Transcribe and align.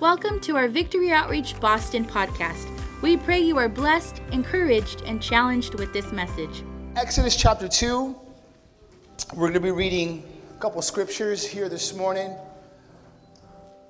Welcome 0.00 0.40
to 0.40 0.56
our 0.56 0.68
Victory 0.68 1.10
Outreach 1.10 1.58
Boston 1.58 2.04
podcast. 2.04 2.68
We 3.00 3.16
pray 3.16 3.40
you 3.40 3.56
are 3.56 3.66
blessed, 3.66 4.20
encouraged, 4.30 5.00
and 5.06 5.22
challenged 5.22 5.74
with 5.76 5.94
this 5.94 6.12
message. 6.12 6.62
Exodus 6.96 7.34
chapter 7.34 7.66
2. 7.66 8.14
We're 9.32 9.48
going 9.48 9.54
to 9.54 9.60
be 9.60 9.70
reading 9.70 10.22
a 10.54 10.60
couple 10.60 10.82
scriptures 10.82 11.46
here 11.46 11.70
this 11.70 11.94
morning. 11.94 12.36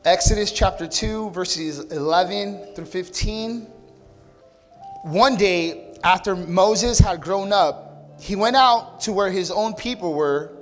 Exodus 0.05 0.53
chapter 0.53 0.87
2, 0.87 1.31
verses 1.31 1.81
11 1.91 2.75
through 2.77 2.85
15. 2.85 3.63
One 5.03 5.35
day, 5.35 5.99
after 6.05 6.37
Moses 6.37 7.01
had 7.01 7.21
grown 7.21 7.53
up, 7.53 8.15
he 8.21 8.37
went 8.37 8.55
out 8.55 9.01
to 9.01 9.13
where 9.13 9.33
his 9.33 9.51
own 9.51 9.75
people 9.75 10.15
were 10.15 10.53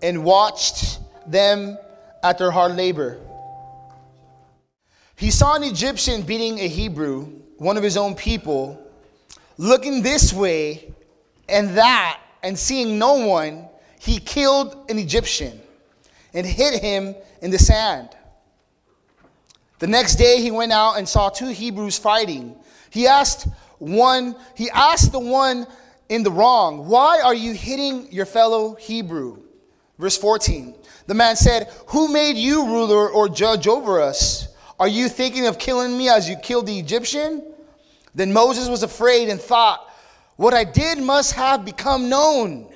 and 0.00 0.24
watched 0.24 0.98
them 1.26 1.76
at 2.22 2.38
their 2.38 2.50
hard 2.50 2.74
labor. 2.74 3.20
He 5.16 5.30
saw 5.30 5.54
an 5.54 5.62
Egyptian 5.62 6.22
beating 6.22 6.58
a 6.58 6.68
Hebrew, 6.68 7.26
one 7.58 7.76
of 7.76 7.82
his 7.82 7.96
own 7.96 8.14
people. 8.14 8.80
Looking 9.56 10.02
this 10.02 10.32
way 10.32 10.92
and 11.48 11.76
that, 11.76 12.20
and 12.42 12.58
seeing 12.58 12.98
no 12.98 13.26
one, 13.26 13.68
he 14.00 14.18
killed 14.18 14.90
an 14.90 14.98
Egyptian 14.98 15.60
and 16.34 16.44
hid 16.44 16.80
him 16.80 17.14
in 17.40 17.50
the 17.50 17.58
sand. 17.58 18.08
The 19.78 19.86
next 19.86 20.16
day 20.16 20.40
he 20.40 20.50
went 20.50 20.72
out 20.72 20.98
and 20.98 21.08
saw 21.08 21.28
two 21.28 21.48
Hebrews 21.48 21.98
fighting. 21.98 22.56
He 22.90 23.06
asked 23.06 23.46
one, 23.78 24.36
he 24.54 24.70
asked 24.70 25.12
the 25.12 25.20
one 25.20 25.66
in 26.08 26.22
the 26.22 26.30
wrong, 26.30 26.88
"Why 26.88 27.20
are 27.20 27.34
you 27.34 27.52
hitting 27.52 28.10
your 28.12 28.26
fellow 28.26 28.74
Hebrew?" 28.74 29.38
Verse 29.98 30.16
14. 30.16 30.74
The 31.06 31.14
man 31.14 31.36
said, 31.36 31.68
"Who 31.88 32.08
made 32.08 32.36
you 32.36 32.66
ruler 32.66 33.08
or 33.08 33.28
judge 33.28 33.68
over 33.68 34.00
us?" 34.00 34.48
Are 34.78 34.88
you 34.88 35.08
thinking 35.08 35.46
of 35.46 35.58
killing 35.58 35.96
me 35.96 36.08
as 36.08 36.28
you 36.28 36.36
killed 36.36 36.66
the 36.66 36.78
Egyptian? 36.78 37.42
Then 38.14 38.32
Moses 38.32 38.68
was 38.68 38.82
afraid 38.82 39.28
and 39.28 39.40
thought, 39.40 39.88
What 40.36 40.54
I 40.54 40.64
did 40.64 40.98
must 40.98 41.32
have 41.32 41.64
become 41.64 42.08
known. 42.08 42.72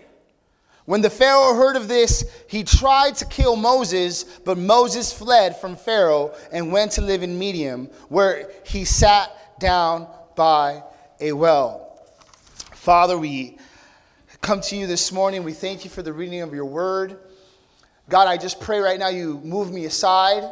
When 0.85 1.03
the 1.03 1.11
Pharaoh 1.11 1.55
heard 1.55 1.77
of 1.77 1.87
this, 1.87 2.25
he 2.47 2.65
tried 2.65 3.15
to 3.17 3.27
kill 3.27 3.57
Moses, 3.57 4.25
but 4.25 4.57
Moses 4.57 5.13
fled 5.13 5.57
from 5.57 5.77
Pharaoh 5.77 6.35
and 6.51 6.73
went 6.73 6.93
to 6.93 7.03
live 7.03 7.23
in 7.23 7.39
Midian, 7.39 7.91
where 8.09 8.51
he 8.65 8.87
sat 8.87 9.61
down 9.61 10.09
by 10.35 10.83
a 11.21 11.33
well. 11.33 12.01
Father, 12.73 13.19
we 13.19 13.59
come 14.41 14.63
to 14.63 14.77
you 14.77 14.87
this 14.87 15.13
morning. 15.13 15.45
We 15.45 15.53
thank 15.53 15.85
you 15.85 15.91
for 15.91 16.03
the 16.03 16.13
reading 16.13 16.41
of 16.41 16.55
your 16.55 16.65
word. 16.65 17.19
God, 18.09 18.27
I 18.27 18.39
just 18.39 18.59
pray 18.59 18.79
right 18.79 18.99
now 18.99 19.09
you 19.09 19.43
move 19.45 19.71
me 19.71 19.85
aside. 19.85 20.51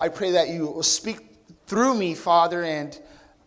I 0.00 0.08
pray 0.08 0.32
that 0.32 0.48
you 0.48 0.66
will 0.66 0.82
speak 0.82 1.18
through 1.66 1.94
me, 1.94 2.14
Father, 2.14 2.64
and 2.64 2.98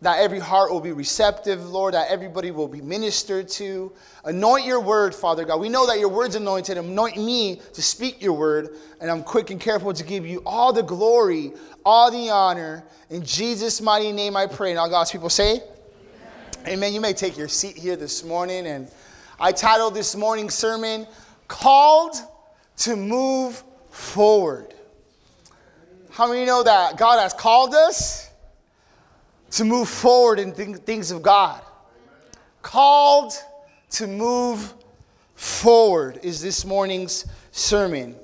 that 0.02 0.20
every 0.20 0.38
heart 0.38 0.72
will 0.72 0.80
be 0.80 0.92
receptive, 0.92 1.68
Lord, 1.68 1.94
that 1.94 2.10
everybody 2.10 2.50
will 2.50 2.68
be 2.68 2.80
ministered 2.80 3.48
to. 3.50 3.92
Anoint 4.24 4.64
your 4.64 4.80
word, 4.80 5.14
Father 5.14 5.44
God. 5.44 5.60
We 5.60 5.68
know 5.68 5.86
that 5.86 5.98
your 5.98 6.08
word's 6.08 6.36
anointed. 6.36 6.78
Anoint 6.78 7.18
me 7.18 7.60
to 7.74 7.82
speak 7.82 8.22
your 8.22 8.32
word, 8.32 8.76
and 9.00 9.10
I'm 9.10 9.22
quick 9.22 9.50
and 9.50 9.60
careful 9.60 9.92
to 9.92 10.04
give 10.04 10.26
you 10.26 10.42
all 10.46 10.72
the 10.72 10.82
glory, 10.82 11.52
all 11.84 12.10
the 12.10 12.30
honor. 12.30 12.84
In 13.10 13.22
Jesus' 13.24 13.80
mighty 13.80 14.10
name 14.10 14.36
I 14.36 14.46
pray. 14.46 14.70
And 14.70 14.78
all 14.78 14.88
God's 14.88 15.10
people 15.10 15.28
say, 15.28 15.60
Amen. 16.62 16.68
Amen. 16.68 16.94
You 16.94 17.00
may 17.00 17.12
take 17.12 17.36
your 17.36 17.48
seat 17.48 17.76
here 17.76 17.96
this 17.96 18.24
morning. 18.24 18.66
And 18.66 18.90
I 19.38 19.52
titled 19.52 19.94
this 19.94 20.16
morning's 20.16 20.54
sermon, 20.54 21.06
Called 21.46 22.16
to 22.78 22.96
Move 22.96 23.62
Forward. 23.90 24.74
How 26.20 26.28
many 26.28 26.44
know 26.44 26.62
that 26.62 26.98
God 26.98 27.18
has 27.18 27.32
called 27.32 27.74
us 27.74 28.28
to 29.52 29.64
move 29.64 29.88
forward 29.88 30.38
in 30.38 30.52
th- 30.52 30.76
things 30.80 31.10
of 31.10 31.22
God? 31.22 31.62
Called 32.60 33.32
to 33.92 34.06
move 34.06 34.74
forward 35.34 36.20
is 36.22 36.42
this 36.42 36.66
morning's 36.66 37.24
sermon. 37.52 38.14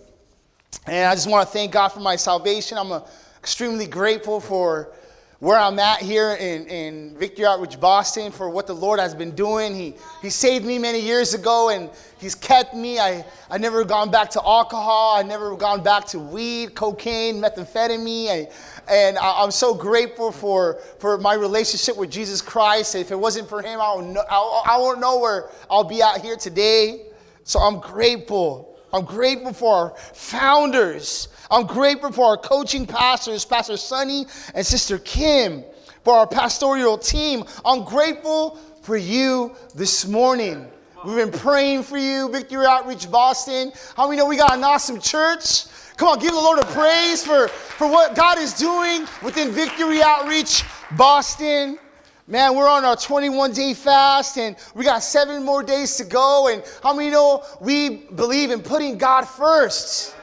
And 0.87 1.09
I 1.09 1.15
just 1.15 1.31
want 1.31 1.49
to 1.49 1.51
thank 1.51 1.73
God 1.73 1.89
for 1.89 2.01
my 2.01 2.17
salvation. 2.17 2.77
I'm 2.77 2.93
uh, 2.93 3.01
extremely 3.39 3.87
grateful 3.87 4.41
for 4.41 4.93
where 5.39 5.59
I'm 5.59 5.79
at 5.79 6.03
here 6.03 6.33
in, 6.39 6.67
in 6.67 7.17
Victory 7.17 7.47
Outreach 7.47 7.81
Boston 7.81 8.31
for 8.31 8.51
what 8.51 8.67
the 8.67 8.75
Lord 8.75 9.01
has 9.01 9.15
been 9.15 9.35
doing. 9.35 9.75
He, 9.75 9.95
he 10.21 10.29
saved 10.29 10.67
me 10.67 10.79
many 10.79 11.01
years 11.01 11.33
ago 11.33 11.71
and 11.71 11.89
He's 12.19 12.35
kept 12.35 12.75
me. 12.75 12.99
I, 12.99 13.25
I 13.51 13.59
never 13.59 13.85
gone 13.85 14.11
back 14.11 14.31
to 14.31 14.43
alcohol. 14.43 15.17
I 15.17 15.23
never 15.23 15.55
gone 15.55 15.83
back 15.83 16.07
to 16.07 16.19
weed, 16.19 16.75
cocaine, 16.75 17.43
methamphetamine. 17.43 18.29
I, 18.31 18.49
and 18.91 19.19
I, 19.19 19.43
am 19.43 19.51
so 19.51 19.75
grateful 19.75 20.33
for, 20.33 20.81
for 20.99 21.19
my 21.19 21.35
relationship 21.35 21.97
with 21.97 22.11
Jesus 22.11 22.41
Christ. 22.41 22.95
If 22.95 23.11
it 23.11 23.17
wasn't 23.17 23.49
for 23.49 23.61
Him, 23.61 23.81
I 23.81 23.95
don't, 23.95 24.13
know, 24.15 24.25
I, 24.31 24.63
I 24.67 24.79
won't 24.79 24.99
know 24.99 25.19
where 25.19 25.51
I'll 25.71 25.85
be 25.85 26.03
out 26.03 26.23
here 26.23 26.37
today. 26.37 27.07
So 27.45 27.61
I'm 27.61 27.81
grateful. 27.81 28.79
I'm 28.95 29.05
grateful 29.05 29.53
for 29.53 29.75
our 29.75 29.97
founders. 30.15 31.29
I'm 31.51 31.67
grateful 31.67 32.13
for 32.13 32.25
our 32.31 32.37
coaching 32.39 32.87
pastors, 32.87 33.45
Pastor 33.45 33.77
Sonny 33.77 34.27
and 34.55 34.65
Sister 34.65 34.99
Kim, 34.99 35.65
for 36.03 36.15
our 36.15 36.27
pastoral 36.27 36.97
team. 36.97 37.45
I'm 37.65 37.85
grateful 37.85 38.57
for 38.81 38.97
you 38.97 39.55
this 39.75 40.07
morning. 40.07 40.71
We've 41.07 41.15
been 41.15 41.31
praying 41.31 41.85
for 41.85 41.99
you, 41.99 42.29
Victory 42.31 42.67
Outreach 42.67 43.09
Boston. 43.09 43.71
How 43.97 44.09
many 44.09 44.17
know 44.17 44.27
we 44.27 44.37
got 44.37 44.57
an 44.57 44.65
awesome 44.65 45.01
church? 45.01 45.67
Come 45.97 46.09
on, 46.09 46.19
give 46.19 46.33
the 46.33 46.37
Lord 46.37 46.59
a 46.59 46.65
praise 46.65 47.25
for, 47.25 47.47
for 47.47 47.89
what 47.89 48.17
God 48.17 48.39
is 48.39 48.55
doing 48.55 49.07
within 49.23 49.53
Victory 49.53 50.03
Outreach 50.03 50.65
Boston. 50.97 51.79
Man, 52.27 52.57
we're 52.57 52.69
on 52.69 52.85
our 52.85 52.97
21 52.97 53.53
day 53.53 53.73
fast 53.73 54.37
and 54.37 54.57
we 54.75 54.85
got 54.85 55.01
seven 55.01 55.45
more 55.45 55.63
days 55.63 55.97
to 55.99 56.05
go. 56.05 56.49
And 56.49 56.65
how 56.83 56.93
many 56.93 57.11
know 57.11 57.45
we 57.61 57.99
believe 58.17 58.51
in 58.51 58.61
putting 58.61 58.99
God 58.99 59.27
first? 59.27 60.17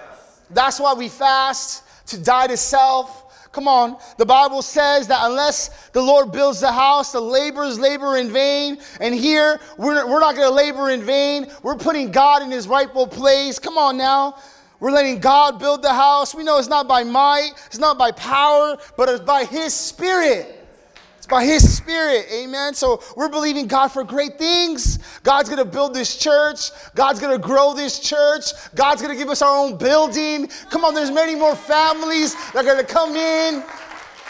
That's 0.50 0.82
why 0.82 0.94
we 0.96 1.08
fast 1.08 1.84
to 2.08 2.22
die 2.22 2.48
to 2.48 2.58
self. 2.58 3.23
Come 3.54 3.68
on. 3.68 3.98
The 4.18 4.26
Bible 4.26 4.64
says 4.64 5.08
that 5.08 5.20
unless 5.22 5.90
the 5.92 6.02
Lord 6.02 6.32
builds 6.32 6.60
the 6.60 6.72
house, 6.72 7.12
the 7.12 7.22
laborers 7.22 7.80
labor 7.80 8.18
in 8.18 8.32
vain. 8.34 8.80
And 9.00 9.14
here, 9.14 9.62
we're, 9.78 10.08
we're 10.08 10.20
not 10.20 10.36
going 10.36 10.48
to 10.48 10.54
labor 10.54 10.90
in 10.90 11.04
vain. 11.04 11.48
We're 11.62 11.78
putting 11.78 12.12
God 12.12 12.42
in 12.42 12.50
his 12.50 12.68
rightful 12.68 13.06
place. 13.06 13.60
Come 13.60 13.78
on 13.78 13.96
now. 13.96 14.38
We're 14.80 14.92
letting 14.92 15.20
God 15.20 15.60
build 15.60 15.84
the 15.84 15.94
house. 15.94 16.34
We 16.34 16.44
know 16.44 16.58
it's 16.58 16.68
not 16.68 16.88
by 16.88 17.04
might, 17.04 17.52
it's 17.68 17.78
not 17.78 17.98
by 17.98 18.12
power, 18.12 18.76
but 18.98 19.08
it's 19.08 19.24
by 19.24 19.46
his 19.46 19.74
spirit. 19.74 20.63
It's 21.24 21.30
by 21.30 21.46
His 21.46 21.78
Spirit. 21.78 22.26
Amen. 22.34 22.74
So 22.74 23.02
we're 23.16 23.30
believing 23.30 23.66
God 23.66 23.94
for 23.94 24.04
great 24.04 24.38
things. 24.38 25.00
God's 25.24 25.48
going 25.48 25.64
to 25.64 25.72
build 25.72 25.94
this 25.94 26.18
church. 26.18 26.70
God's 26.96 27.22
going 27.22 27.32
to 27.32 27.42
grow 27.42 27.74
this 27.74 28.02
church. 28.02 28.48
God's 28.76 29.02
going 29.02 29.16
to 29.16 29.18
give 29.18 29.30
us 29.30 29.42
our 29.42 29.58
own 29.58 29.78
building. 29.78 30.50
Come 30.70 30.84
on, 30.84 30.94
there's 30.94 31.12
many 31.12 31.34
more 31.36 31.56
families 31.56 32.36
that 32.52 32.58
are 32.58 32.64
going 32.64 32.78
to 32.78 32.84
come 32.84 33.16
in 33.16 33.64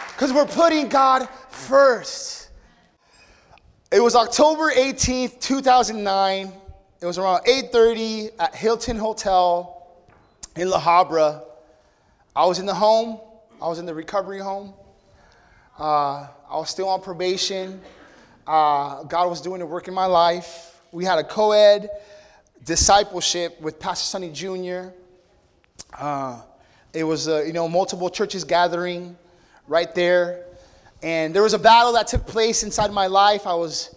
because 0.10 0.32
we're 0.32 0.46
putting 0.46 0.88
God 0.88 1.28
first. 1.50 2.52
It 3.92 4.00
was 4.00 4.16
October 4.16 4.70
18th, 4.70 5.40
2009. 5.40 6.54
It 7.02 7.06
was 7.08 7.18
around 7.18 7.44
8:30 7.48 8.34
at 8.38 8.54
Hilton 8.54 8.98
Hotel 8.98 9.98
in 10.56 10.70
La 10.70 10.80
Habra. 10.80 11.44
I 12.36 12.46
was 12.46 12.60
in 12.60 12.68
the 12.68 12.76
home. 12.76 13.20
I 13.60 13.68
was 13.68 13.80
in 13.80 13.88
the 13.88 13.96
recovery 13.96 14.38
home. 14.38 14.76
Uh, 15.80 16.28
I 16.50 16.58
was 16.58 16.70
still 16.70 16.88
on 16.88 17.02
probation. 17.02 17.82
Uh, 18.46 19.04
God 19.04 19.28
was 19.28 19.42
doing 19.42 19.60
the 19.60 19.66
work 19.66 19.88
in 19.88 19.94
my 19.94 20.06
life. 20.06 20.80
We 20.92 21.04
had 21.04 21.18
a 21.18 21.24
co 21.24 21.52
ed 21.52 21.90
discipleship 22.64 23.60
with 23.60 23.80
Pastor 23.80 24.06
Sonny 24.06 24.32
Jr. 24.32 24.90
Uh, 25.98 26.42
it 26.94 27.04
was, 27.04 27.28
uh, 27.28 27.42
you 27.42 27.54
know, 27.54 27.68
multiple 27.68 28.12
churches 28.12 28.44
gathering 28.44 29.18
right 29.68 29.96
there. 29.96 30.46
And 31.02 31.34
there 31.34 31.42
was 31.42 31.54
a 31.54 31.60
battle 31.60 31.94
that 31.94 32.06
took 32.06 32.28
place 32.28 32.62
inside 32.62 32.92
my 32.92 33.08
life. 33.08 33.48
I 33.48 33.56
was 33.56 33.96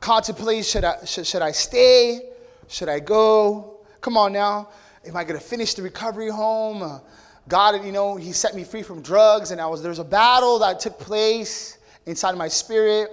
contemplating 0.00 0.62
should 0.62 0.84
I, 0.84 1.04
should, 1.04 1.26
should 1.26 1.42
I 1.42 1.52
stay? 1.52 2.30
Should 2.66 2.88
I 2.88 2.98
go? 2.98 3.80
Come 4.00 4.16
on 4.16 4.32
now. 4.32 4.70
Am 5.06 5.16
I 5.18 5.24
going 5.24 5.38
to 5.38 5.44
finish 5.44 5.74
the 5.74 5.82
recovery 5.82 6.30
home? 6.30 7.02
God, 7.48 7.84
you 7.84 7.92
know, 7.92 8.16
He 8.16 8.32
set 8.32 8.54
me 8.54 8.64
free 8.64 8.82
from 8.82 9.02
drugs, 9.02 9.50
and 9.50 9.60
I 9.60 9.66
was 9.66 9.82
there 9.82 9.90
was 9.90 9.98
a 9.98 10.04
battle 10.04 10.58
that 10.60 10.80
took 10.80 10.98
place 10.98 11.78
inside 12.06 12.36
my 12.36 12.48
spirit. 12.48 13.10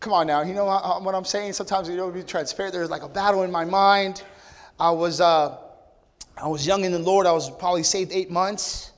Come 0.00 0.12
on 0.12 0.26
now, 0.26 0.42
you 0.42 0.54
know 0.54 0.66
what 0.66 1.14
I'm 1.14 1.24
saying? 1.24 1.54
Sometimes 1.54 1.88
you 1.88 1.96
don't 1.96 2.12
be 2.12 2.22
transparent. 2.22 2.74
There's 2.74 2.90
like 2.90 3.02
a 3.02 3.08
battle 3.08 3.42
in 3.42 3.50
my 3.50 3.64
mind. 3.64 4.22
I 4.78 4.90
was 4.90 5.20
uh, 5.20 5.56
I 6.36 6.48
was 6.48 6.66
young 6.66 6.84
in 6.84 6.92
the 6.92 6.98
Lord. 6.98 7.26
I 7.26 7.32
was 7.32 7.50
probably 7.50 7.82
saved 7.82 8.12
eight 8.12 8.30
months, 8.30 8.92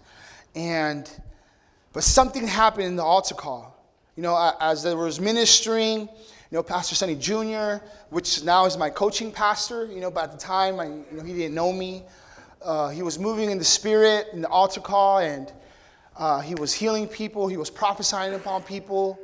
and 0.55 1.08
but 1.93 2.02
something 2.02 2.46
happened 2.46 2.87
in 2.87 2.96
the 2.96 3.05
altar 3.05 3.35
call. 3.35 3.76
You 4.17 4.23
know, 4.25 4.52
as 4.61 4.82
there 4.82 4.96
was 4.96 5.20
ministering, 5.20 6.00
you 6.00 6.08
know, 6.50 6.62
Pastor 6.62 6.96
Sonny 6.96 7.14
Jr., 7.14 7.85
which 8.11 8.43
now 8.43 8.67
is 8.67 8.76
my 8.76 8.90
coaching 8.90 9.31
pastor. 9.31 9.87
You 9.87 10.00
know, 10.00 10.11
but 10.11 10.25
at 10.25 10.32
the 10.32 10.38
time, 10.38 10.81
I, 10.81 10.87
you 10.87 11.05
know, 11.12 11.23
he 11.23 11.35
didn't 11.35 11.55
know 11.55 11.73
me. 11.73 12.02
Uh, 12.62 12.88
he 12.88 13.02
was 13.02 13.19
moving 13.19 13.50
in 13.50 13.58
the 13.58 13.64
spirit 13.64 14.28
in 14.32 14.40
the 14.43 14.49
altar 14.49 14.81
call, 14.81 15.19
and 15.19 15.52
Uh, 16.19 16.40
he 16.40 16.56
was 16.56 16.75
healing 16.75 17.06
people. 17.06 17.46
He 17.46 17.56
was 17.56 17.70
prophesying 17.70 18.34
upon 18.34 18.64
people. 18.64 19.16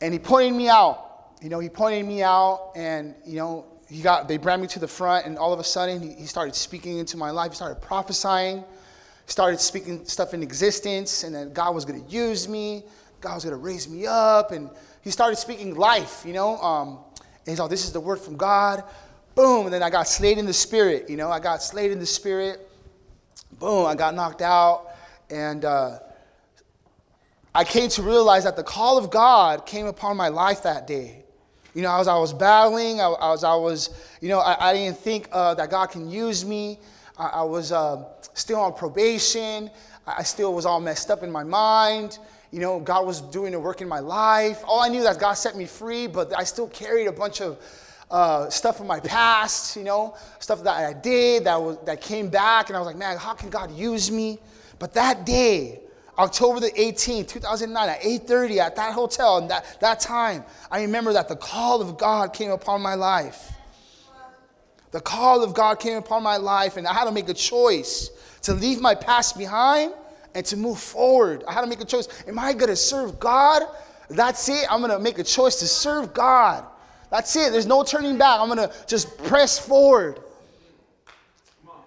And 0.00 0.12
he 0.12 0.18
pointed 0.18 0.54
me 0.54 0.68
out. 0.68 0.96
You 1.40 1.48
know, 1.48 1.60
he 1.60 1.68
pointed 1.68 2.04
me 2.04 2.20
out 2.24 2.72
and, 2.74 3.14
you 3.24 3.36
know, 3.36 3.64
he 3.88 4.02
got, 4.02 4.26
they 4.26 4.36
brought 4.36 4.58
me 4.58 4.66
to 4.66 4.80
the 4.80 4.88
front 4.88 5.26
and 5.26 5.38
all 5.38 5.52
of 5.52 5.60
a 5.60 5.64
sudden 5.64 6.02
he, 6.02 6.14
he 6.14 6.26
started 6.26 6.56
speaking 6.56 6.98
into 6.98 7.16
my 7.16 7.30
life. 7.30 7.52
He 7.52 7.56
started 7.56 7.80
prophesying. 7.80 8.64
Started 9.26 9.60
speaking 9.60 10.04
stuff 10.04 10.34
in 10.34 10.42
existence 10.42 11.22
and 11.22 11.32
that 11.36 11.54
God 11.54 11.76
was 11.76 11.84
going 11.84 12.04
to 12.04 12.10
use 12.10 12.48
me. 12.48 12.82
God 13.20 13.34
was 13.36 13.44
going 13.44 13.56
to 13.56 13.64
raise 13.70 13.88
me 13.88 14.04
up. 14.08 14.50
And 14.50 14.68
he 15.02 15.12
started 15.12 15.36
speaking 15.36 15.76
life, 15.76 16.24
you 16.26 16.32
know. 16.32 16.58
Um, 16.58 16.98
and 17.20 17.46
he's 17.46 17.60
like, 17.60 17.70
this 17.70 17.84
is 17.84 17.92
the 17.92 18.00
word 18.00 18.18
from 18.18 18.36
God. 18.36 18.82
Boom. 19.34 19.66
And 19.66 19.74
then 19.74 19.82
I 19.82 19.90
got 19.90 20.08
slayed 20.08 20.38
in 20.38 20.46
the 20.46 20.52
spirit, 20.52 21.08
you 21.08 21.16
know. 21.16 21.30
I 21.30 21.40
got 21.40 21.62
slayed 21.62 21.90
in 21.90 21.98
the 21.98 22.06
spirit. 22.06 22.68
Boom. 23.58 23.86
I 23.86 23.94
got 23.94 24.14
knocked 24.14 24.42
out. 24.42 24.88
And 25.30 25.64
uh, 25.64 25.98
I 27.54 27.64
came 27.64 27.88
to 27.90 28.02
realize 28.02 28.44
that 28.44 28.56
the 28.56 28.62
call 28.62 28.98
of 28.98 29.10
God 29.10 29.66
came 29.66 29.86
upon 29.86 30.16
my 30.16 30.28
life 30.28 30.62
that 30.64 30.86
day. 30.86 31.24
You 31.74 31.82
know, 31.82 31.96
as 31.98 32.08
I 32.08 32.16
was 32.18 32.32
battling, 32.32 33.00
I, 33.00 33.14
as 33.32 33.44
I 33.44 33.54
was, 33.54 33.90
you 34.20 34.28
know, 34.28 34.40
I, 34.40 34.70
I 34.70 34.74
didn't 34.74 34.98
think 34.98 35.28
uh, 35.30 35.54
that 35.54 35.70
God 35.70 35.86
can 35.86 36.10
use 36.10 36.44
me. 36.44 36.80
I, 37.16 37.26
I 37.26 37.42
was 37.42 37.70
uh, 37.70 38.04
still 38.34 38.60
on 38.60 38.74
probation. 38.74 39.70
I 40.06 40.24
still 40.24 40.52
was 40.54 40.66
all 40.66 40.80
messed 40.80 41.10
up 41.10 41.22
in 41.22 41.30
my 41.30 41.44
mind. 41.44 42.18
You 42.50 42.58
know, 42.58 42.80
God 42.80 43.06
was 43.06 43.20
doing 43.20 43.54
a 43.54 43.60
work 43.60 43.80
in 43.80 43.88
my 43.88 44.00
life. 44.00 44.62
All 44.66 44.80
I 44.80 44.88
knew 44.88 45.04
that 45.04 45.20
God 45.20 45.34
set 45.34 45.56
me 45.56 45.66
free, 45.66 46.08
but 46.08 46.36
I 46.36 46.42
still 46.42 46.66
carried 46.68 47.06
a 47.06 47.12
bunch 47.12 47.40
of 47.40 47.58
uh, 48.10 48.50
stuff 48.50 48.76
from 48.76 48.86
my 48.86 49.00
past, 49.00 49.76
you 49.76 49.84
know, 49.84 50.16
stuff 50.38 50.62
that 50.64 50.84
I 50.84 50.92
did 50.92 51.44
that, 51.44 51.60
was, 51.60 51.78
that 51.84 52.00
came 52.00 52.28
back. 52.28 52.68
And 52.68 52.76
I 52.76 52.80
was 52.80 52.86
like, 52.86 52.96
man, 52.96 53.16
how 53.16 53.34
can 53.34 53.50
God 53.50 53.70
use 53.70 54.10
me? 54.10 54.38
But 54.78 54.94
that 54.94 55.24
day, 55.24 55.80
October 56.18 56.60
the 56.60 56.70
18th, 56.72 57.28
2009, 57.28 57.88
at 57.88 58.00
8.30 58.02 58.56
at 58.58 58.76
that 58.76 58.92
hotel, 58.92 59.38
and 59.38 59.50
that, 59.50 59.78
that 59.80 60.00
time, 60.00 60.44
I 60.70 60.82
remember 60.82 61.12
that 61.12 61.28
the 61.28 61.36
call 61.36 61.80
of 61.80 61.96
God 61.96 62.32
came 62.32 62.50
upon 62.50 62.82
my 62.82 62.94
life. 62.94 63.52
The 64.90 65.00
call 65.00 65.44
of 65.44 65.54
God 65.54 65.78
came 65.78 65.96
upon 65.96 66.22
my 66.22 66.36
life, 66.36 66.76
and 66.76 66.86
I 66.86 66.92
had 66.92 67.04
to 67.04 67.12
make 67.12 67.28
a 67.28 67.34
choice 67.34 68.10
to 68.42 68.54
leave 68.54 68.80
my 68.80 68.94
past 68.94 69.38
behind 69.38 69.94
and 70.34 70.44
to 70.46 70.56
move 70.56 70.80
forward. 70.80 71.44
I 71.46 71.52
had 71.52 71.60
to 71.60 71.66
make 71.68 71.80
a 71.80 71.84
choice. 71.84 72.08
Am 72.26 72.38
I 72.38 72.52
going 72.52 72.68
to 72.68 72.76
serve 72.76 73.20
God? 73.20 73.62
That's 74.08 74.48
it. 74.48 74.66
I'm 74.70 74.80
going 74.80 74.90
to 74.90 74.98
make 74.98 75.18
a 75.18 75.24
choice 75.24 75.56
to 75.60 75.68
serve 75.68 76.12
God. 76.12 76.64
That's 77.10 77.34
it. 77.36 77.52
There's 77.52 77.66
no 77.66 77.82
turning 77.82 78.18
back. 78.18 78.40
I'm 78.40 78.48
going 78.48 78.68
to 78.68 78.74
just 78.86 79.18
press 79.24 79.58
forward. 79.58 80.20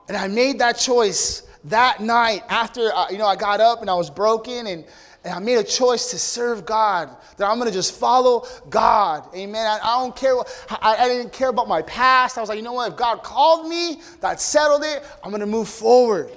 And 0.07 0.17
I 0.17 0.27
made 0.27 0.59
that 0.59 0.77
choice 0.77 1.43
that 1.65 2.01
night 2.01 2.43
after 2.49 2.93
uh, 2.93 3.09
you 3.09 3.17
know 3.17 3.25
I 3.25 3.35
got 3.35 3.61
up 3.61 3.81
and 3.81 3.89
I 3.89 3.93
was 3.93 4.09
broken 4.09 4.67
and, 4.67 4.85
and 5.23 5.33
I 5.33 5.39
made 5.39 5.57
a 5.57 5.63
choice 5.63 6.11
to 6.11 6.19
serve 6.19 6.65
God. 6.65 7.09
That 7.37 7.49
I'm 7.49 7.57
gonna 7.57 7.71
just 7.71 7.97
follow 7.97 8.45
God. 8.69 9.33
Amen. 9.35 9.65
I, 9.65 9.79
I 9.81 9.99
don't 9.99 10.15
care. 10.15 10.35
I, 10.69 10.95
I, 10.99 11.07
didn't 11.07 11.31
care 11.31 11.49
about 11.49 11.67
my 11.67 11.81
past. 11.83 12.37
I 12.37 12.41
was 12.41 12.49
like, 12.49 12.57
you 12.57 12.63
know 12.63 12.73
what? 12.73 12.91
If 12.91 12.97
God 12.97 13.23
called 13.23 13.67
me, 13.67 14.01
that 14.19 14.41
settled 14.41 14.83
it. 14.83 15.03
I'm 15.23 15.31
gonna 15.31 15.45
move 15.45 15.69
forward. 15.69 16.31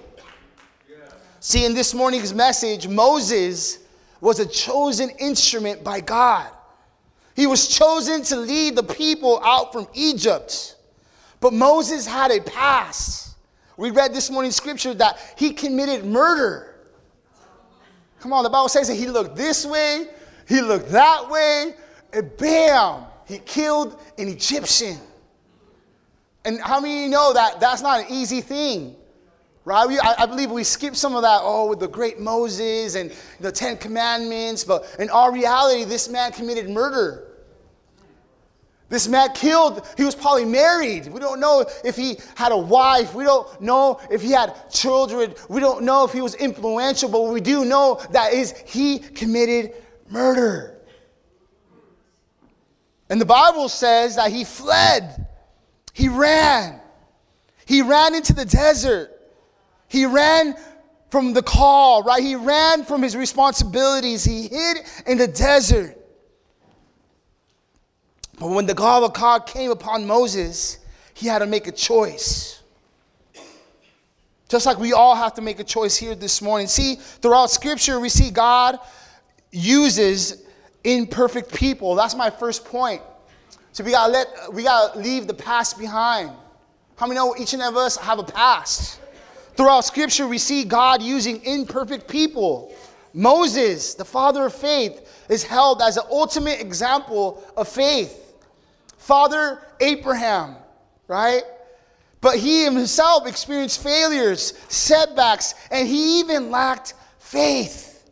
Yeah. 0.89 0.97
See, 1.41 1.65
in 1.65 1.75
this 1.75 1.93
morning's 1.93 2.33
message, 2.33 2.87
Moses 2.87 3.81
was 4.21 4.39
a 4.39 4.47
chosen 4.47 5.11
instrument 5.19 5.83
by 5.83 6.01
God. 6.01 6.51
He 7.37 7.47
was 7.47 7.69
chosen 7.69 8.23
to 8.23 8.37
lead 8.37 8.77
the 8.77 8.83
people 8.83 9.41
out 9.45 9.71
from 9.71 9.87
Egypt. 9.93 10.77
But 11.39 11.53
Moses 11.53 12.07
had 12.07 12.31
a 12.31 12.41
past. 12.41 13.37
We 13.77 13.91
read 13.91 14.15
this 14.15 14.31
morning 14.31 14.51
scripture 14.51 14.95
that 14.95 15.19
he 15.37 15.53
committed 15.53 16.07
murder. 16.07 16.77
Come 18.21 18.33
on, 18.33 18.43
the 18.43 18.49
Bible 18.49 18.71
says 18.71 18.89
that 18.89 18.95
he 18.95 19.07
looked 19.07 19.37
this 19.37 19.67
way, 19.67 20.09
he 20.49 20.63
looked 20.63 20.89
that 20.89 21.29
way, 21.29 21.75
and 22.15 22.35
bam, 22.39 23.05
he 23.27 23.39
killed 23.39 24.01
an 24.17 24.29
Egyptian. 24.29 24.97
And 26.47 26.59
how 26.61 26.81
many 26.81 26.97
of 26.97 27.03
you 27.03 27.11
know 27.11 27.35
that 27.35 27.61
that's 27.61 27.83
not 27.83 28.01
an 28.01 28.07
easy 28.09 28.41
thing? 28.41 28.97
Right? 29.67 29.89
We, 29.89 29.99
I, 29.99 30.15
I, 30.19 30.27
believe 30.27 30.53
we 30.53 30.63
skip 30.63 30.95
some 30.95 31.17
of 31.17 31.23
that, 31.23 31.41
oh, 31.43 31.69
with 31.69 31.81
the 31.81 31.89
great 31.89 32.21
Moses 32.21 32.95
and 32.95 33.13
the 33.41 33.51
Ten 33.51 33.77
Commandments, 33.77 34.63
but 34.63 34.87
in 35.01 35.11
our 35.11 35.33
reality, 35.33 35.83
this 35.83 36.09
man 36.09 36.31
committed 36.31 36.71
murder. 36.71 37.27
This 38.89 39.09
man 39.09 39.33
killed, 39.35 39.85
he 39.97 40.05
was 40.05 40.15
probably 40.15 40.45
married. 40.45 41.09
We 41.09 41.19
don't 41.19 41.41
know 41.41 41.67
if 41.85 41.97
he 41.97 42.17
had 42.37 42.53
a 42.53 42.57
wife. 42.57 43.13
We 43.13 43.25
don't 43.25 43.61
know 43.61 44.01
if 44.09 44.23
he 44.23 44.31
had 44.31 44.55
children. 44.71 45.35
We 45.49 45.59
don't 45.59 45.83
know 45.83 46.05
if 46.05 46.13
he 46.13 46.21
was 46.21 46.37
influential, 46.37 47.09
but 47.09 47.23
we 47.23 47.41
do 47.41 47.65
know 47.65 48.01
that 48.13 48.35
is 48.35 48.55
he 48.67 49.01
committed 49.01 49.73
murder. 50.09 50.79
And 53.11 53.21
the 53.21 53.27
Bible 53.27 53.69
says 53.69 54.15
that 54.15 54.31
he 54.31 54.45
fled. 54.45 55.27
He 55.93 56.09
ran. 56.09 56.81
He 57.65 57.83
ran 57.83 58.15
into 58.15 58.33
the 58.33 58.45
desert. 58.45 59.16
He 59.89 60.07
ran 60.07 60.57
from 61.11 61.33
the 61.33 61.43
call, 61.43 62.03
right? 62.03 62.23
He 62.23 62.35
ran 62.35 62.85
from 62.85 63.03
his 63.03 63.17
responsibilities. 63.17 64.25
He 64.25 64.49
hid 64.49 64.79
in 65.07 65.19
the 65.19 65.29
desert. 65.29 65.97
But 68.39 68.51
when 68.51 68.67
the 68.67 68.75
call 68.75 69.05
of 69.05 69.15
God 69.15 69.47
came 69.47 69.71
upon 69.71 70.07
Moses, 70.07 70.79
he 71.15 71.27
had 71.27 71.39
to 71.39 71.47
make 71.47 71.67
a 71.67 71.73
choice. 71.73 72.63
Just 74.49 74.67
like 74.67 74.79
we 74.79 74.93
all 74.93 75.17
have 75.17 75.35
to 75.35 75.43
make 75.43 75.59
a 75.59 75.65
choice 75.65 75.97
here 75.97 76.15
this 76.15 76.41
morning. 76.41 76.67
See, 76.67 76.97
throughout 76.97 77.51
Scripture, 77.51 77.99
we 77.99 78.09
see 78.09 78.31
God 78.31 78.79
uses 79.51 80.45
imperfect 80.85 81.53
people. 81.53 81.95
That's 81.95 82.15
my 82.15 82.31
first 82.31 82.65
point. 82.65 83.03
So 83.73 83.83
we 83.83 83.91
gotta 83.91 84.13
let 84.13 84.29
we 84.53 84.63
gotta 84.63 84.99
leave 84.99 85.27
the 85.27 85.35
past 85.35 85.79
behind. 85.79 86.31
How 86.97 87.07
many 87.07 87.19
know 87.19 87.35
each 87.39 87.53
and 87.55 87.63
every 87.63 87.81
us 87.81 87.97
have 87.97 88.19
a 88.19 88.25
past? 88.25 89.01
Throughout 89.57 89.83
Scripture, 89.87 90.29
we 90.29 90.39
see 90.39 90.65
God 90.65 91.03
using 91.03 91.43
imperfect 91.45 92.09
people. 92.09 92.75
Moses, 93.15 93.95
the 93.95 94.05
father 94.05 94.45
of 94.45 94.55
faith, 94.55 95.25
is 95.31 95.43
held 95.43 95.81
as 95.81 95.97
an 95.97 96.05
ultimate 96.11 96.61
example 96.61 97.43
of 97.57 97.67
faith. 97.67 98.35
Father 98.99 99.63
Abraham, 99.81 100.57
right? 101.09 101.43
But 102.21 102.37
he 102.37 102.65
himself 102.65 103.27
experienced 103.27 103.83
failures, 103.83 104.53
setbacks, 104.69 105.55
and 105.71 105.89
he 105.89 106.21
even 106.21 106.51
lacked 106.51 106.95
faith. 107.19 108.05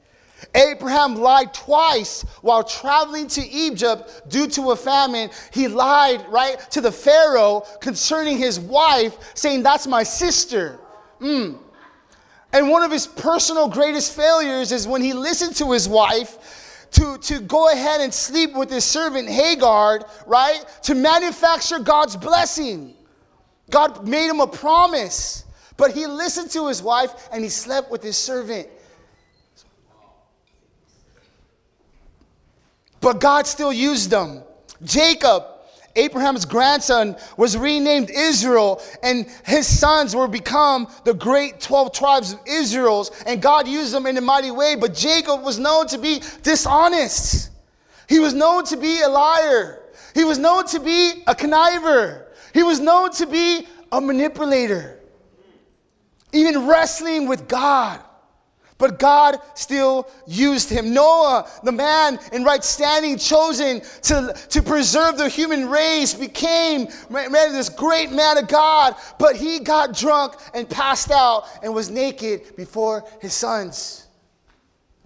Abraham 0.55 1.17
lied 1.17 1.53
twice 1.53 2.23
while 2.41 2.63
traveling 2.63 3.27
to 3.29 3.47
Egypt 3.47 4.29
due 4.29 4.47
to 4.49 4.71
a 4.71 4.77
famine. 4.77 5.31
He 5.53 5.69
lied, 5.69 6.25
right, 6.29 6.59
to 6.71 6.81
the 6.81 6.93
Pharaoh 6.93 7.65
concerning 7.81 8.39
his 8.39 8.61
wife, 8.61 9.17
saying, 9.35 9.63
That's 9.63 9.87
my 9.87 10.05
sister. 10.05 10.79
Mm. 11.25 11.59
And 12.53 12.69
one 12.69 12.83
of 12.83 12.93
his 12.93 13.07
personal 13.07 13.67
greatest 13.67 14.15
failures 14.15 14.73
is 14.73 14.87
when 14.87 15.01
he 15.01 15.15
listened 15.15 15.57
to 15.57 15.73
his 15.73 15.89
wife 15.89 16.87
to, 16.93 17.17
to 17.23 17.41
go 17.41 17.73
ahead 17.73 18.03
and 18.03 18.13
sleep 18.13 18.53
with 18.55 18.71
his 18.71 18.85
servant 18.85 19.29
Hagar, 19.29 20.07
right? 20.27 20.65
To 20.83 20.95
manufacture 20.95 21.79
God's 21.79 22.15
blessing. 22.15 22.95
God 23.71 24.07
made 24.07 24.29
him 24.29 24.41
a 24.41 24.47
promise, 24.47 25.45
but 25.79 25.93
he 25.93 26.07
listened 26.07 26.51
to 26.51 26.69
his 26.69 26.83
wife 26.83 27.29
and 27.33 27.43
he 27.43 27.49
slept 27.49 27.91
with 27.91 28.03
his 28.03 28.19
servant. 28.19 28.69
But 33.01 33.19
God 33.19 33.47
still 33.47 33.73
used 33.73 34.11
them. 34.11 34.43
Jacob, 34.83 35.45
Abraham's 35.97 36.45
grandson 36.45 37.17
was 37.37 37.57
renamed 37.57 38.11
Israel, 38.11 38.83
and 39.03 39.27
his 39.45 39.67
sons 39.67 40.15
were 40.15 40.27
become 40.27 40.89
the 41.05 41.15
great 41.15 41.61
12 41.61 41.93
tribes 41.93 42.33
of 42.33 42.41
Israel's, 42.47 43.11
and 43.27 43.41
God 43.41 43.69
used 43.69 43.93
them 43.93 44.07
in 44.07 44.17
a 44.17 44.21
mighty 44.21 44.51
way. 44.51 44.75
But 44.75 44.95
Jacob 44.95 45.43
was 45.43 45.59
known 45.59 45.87
to 45.89 45.99
be 45.99 46.21
dishonest. 46.43 47.51
He 48.09 48.19
was 48.19 48.35
known 48.35 48.65
to 48.67 48.77
be 48.77 49.01
a 49.03 49.09
liar. 49.09 49.81
He 50.15 50.25
was 50.25 50.39
known 50.39 50.67
to 50.69 50.81
be 50.81 51.23
a 51.27 51.35
conniver. 51.35 52.27
He 52.53 52.63
was 52.63 52.81
known 52.81 53.11
to 53.13 53.27
be 53.27 53.67
a 53.93 54.01
manipulator. 54.01 55.01
Even 56.33 56.67
wrestling 56.67 57.29
with 57.29 57.47
God. 57.47 58.01
But 58.77 58.99
God 58.99 59.39
still 59.55 60.09
used 60.27 60.69
him. 60.69 60.93
Noah, 60.93 61.49
the 61.63 61.71
man 61.71 62.19
in 62.33 62.43
right 62.43 62.63
standing, 62.65 63.17
chosen 63.19 63.81
to, 64.03 64.35
to 64.51 64.63
preserve 64.63 65.17
the 65.17 65.29
human 65.29 65.69
race, 65.69 66.13
became 66.13 66.89
man, 67.09 67.31
this 67.31 67.69
great 67.69 68.11
man 68.11 68.37
of 68.37 68.49
God. 68.49 68.97
But 69.19 69.37
he 69.37 69.61
got 69.61 69.97
drunk 69.97 70.35
and 70.55 70.69
passed 70.69 71.13
out 71.13 71.45
and 71.63 71.73
was 71.73 71.89
naked 71.89 72.57
before 72.57 73.05
his 73.21 73.33
sons. 73.33 74.09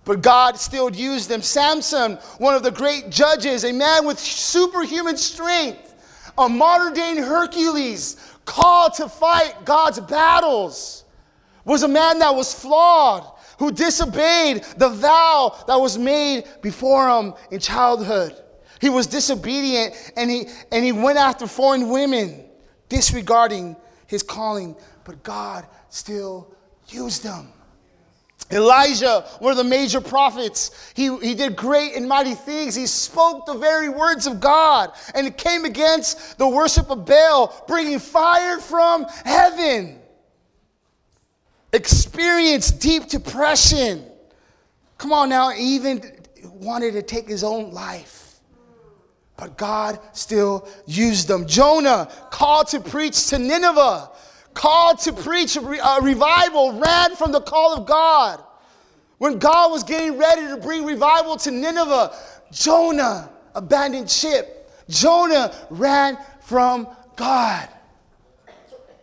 But 0.07 0.23
God 0.23 0.57
still 0.57 0.91
used 0.91 1.29
them. 1.29 1.43
Samson, 1.43 2.15
one 2.39 2.55
of 2.55 2.63
the 2.63 2.71
great 2.71 3.11
judges, 3.11 3.65
a 3.65 3.73
man 3.73 4.07
with 4.07 4.19
superhuman 4.19 5.19
strength, 5.19 5.95
a 6.39 6.49
modern 6.49 6.95
day 6.95 7.17
Hercules, 7.19 8.17
called 8.47 8.95
to 8.95 9.11
fight 9.11 9.67
God's 9.67 10.01
battles, 10.01 11.05
was 11.67 11.83
a 11.83 11.89
man 11.89 12.21
that 12.21 12.35
was 12.35 12.55
flawed 12.55 13.31
who 13.59 13.73
disobeyed 13.73 14.65
the 14.77 14.89
vow 14.89 15.57
that 15.67 15.77
was 15.77 15.99
made 15.99 16.45
before 16.63 17.09
him 17.09 17.35
in 17.51 17.61
childhood. 17.61 18.35
He 18.81 18.89
was 18.89 19.07
disobedient 19.07 19.95
and 20.17 20.31
he, 20.31 20.47
and 20.71 20.85
he 20.85 20.93
went 20.93 21.19
after 21.19 21.47
foreign 21.47 21.91
women, 21.91 22.45
disregarding 22.89 23.77
his 24.07 24.23
calling. 24.23 24.77
But 25.05 25.23
God 25.23 25.67
still 25.89 26.55
used 26.89 27.25
them. 27.25 27.53
Elijah, 28.51 29.27
one 29.41 29.51
of 29.51 29.59
the 29.59 29.65
major 29.65 30.01
prophets, 30.01 30.93
he, 30.95 31.15
he 31.19 31.35
did 31.35 31.55
great 31.55 31.95
and 31.95 32.09
mighty 32.09 32.35
things. 32.35 32.75
He 32.75 32.87
spoke 32.87 33.45
the 33.45 33.55
very 33.55 33.89
words 33.89 34.27
of 34.27 34.41
God 34.41 34.93
and 35.15 35.27
it 35.27 35.37
came 35.37 35.65
against 35.65 36.39
the 36.39 36.49
worship 36.49 36.91
of 36.91 37.05
Baal, 37.05 37.65
bringing 37.67 37.99
fire 37.99 38.59
from 38.59 39.05
heaven. 39.25 39.99
Experienced 41.73 42.81
deep 42.81 43.09
depression. 43.09 44.05
Come 44.97 45.13
on 45.13 45.29
now, 45.29 45.53
even 45.53 46.03
wanted 46.45 46.93
to 46.93 47.03
take 47.03 47.29
his 47.29 47.45
own 47.45 47.73
life. 47.73 48.41
But 49.37 49.57
God 49.57 50.01
still 50.13 50.69
used 50.87 51.29
them. 51.29 51.47
Jonah, 51.47 52.11
called 52.31 52.69
to 52.69 52.81
preach 52.81 53.29
to 53.29 53.39
Nineveh, 53.39 54.11
called 54.55 54.99
to 55.01 55.13
preach 55.13 55.57
a 55.57 55.99
revival, 56.03 56.73
ran 56.73 57.15
from 57.15 57.31
the 57.31 57.41
call 57.41 57.77
of 57.77 57.87
God. 57.87 58.43
When 59.19 59.39
God 59.39 59.71
was 59.71 59.85
getting 59.85 60.19
ready 60.19 60.43
to 60.49 60.57
bring 60.57 60.85
revival 60.85 61.37
to 61.39 61.51
Nineveh, 61.51 62.17
Jonah 62.51 63.31
abandoned 63.55 64.11
ship. 64.11 64.71
Jonah 64.89 65.55
ran 65.71 66.19
from 66.41 66.89
God. 67.15 67.69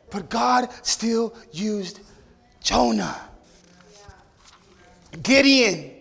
But 0.09 0.29
God 0.29 0.69
still 0.81 1.33
used 1.51 1.99
Jonah. 2.65 3.21
Gideon, 5.21 5.91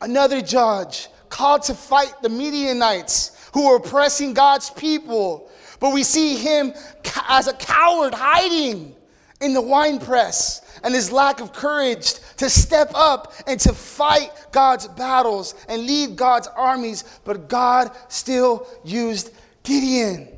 another 0.00 0.40
judge, 0.40 1.08
called 1.28 1.62
to 1.64 1.74
fight 1.74 2.14
the 2.22 2.30
Midianites 2.30 3.50
who 3.52 3.68
were 3.68 3.76
oppressing 3.76 4.32
God's 4.32 4.70
people. 4.70 5.50
But 5.80 5.92
we 5.92 6.02
see 6.02 6.36
him 6.36 6.72
as 7.28 7.46
a 7.46 7.52
coward 7.52 8.14
hiding 8.14 8.96
in 9.42 9.52
the 9.52 9.60
winepress 9.60 10.62
and 10.82 10.94
his 10.94 11.12
lack 11.12 11.40
of 11.40 11.52
courage 11.52 12.14
to 12.38 12.48
step 12.48 12.90
up 12.94 13.34
and 13.46 13.60
to 13.60 13.74
fight 13.74 14.30
God's 14.50 14.88
battles 14.88 15.54
and 15.68 15.86
lead 15.86 16.16
God's 16.16 16.48
armies. 16.48 17.04
But 17.24 17.50
God 17.50 17.94
still 18.08 18.66
used 18.82 19.30
Gideon. 19.62 20.28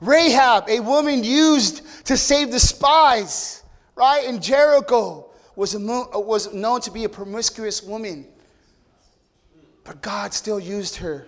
Rahab, 0.00 0.68
a 0.68 0.80
woman 0.80 1.22
used 1.22 1.82
to 2.06 2.16
save 2.16 2.50
the 2.50 2.60
spies, 2.60 3.62
right, 3.96 4.24
in 4.24 4.40
Jericho, 4.40 5.30
was, 5.56 5.74
a, 5.74 5.78
was 5.78 6.52
known 6.52 6.80
to 6.82 6.90
be 6.90 7.04
a 7.04 7.08
promiscuous 7.08 7.82
woman. 7.82 8.26
But 9.84 10.02
God 10.02 10.34
still 10.34 10.60
used 10.60 10.96
her. 10.96 11.26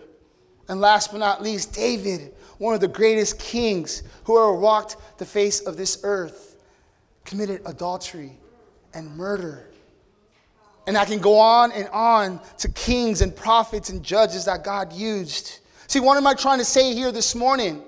And 0.68 0.80
last 0.80 1.12
but 1.12 1.18
not 1.18 1.42
least, 1.42 1.72
David, 1.72 2.34
one 2.58 2.74
of 2.74 2.80
the 2.80 2.88
greatest 2.88 3.38
kings 3.38 4.02
who 4.24 4.36
ever 4.36 4.52
walked 4.52 4.96
the 5.18 5.24
face 5.24 5.60
of 5.60 5.76
this 5.76 6.00
earth, 6.02 6.56
committed 7.24 7.62
adultery 7.64 8.38
and 8.94 9.16
murder. 9.16 9.70
And 10.86 10.96
I 10.96 11.04
can 11.04 11.20
go 11.20 11.38
on 11.38 11.72
and 11.72 11.88
on 11.88 12.40
to 12.58 12.68
kings 12.70 13.22
and 13.22 13.34
prophets 13.34 13.90
and 13.90 14.02
judges 14.02 14.46
that 14.46 14.64
God 14.64 14.92
used. 14.92 15.60
See, 15.86 16.00
what 16.00 16.16
am 16.16 16.26
I 16.26 16.34
trying 16.34 16.58
to 16.58 16.64
say 16.64 16.94
here 16.94 17.12
this 17.12 17.34
morning? 17.34 17.82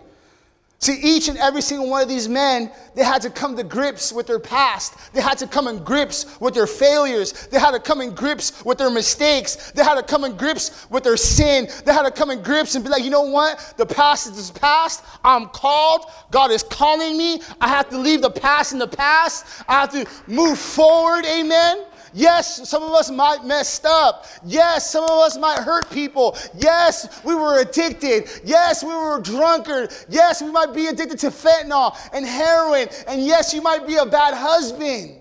See, 0.83 0.99
each 1.03 1.29
and 1.29 1.37
every 1.37 1.61
single 1.61 1.91
one 1.91 2.01
of 2.01 2.09
these 2.09 2.27
men, 2.27 2.73
they 2.95 3.05
had 3.05 3.21
to 3.23 3.31
come 3.31 3.55
to 3.55 3.63
grips 3.63 4.15
with 4.15 4.27
their 4.27 4.39
past. 4.39 5.13
They 5.13 5.21
had 5.21 5.37
to 5.39 5.47
come 5.47 5.69
in 5.69 5.85
grips 5.85 6.41
with 6.41 6.55
their 6.55 6.67
failures. 6.67 7.49
They 7.49 7.59
had 7.59 7.73
to 7.73 7.81
come 7.81 8.01
in 8.01 8.15
grips 8.15 8.65
with 8.65 8.79
their 8.79 8.89
mistakes. 8.89 9.73
They 9.73 9.85
had 9.85 9.97
to 9.97 10.03
come 10.03 10.25
in 10.25 10.39
grips 10.39 10.87
with 10.89 11.05
their 11.05 11.19
sin. 11.19 11.69
They 11.85 11.93
had 11.93 12.05
to 12.05 12.11
come 12.11 12.31
in 12.31 12.43
grips 12.43 12.77
and 12.77 12.83
be 12.83 12.89
like, 12.89 13.05
you 13.05 13.11
know 13.11 13.25
what? 13.25 13.75
The 13.77 13.85
past 13.85 14.29
is 14.29 14.51
past. 14.53 15.05
I'm 15.23 15.49
called. 15.49 16.07
God 16.31 16.51
is 16.51 16.63
calling 16.63 17.19
me. 17.19 17.43
I 17.61 17.69
have 17.69 17.91
to 17.91 17.99
leave 17.99 18.23
the 18.23 18.31
past 18.31 18.73
in 18.73 18.79
the 18.79 18.89
past. 18.89 19.63
I 19.69 19.81
have 19.81 19.91
to 19.91 20.07
move 20.27 20.59
forward. 20.59 21.27
Amen. 21.27 21.85
Yes, 22.13 22.69
some 22.69 22.83
of 22.83 22.93
us 22.93 23.11
might 23.11 23.45
messed 23.45 23.85
up. 23.87 24.27
Yes, 24.45 24.91
some 24.91 25.05
of 25.05 25.11
us 25.11 25.37
might 25.37 25.59
hurt 25.59 25.91
people. 25.91 26.37
Yes, 26.57 27.23
we 27.25 27.35
were 27.35 27.61
addicted. 27.61 28.29
Yes, 28.45 28.83
we 28.83 28.91
were 28.91 29.21
drunkard. 29.21 29.93
Yes, 30.09 30.43
we 30.43 30.51
might 30.51 30.75
be 30.75 30.87
addicted 30.89 31.19
to 31.21 31.29
fentanyl 31.29 31.97
and 32.13 32.27
heroin. 32.27 32.89
And 33.07 33.25
yes, 33.25 33.55
you 33.55 33.63
might 33.63 33.87
be 33.87 33.97
a 33.97 34.07
bad 34.07 34.35
husband 34.35 35.19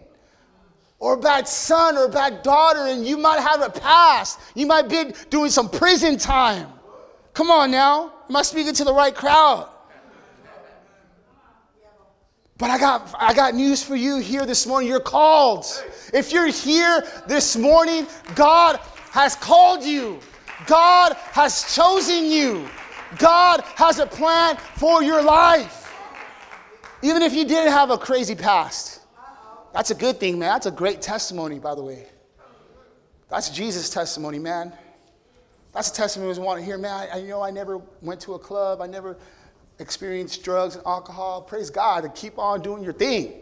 or 1.00 1.14
a 1.14 1.18
bad 1.18 1.48
son 1.48 1.98
or 1.98 2.06
a 2.06 2.10
bad 2.10 2.44
daughter, 2.44 2.88
and 2.88 3.06
you 3.06 3.18
might 3.18 3.40
have 3.40 3.62
a 3.62 3.70
past. 3.70 4.40
You 4.56 4.68
might 4.68 4.90
be 4.90 5.14
doing 5.30 5.50
some 5.50 5.70
prison 5.70 6.18
time. 6.18 6.68
Come 7.34 7.50
on 7.50 7.72
now. 7.72 8.14
Am 8.30 8.36
I 8.36 8.42
speaking 8.42 8.74
to 8.74 8.84
the 8.84 8.94
right 8.94 9.16
crowd? 9.16 9.70
But 12.60 12.70
I 12.70 12.78
got, 12.78 13.16
I 13.18 13.34
got 13.34 13.56
news 13.56 13.82
for 13.82 13.96
you 13.96 14.18
here 14.18 14.46
this 14.46 14.68
morning. 14.68 14.90
You're 14.90 15.00
called. 15.00 15.66
If 16.14 16.34
you're 16.34 16.48
here 16.48 17.08
this 17.26 17.56
morning, 17.56 18.06
God 18.36 18.82
has 19.12 19.34
called 19.34 19.82
you. 19.82 20.20
God 20.68 21.14
has 21.32 21.74
chosen 21.74 22.26
you. 22.26 22.68
God 23.18 23.62
has 23.76 24.00
a 24.00 24.06
plan 24.06 24.58
for 24.76 25.02
your 25.02 25.24
life. 25.24 25.90
Even 27.02 27.22
if 27.22 27.34
you 27.34 27.46
didn't 27.46 27.72
have 27.72 27.92
a 27.92 27.98
crazy 27.98 28.36
past. 28.36 29.04
That's 29.74 29.92
a 29.92 29.96
good 29.96 30.20
thing, 30.20 30.38
man. 30.38 30.50
That's 30.50 30.66
a 30.66 30.72
great 30.72 31.02
testimony, 31.02 31.60
by 31.60 31.76
the 31.76 31.82
way. 31.82 32.08
That's 33.30 33.50
Jesus' 33.50 33.90
testimony, 33.90 34.38
man. 34.38 34.74
That's 35.72 35.92
a 35.92 35.94
testimony 35.94 36.34
we 36.34 36.40
want 36.40 36.60
to 36.60 36.66
hear, 36.66 36.78
man. 36.78 36.92
I, 36.92 37.08
I 37.08 37.18
you 37.20 37.30
know 37.30 37.42
I 37.42 37.52
never 37.52 37.80
went 38.02 38.20
to 38.22 38.34
a 38.34 38.40
club. 38.40 38.82
I 38.82 38.88
never 38.88 39.18
experience 39.80 40.38
drugs 40.38 40.76
and 40.76 40.86
alcohol, 40.86 41.42
praise 41.42 41.70
God 41.70 42.04
and 42.04 42.14
keep 42.14 42.38
on 42.38 42.62
doing 42.62 42.84
your 42.84 42.94
thing. 42.94 43.34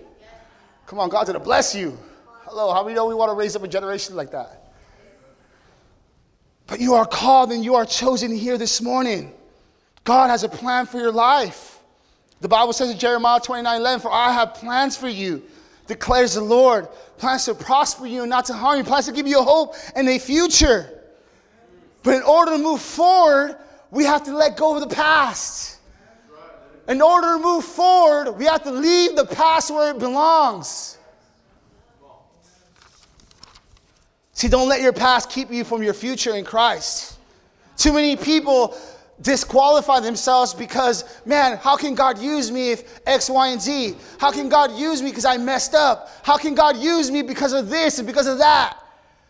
Come 0.85 0.99
on, 0.99 1.09
God's 1.09 1.29
gonna 1.29 1.43
bless 1.43 1.75
you. 1.75 1.97
Hello, 2.45 2.73
how 2.73 2.83
many 2.83 2.95
know 2.95 3.05
we 3.05 3.15
want 3.15 3.29
to 3.29 3.35
raise 3.35 3.55
up 3.55 3.63
a 3.63 3.67
generation 3.67 4.15
like 4.15 4.31
that? 4.31 4.71
But 6.67 6.79
you 6.79 6.93
are 6.93 7.05
called 7.05 7.51
and 7.51 7.63
you 7.63 7.75
are 7.75 7.85
chosen 7.85 8.33
here 8.33 8.57
this 8.57 8.81
morning. 8.81 9.33
God 10.03 10.29
has 10.29 10.43
a 10.43 10.49
plan 10.49 10.85
for 10.85 10.99
your 10.99 11.11
life. 11.11 11.79
The 12.39 12.47
Bible 12.47 12.71
says 12.71 12.91
in 12.91 12.97
Jeremiah 12.97 13.39
29 13.39 13.81
11, 13.81 14.01
For 14.01 14.11
I 14.11 14.31
have 14.31 14.53
plans 14.53 14.95
for 14.95 15.09
you, 15.09 15.43
declares 15.87 16.35
the 16.35 16.41
Lord. 16.41 16.87
Plans 17.17 17.45
to 17.45 17.55
prosper 17.55 18.05
you 18.05 18.21
and 18.21 18.29
not 18.29 18.45
to 18.45 18.53
harm 18.53 18.77
you, 18.77 18.83
plans 18.83 19.07
to 19.07 19.11
give 19.11 19.27
you 19.27 19.39
a 19.39 19.43
hope 19.43 19.75
and 19.95 20.07
a 20.07 20.19
future. 20.19 20.89
But 22.03 22.15
in 22.15 22.21
order 22.21 22.51
to 22.51 22.57
move 22.57 22.79
forward, 22.79 23.57
we 23.91 24.03
have 24.03 24.23
to 24.25 24.35
let 24.35 24.55
go 24.55 24.75
of 24.75 24.87
the 24.87 24.95
past 24.95 25.76
in 26.87 27.01
order 27.01 27.37
to 27.37 27.43
move 27.43 27.65
forward, 27.65 28.31
we 28.31 28.45
have 28.45 28.63
to 28.63 28.71
leave 28.71 29.15
the 29.15 29.25
past 29.25 29.71
where 29.71 29.91
it 29.91 29.99
belongs. 29.99 30.97
See, 34.33 34.47
don't 34.47 34.69
let 34.69 34.81
your 34.81 34.93
past 34.93 35.29
keep 35.29 35.51
you 35.51 35.63
from 35.63 35.81
your 35.81 35.93
future 35.93 36.35
in 36.35 36.45
Christ. 36.45 37.17
Too 37.75 37.91
many 37.91 38.15
people 38.15 38.77
disqualify 39.21 39.99
themselves 39.99 40.53
because, 40.53 41.03
man, 41.25 41.57
how 41.57 41.75
can 41.75 41.95
God 41.95 42.19
use 42.19 42.51
me 42.51 42.71
if 42.71 42.99
X, 43.07 43.29
Y, 43.29 43.47
and 43.47 43.61
Z? 43.61 43.95
How 44.19 44.31
can 44.31 44.47
God 44.47 44.71
use 44.73 45.01
me 45.01 45.09
because 45.09 45.25
I 45.25 45.37
messed 45.37 45.73
up? 45.73 46.09
How 46.23 46.37
can 46.37 46.53
God 46.53 46.77
use 46.77 47.09
me 47.09 47.21
because 47.21 47.53
of 47.53 47.69
this 47.69 47.97
and 47.97 48.07
because 48.07 48.27
of 48.27 48.37
that? 48.37 48.77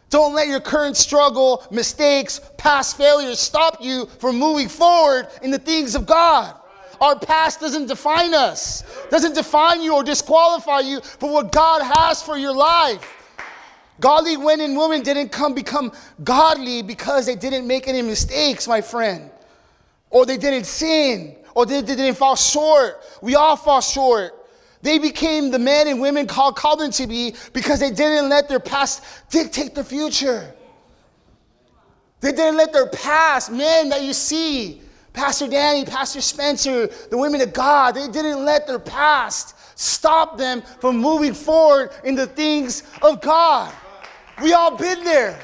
Don't 0.10 0.34
let 0.34 0.48
your 0.48 0.60
current 0.60 0.96
struggle, 0.96 1.66
mistakes, 1.72 2.40
past 2.58 2.98
failures 2.98 3.40
stop 3.40 3.78
you 3.82 4.06
from 4.20 4.38
moving 4.38 4.70
forward 4.70 5.28
in 5.42 5.52
the 5.52 5.60
things 5.60 5.96
of 5.96 6.06
God. 6.06 6.56
Our 7.00 7.18
past 7.18 7.60
doesn't 7.60 7.88
define 7.88 8.34
us, 8.34 8.84
doesn't 9.10 9.34
define 9.34 9.82
you 9.82 9.94
or 9.94 10.04
disqualify 10.04 10.80
you 10.80 11.02
for 11.02 11.32
what 11.32 11.52
God 11.52 11.82
has 11.84 12.24
for 12.24 12.38
your 12.38 12.54
life. 12.54 13.14
Godly 14.00 14.38
men 14.38 14.62
and 14.62 14.78
women 14.78 15.02
didn't 15.02 15.30
come 15.30 15.54
become 15.54 15.92
godly 16.24 16.82
because 16.82 17.26
they 17.26 17.36
didn't 17.36 17.68
make 17.68 17.88
any 17.88 18.02
mistakes, 18.02 18.68
my 18.68 18.82
friend, 18.82 19.30
or 20.10 20.26
they 20.26 20.38
didn't 20.38 20.66
sin, 20.66 21.36
or 21.56 21.66
they, 21.66 21.82
they 21.82 21.96
didn't 21.96 22.16
fall 22.16 22.36
short. 22.36 23.02
We 23.22 23.36
all 23.36 23.56
fall 23.56 23.82
short. 23.82 24.34
They 24.84 25.00
became 25.00 25.50
the 25.50 25.60
men 25.60 25.88
and 25.88 26.00
women 26.00 26.28
called, 26.28 26.56
called 26.56 26.80
them 26.80 26.92
to 26.92 27.08
be 27.08 27.34
because 27.54 27.80
they 27.80 27.90
didn't 27.90 28.30
let 28.30 28.48
their 28.48 28.60
past 28.60 29.04
dictate 29.30 29.74
the 29.74 29.84
future. 29.84 30.54
They 32.22 32.32
didn't 32.32 32.58
let 32.58 32.74
their 32.74 32.88
past, 32.88 33.52
men 33.52 33.90
that 33.90 34.04
you 34.04 34.14
see, 34.14 34.82
Pastor 35.18 35.48
Danny, 35.48 35.84
Pastor 35.84 36.22
Spencer, 36.22 36.86
the 36.86 37.18
women 37.18 37.42
of 37.42 37.52
God, 37.52 37.96
they 37.96 38.08
didn't 38.08 38.46
let 38.46 38.68
their 38.68 38.78
past 38.78 39.56
stop 39.76 40.38
them 40.38 40.62
from 40.80 41.00
moving 41.00 41.34
forward 41.34 41.90
in 42.04 42.14
the 42.14 42.28
things 42.28 42.84
of 43.02 43.20
God. 43.20 43.74
We 44.44 44.54
all 44.54 44.78
been 44.78 45.04
there. 45.04 45.40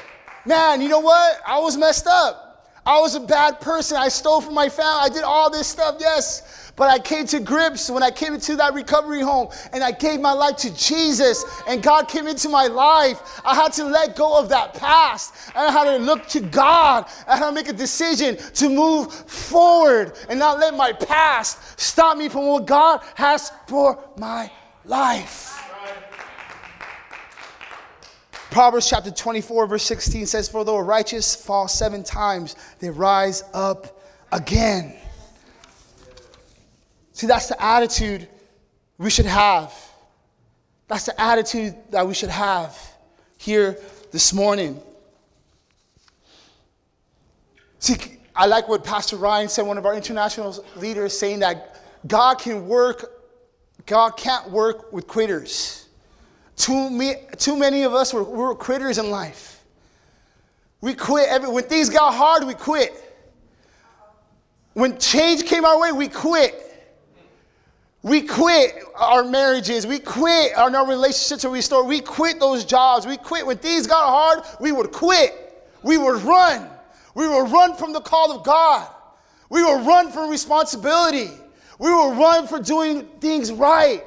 Man, 0.46 0.80
you 0.80 0.88
know 0.88 1.00
what? 1.00 1.40
I 1.44 1.58
was 1.58 1.76
messed 1.76 2.06
up. 2.06 2.70
I 2.86 3.00
was 3.00 3.16
a 3.16 3.20
bad 3.20 3.60
person. 3.60 3.96
I 3.96 4.08
stole 4.08 4.40
from 4.40 4.54
my 4.54 4.68
family. 4.68 5.00
I 5.00 5.08
did 5.08 5.24
all 5.24 5.50
this 5.50 5.66
stuff, 5.66 5.96
yes. 5.98 6.63
But 6.76 6.90
I 6.90 6.98
came 6.98 7.26
to 7.28 7.38
grips 7.38 7.88
when 7.88 8.02
I 8.02 8.10
came 8.10 8.34
into 8.34 8.56
that 8.56 8.74
recovery 8.74 9.20
home 9.20 9.48
and 9.72 9.84
I 9.84 9.92
gave 9.92 10.20
my 10.20 10.32
life 10.32 10.56
to 10.58 10.76
Jesus 10.76 11.44
and 11.68 11.82
God 11.82 12.08
came 12.08 12.26
into 12.26 12.48
my 12.48 12.66
life. 12.66 13.40
I 13.44 13.54
had 13.54 13.72
to 13.74 13.84
let 13.84 14.16
go 14.16 14.36
of 14.36 14.48
that 14.48 14.74
past 14.74 15.34
and 15.54 15.68
I 15.68 15.70
had 15.70 15.84
to 15.84 15.98
look 15.98 16.26
to 16.28 16.40
God. 16.40 17.06
And 17.28 17.30
I 17.30 17.36
had 17.36 17.46
to 17.46 17.52
make 17.52 17.68
a 17.68 17.72
decision 17.72 18.36
to 18.54 18.68
move 18.68 19.12
forward 19.12 20.14
and 20.28 20.38
not 20.38 20.58
let 20.58 20.74
my 20.74 20.92
past 20.92 21.80
stop 21.80 22.18
me 22.18 22.28
from 22.28 22.46
what 22.46 22.66
God 22.66 23.02
has 23.14 23.52
for 23.68 24.02
my 24.16 24.50
life. 24.84 25.52
Proverbs 28.50 28.88
chapter 28.88 29.10
24, 29.10 29.66
verse 29.66 29.82
16 29.84 30.26
says, 30.26 30.48
For 30.48 30.64
though 30.64 30.78
righteous 30.78 31.34
fall 31.36 31.66
seven 31.66 32.02
times, 32.02 32.56
they 32.80 32.90
rise 32.90 33.44
up 33.52 34.00
again. 34.32 34.96
See, 37.14 37.28
that's 37.28 37.46
the 37.46 37.62
attitude 37.62 38.28
we 38.98 39.08
should 39.08 39.26
have. 39.26 39.72
That's 40.88 41.06
the 41.06 41.18
attitude 41.18 41.74
that 41.90 42.06
we 42.06 42.12
should 42.12 42.28
have 42.28 42.76
here 43.38 43.78
this 44.10 44.32
morning. 44.32 44.80
See, 47.78 47.96
I 48.34 48.46
like 48.46 48.68
what 48.68 48.82
Pastor 48.82 49.16
Ryan 49.16 49.48
said, 49.48 49.62
one 49.62 49.78
of 49.78 49.86
our 49.86 49.94
international 49.94 50.64
leaders, 50.76 51.16
saying 51.16 51.38
that 51.38 51.80
God 52.06 52.40
can 52.40 52.66
work, 52.66 53.12
God 53.86 54.16
can't 54.16 54.50
work 54.50 54.92
with 54.92 55.06
quitters. 55.06 55.86
Too, 56.56 56.90
me, 56.90 57.14
too 57.38 57.56
many 57.56 57.84
of 57.84 57.94
us 57.94 58.12
were, 58.12 58.24
were 58.24 58.54
quitters 58.56 58.98
in 58.98 59.10
life. 59.10 59.62
We 60.80 60.94
quit. 60.94 61.28
Every, 61.28 61.48
when 61.48 61.64
things 61.64 61.88
got 61.90 62.12
hard, 62.12 62.44
we 62.44 62.54
quit. 62.54 62.92
When 64.72 64.98
change 64.98 65.44
came 65.44 65.64
our 65.64 65.80
way, 65.80 65.92
we 65.92 66.08
quit. 66.08 66.60
We 68.04 68.20
quit 68.20 68.84
our 68.96 69.24
marriages. 69.24 69.86
We 69.86 69.98
quit 69.98 70.52
our, 70.58 70.86
relationships 70.86 71.40
to 71.40 71.48
restore. 71.48 71.84
We 71.84 72.00
quit 72.00 72.38
those 72.38 72.66
jobs. 72.66 73.06
We 73.06 73.16
quit. 73.16 73.46
When 73.46 73.56
things 73.56 73.86
got 73.86 74.06
hard, 74.06 74.44
we 74.60 74.72
would 74.72 74.92
quit. 74.92 75.64
We 75.82 75.96
would 75.96 76.22
run. 76.22 76.68
We 77.14 77.26
would 77.26 77.50
run 77.50 77.74
from 77.74 77.94
the 77.94 78.02
call 78.02 78.30
of 78.30 78.44
God. 78.44 78.86
We 79.48 79.62
would 79.62 79.86
run 79.86 80.12
from 80.12 80.28
responsibility. 80.28 81.30
We 81.78 81.94
would 81.94 82.18
run 82.18 82.46
for 82.46 82.60
doing 82.60 83.06
things 83.20 83.50
right. 83.50 84.04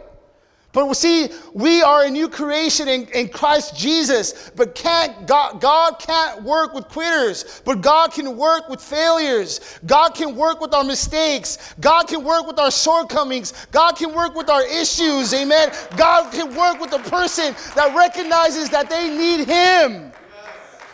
But 0.77 0.93
see, 0.93 1.29
we 1.55 1.81
are 1.81 2.03
a 2.03 2.09
new 2.11 2.29
creation 2.29 2.87
in, 2.87 3.07
in 3.07 3.29
Christ 3.29 3.75
Jesus. 3.75 4.51
But 4.55 4.75
can't 4.75 5.25
God, 5.25 5.59
God 5.59 5.97
can't 5.97 6.43
work 6.43 6.75
with 6.75 6.87
quitters, 6.87 7.63
but 7.65 7.81
God 7.81 8.13
can 8.13 8.37
work 8.37 8.69
with 8.69 8.79
failures. 8.79 9.79
God 9.87 10.09
can 10.09 10.35
work 10.35 10.61
with 10.61 10.75
our 10.75 10.83
mistakes. 10.83 11.73
God 11.79 12.03
can 12.03 12.23
work 12.23 12.45
with 12.45 12.59
our 12.59 12.69
shortcomings. 12.69 13.65
God 13.71 13.93
can 13.93 14.13
work 14.13 14.35
with 14.35 14.51
our 14.51 14.63
issues. 14.67 15.33
Amen. 15.33 15.71
God 15.95 16.31
can 16.31 16.55
work 16.55 16.79
with 16.79 16.91
the 16.91 16.99
person 17.09 17.55
that 17.73 17.95
recognizes 17.97 18.69
that 18.69 18.87
they 18.87 19.09
need 19.09 19.47
Him. 19.47 20.11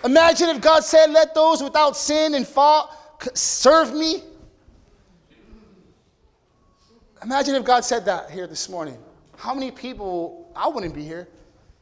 Imagine 0.05 0.47
if 0.47 0.61
God 0.61 0.85
said, 0.85 1.11
Let 1.11 1.35
those 1.35 1.61
without 1.61 1.97
sin 1.97 2.35
and 2.35 2.47
fault 2.47 2.89
serve 3.33 3.93
me. 3.93 4.23
Imagine 7.21 7.55
if 7.55 7.65
God 7.65 7.83
said 7.83 8.05
that 8.05 8.31
here 8.31 8.47
this 8.47 8.69
morning 8.69 9.02
how 9.43 9.53
many 9.53 9.71
people, 9.71 10.49
I 10.55 10.69
wouldn't 10.69 10.95
be 10.95 11.03
here 11.03 11.27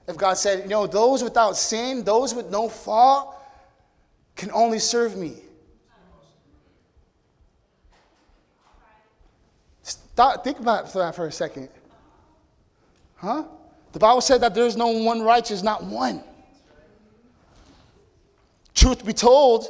if 0.07 0.17
God 0.17 0.33
said, 0.33 0.63
you 0.63 0.69
know, 0.69 0.87
those 0.87 1.23
without 1.23 1.55
sin, 1.55 2.03
those 2.03 2.33
with 2.33 2.49
no 2.49 2.67
fault, 2.67 3.35
can 4.35 4.49
only 4.51 4.79
serve 4.79 5.15
me. 5.15 5.35
Stop, 9.83 10.43
think 10.43 10.57
about 10.57 10.91
that 10.91 11.13
for 11.13 11.27
a 11.27 11.31
second. 11.31 11.69
Huh? 13.17 13.43
The 13.91 13.99
Bible 13.99 14.21
said 14.21 14.41
that 14.41 14.55
there's 14.55 14.75
no 14.75 14.87
one 14.87 15.21
righteous, 15.21 15.61
not 15.61 15.83
one. 15.83 16.23
Truth 18.73 19.05
be 19.05 19.13
told, 19.13 19.67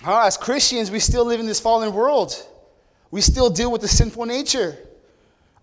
huh, 0.00 0.22
as 0.24 0.38
Christians, 0.38 0.90
we 0.90 1.00
still 1.00 1.26
live 1.26 1.38
in 1.38 1.44
this 1.44 1.60
fallen 1.60 1.92
world. 1.92 2.34
We 3.10 3.20
still 3.20 3.50
deal 3.50 3.70
with 3.70 3.82
the 3.82 3.88
sinful 3.88 4.24
nature. 4.24 4.78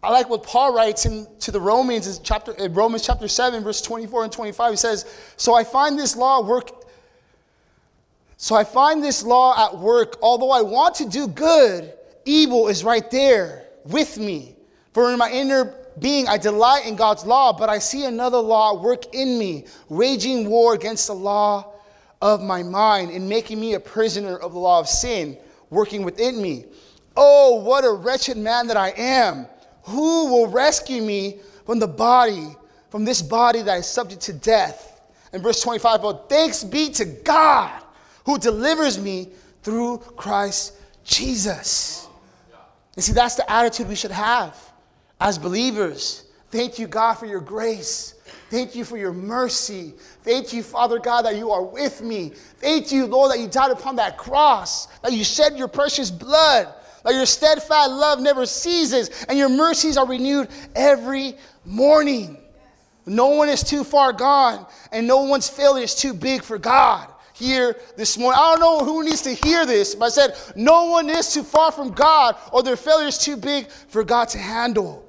I 0.02 0.12
like 0.12 0.30
what 0.30 0.44
Paul 0.44 0.74
writes 0.74 1.06
in 1.06 1.28
to 1.42 1.52
the 1.52 1.60
Romans 1.60 2.08
in 2.08 2.24
chapter 2.24 2.54
in 2.54 2.74
Romans 2.74 3.06
chapter 3.06 3.28
7 3.28 3.64
verse 3.64 3.82
24 3.82 4.24
and 4.26 4.32
25 4.32 4.72
he 4.72 4.78
says 4.78 5.34
so 5.36 5.54
I 5.54 5.64
find 5.64 6.00
this 6.00 6.16
law 6.16 6.42
work 6.42 6.80
so 8.42 8.56
I 8.56 8.64
find 8.64 9.04
this 9.04 9.22
law 9.22 9.68
at 9.68 9.78
work. 9.78 10.16
Although 10.22 10.52
I 10.52 10.62
want 10.62 10.96
to 10.96 11.06
do 11.06 11.28
good 11.28 11.92
evil 12.24 12.70
is 12.70 12.86
right 12.86 13.12
there 13.12 13.66
with 13.84 14.18
me. 14.18 14.56
For 14.94 15.12
in 15.12 15.20
my 15.20 15.30
inner 15.30 15.76
being 16.00 16.26
I 16.30 16.38
delight 16.38 16.86
in 16.86 16.96
God's 16.96 17.26
law 17.26 17.52
but 17.52 17.68
I 17.68 17.80
see 17.80 18.06
another 18.06 18.38
law 18.38 18.82
work 18.82 19.14
in 19.14 19.38
me 19.38 19.66
waging 19.90 20.50
war 20.50 20.74
against 20.74 21.08
the 21.08 21.14
law 21.14 21.74
of 22.22 22.42
my 22.42 22.64
mind 22.64 23.12
and 23.12 23.28
making 23.28 23.60
me 23.60 23.74
a 23.74 23.80
prisoner 23.80 24.38
of 24.38 24.54
the 24.54 24.60
law 24.60 24.80
of 24.80 24.88
sin 24.88 25.38
working 25.70 26.04
within 26.04 26.42
me. 26.42 26.64
Oh 27.18 27.56
what 27.56 27.84
a 27.84 27.92
wretched 27.92 28.38
man 28.38 28.68
that 28.68 28.78
I 28.78 28.92
am 28.92 29.48
who 29.84 30.32
will 30.32 30.48
rescue 30.48 31.02
me 31.02 31.40
from 31.66 31.80
the 31.80 31.88
body, 31.88 32.56
from 32.90 33.06
this 33.06 33.22
body 33.22 33.62
that 33.62 33.80
is 33.80 33.88
subject 33.88 34.22
to 34.24 34.34
death? 34.34 35.02
In 35.34 35.42
verse 35.42 35.62
25, 35.62 36.02
but 36.02 36.30
thanks 36.30 36.64
be 36.64 36.90
to 36.92 37.06
God 37.06 37.84
who 38.26 38.38
delivers 38.38 39.00
me 39.00 39.30
through 39.64 40.00
Christ 40.18 40.74
Jesus. 41.04 42.08
And 42.96 43.04
see, 43.04 43.14
that's 43.14 43.36
the 43.36 43.50
attitude 43.50 43.88
we 43.88 43.96
should 43.96 44.12
have 44.12 44.58
as 45.22 45.38
believers. 45.38 46.26
Thank 46.50 46.80
you, 46.80 46.88
God, 46.88 47.14
for 47.14 47.26
your 47.28 47.40
grace. 47.40 48.16
Thank 48.50 48.76
you 48.76 48.84
for 48.84 48.98
your 48.98 49.14
mercy. 49.14 49.94
Thank 50.24 50.52
you, 50.54 50.64
Father 50.64 50.98
God, 50.98 51.24
that 51.24 51.36
you 51.36 51.52
are 51.52 51.64
with 51.64 52.02
me. 52.02 52.30
Thank 52.58 52.92
you, 52.92 53.06
Lord, 53.06 53.32
that 53.32 53.40
you 53.40 53.48
died 53.48 53.72
upon 53.72 53.96
that 53.98 54.18
cross, 54.18 54.88
that 55.02 55.14
you 55.14 55.24
shed 55.24 55.58
your 55.58 55.68
precious 55.68 56.10
blood 56.10 56.74
like 57.04 57.16
your 57.16 57.26
steadfast 57.26 57.92
love 57.92 58.20
never 58.20 58.46
ceases, 58.46 59.26
and 59.30 59.38
your 59.38 59.50
mercies 59.50 59.98
are 59.98 60.08
renewed 60.08 60.50
every 60.76 61.36
morning. 61.66 62.38
No 63.06 63.28
one 63.28 63.50
is 63.50 63.64
too 63.64 63.84
far 63.84 64.14
gone, 64.14 64.66
and 64.92 65.08
no 65.08 65.24
one's 65.24 65.50
failure 65.50 65.84
is 65.84 65.96
too 65.96 66.14
big 66.14 66.44
for 66.44 66.58
God. 66.58 67.08
Here 67.34 67.78
this 67.96 68.18
morning, 68.18 68.38
I 68.40 68.58
don't 68.58 68.60
know 68.60 68.86
who 68.86 69.04
needs 69.04 69.22
to 69.22 69.34
hear 69.34 69.66
this, 69.66 69.96
but 69.96 70.06
I 70.06 70.10
said, 70.10 70.38
No 70.58 70.86
one 70.86 71.10
is 71.10 71.34
too 71.34 71.44
far 71.44 71.72
from 71.72 71.92
God, 71.92 72.36
or 72.52 72.64
their 72.64 72.76
failure 72.76 73.08
is 73.08 73.18
too 73.18 73.38
big 73.38 73.70
for 73.70 74.04
God 74.04 74.28
to 74.30 74.38
handle. 74.38 75.06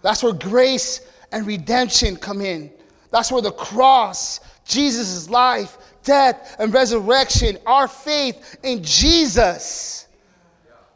That's 0.00 0.22
where 0.22 0.32
grace 0.32 1.00
and 1.32 1.46
redemption 1.46 2.16
come 2.16 2.40
in. 2.40 2.70
That's 3.10 3.32
where 3.32 3.42
the 3.42 3.50
cross, 3.50 4.40
Jesus' 4.64 5.28
life, 5.28 5.78
death, 6.04 6.54
and 6.60 6.72
resurrection, 6.72 7.58
our 7.66 7.88
faith 7.88 8.56
in 8.62 8.82
Jesus 8.82 10.03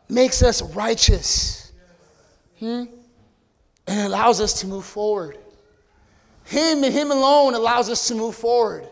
makes 0.09 0.42
us 0.42 0.62
righteous. 0.75 1.73
Hmm? 2.59 2.85
And 3.87 4.01
allows 4.01 4.40
us 4.40 4.61
to 4.61 4.66
move 4.66 4.85
forward. 4.85 5.38
Him 6.44 6.85
and 6.85 6.92
Him 6.92 7.11
alone 7.11 7.55
allows 7.55 7.90
us 7.90 8.09
to 8.09 8.14
move 8.14 8.35
forward. 8.35 8.87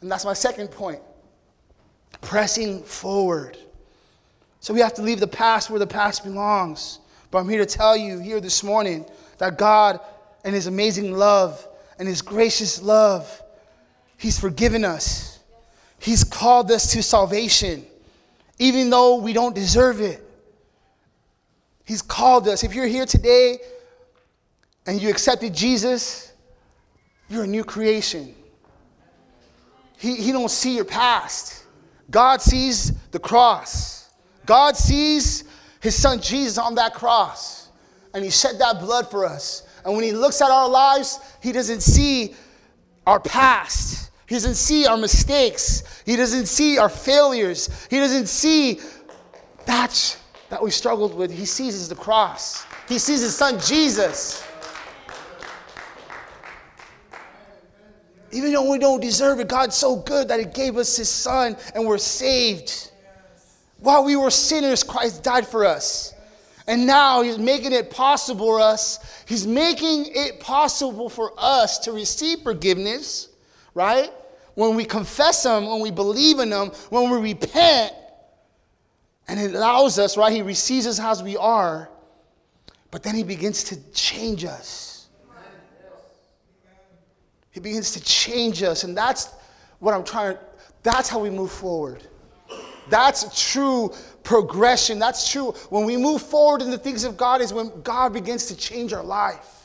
And 0.00 0.10
that's 0.10 0.24
my 0.24 0.34
second 0.34 0.68
point 0.68 1.00
pressing 2.20 2.82
forward. 2.82 3.56
So 4.60 4.74
we 4.74 4.80
have 4.80 4.94
to 4.94 5.02
leave 5.02 5.20
the 5.20 5.26
past 5.26 5.70
where 5.70 5.78
the 5.78 5.86
past 5.86 6.24
belongs. 6.24 6.98
But 7.30 7.38
I'm 7.38 7.48
here 7.48 7.64
to 7.64 7.66
tell 7.66 7.96
you 7.96 8.18
here 8.18 8.40
this 8.40 8.62
morning 8.62 9.04
that 9.38 9.58
God, 9.58 10.00
and 10.44 10.54
His 10.54 10.66
amazing 10.66 11.12
love 11.12 11.66
and 11.98 12.08
His 12.08 12.22
gracious 12.22 12.82
love, 12.82 13.42
He's 14.16 14.38
forgiven 14.38 14.84
us. 14.84 15.40
He's 15.98 16.24
called 16.24 16.70
us 16.70 16.92
to 16.92 17.02
salvation 17.02 17.86
even 18.58 18.90
though 18.90 19.16
we 19.16 19.32
don't 19.32 19.54
deserve 19.54 20.00
it. 20.00 20.22
He's 21.84 22.02
called 22.02 22.48
us. 22.48 22.64
If 22.64 22.74
you're 22.74 22.86
here 22.86 23.06
today 23.06 23.58
and 24.86 25.00
you 25.00 25.08
accepted 25.08 25.54
Jesus, 25.54 26.32
you're 27.28 27.44
a 27.44 27.46
new 27.46 27.64
creation. 27.64 28.34
He, 29.98 30.16
he 30.16 30.32
don't 30.32 30.50
see 30.50 30.74
your 30.74 30.84
past. 30.84 31.64
God 32.10 32.40
sees 32.40 32.92
the 33.10 33.18
cross. 33.18 34.10
God 34.44 34.76
sees 34.76 35.44
his 35.80 35.94
son 35.94 36.20
Jesus 36.20 36.58
on 36.58 36.74
that 36.76 36.94
cross. 36.94 37.68
And 38.14 38.24
he 38.24 38.30
shed 38.30 38.58
that 38.58 38.80
blood 38.80 39.10
for 39.10 39.26
us. 39.26 39.66
And 39.84 39.94
when 39.94 40.04
he 40.04 40.12
looks 40.12 40.40
at 40.40 40.50
our 40.50 40.68
lives, 40.68 41.20
he 41.42 41.52
doesn't 41.52 41.80
see 41.80 42.34
our 43.06 43.20
past. 43.20 44.05
He 44.26 44.34
doesn't 44.34 44.54
see 44.54 44.86
our 44.86 44.96
mistakes. 44.96 46.02
He 46.04 46.16
doesn't 46.16 46.46
see 46.46 46.78
our 46.78 46.88
failures. 46.88 47.86
He 47.88 47.98
doesn't 47.98 48.26
see 48.26 48.80
that 49.66 50.18
that 50.48 50.62
we 50.62 50.70
struggled 50.70 51.14
with. 51.14 51.30
He 51.30 51.44
sees 51.44 51.74
is 51.74 51.88
the 51.88 51.96
cross. 51.96 52.64
He 52.88 52.98
sees 52.98 53.20
his 53.20 53.36
son 53.36 53.58
Jesus. 53.60 54.44
Even 58.32 58.52
though 58.52 58.70
we 58.70 58.78
don't 58.78 59.00
deserve 59.00 59.40
it, 59.40 59.48
God's 59.48 59.76
so 59.76 59.96
good 59.96 60.28
that 60.28 60.38
he 60.38 60.46
gave 60.46 60.76
us 60.76 60.96
his 60.96 61.08
son 61.08 61.56
and 61.74 61.86
we're 61.86 61.98
saved. 61.98 62.90
While 63.78 64.04
we 64.04 64.16
were 64.16 64.30
sinners, 64.30 64.82
Christ 64.82 65.22
died 65.22 65.46
for 65.46 65.64
us. 65.64 66.14
And 66.66 66.86
now 66.86 67.22
he's 67.22 67.38
making 67.38 67.72
it 67.72 67.90
possible 67.90 68.46
for 68.46 68.60
us. 68.60 69.24
He's 69.26 69.46
making 69.46 70.06
it 70.08 70.40
possible 70.40 71.08
for 71.08 71.32
us 71.38 71.78
to 71.80 71.92
receive 71.92 72.40
forgiveness, 72.40 73.28
right? 73.76 74.10
When 74.54 74.74
we 74.74 74.86
confess 74.86 75.44
him, 75.44 75.66
when 75.68 75.80
we 75.80 75.90
believe 75.90 76.38
in 76.38 76.50
him, 76.50 76.68
when 76.88 77.10
we 77.10 77.30
repent, 77.30 77.92
and 79.28 79.38
it 79.38 79.54
allows 79.54 79.98
us, 79.98 80.16
right? 80.16 80.32
He 80.32 80.40
receives 80.40 80.86
us 80.86 80.98
as 80.98 81.22
we 81.22 81.36
are, 81.36 81.90
but 82.90 83.02
then 83.02 83.14
he 83.14 83.22
begins 83.22 83.62
to 83.64 83.76
change 83.92 84.44
us. 84.46 85.08
He 87.50 87.60
begins 87.60 87.92
to 87.92 88.02
change 88.02 88.62
us, 88.62 88.84
and 88.84 88.96
that's 88.96 89.34
what 89.78 89.92
I'm 89.92 90.04
trying, 90.04 90.38
that's 90.82 91.08
how 91.08 91.18
we 91.18 91.28
move 91.28 91.52
forward. 91.52 92.02
That's 92.88 93.52
true 93.52 93.92
progression. 94.22 94.98
That's 94.98 95.30
true. 95.30 95.52
When 95.70 95.84
we 95.84 95.96
move 95.96 96.22
forward 96.22 96.62
in 96.62 96.70
the 96.70 96.78
things 96.78 97.04
of 97.04 97.16
God, 97.16 97.40
is 97.40 97.52
when 97.52 97.82
God 97.82 98.12
begins 98.12 98.46
to 98.46 98.56
change 98.56 98.92
our 98.92 99.02
life. 99.02 99.55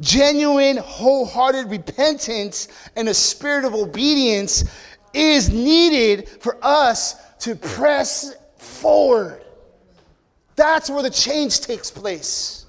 Genuine, 0.00 0.78
wholehearted 0.78 1.70
repentance 1.70 2.68
and 2.96 3.08
a 3.08 3.14
spirit 3.14 3.64
of 3.64 3.74
obedience 3.74 4.64
is 5.12 5.50
needed 5.50 6.28
for 6.28 6.56
us 6.62 7.16
to 7.40 7.54
press 7.54 8.34
forward. 8.56 9.42
That's 10.56 10.90
where 10.90 11.02
the 11.02 11.10
change 11.10 11.60
takes 11.60 11.90
place. 11.90 12.66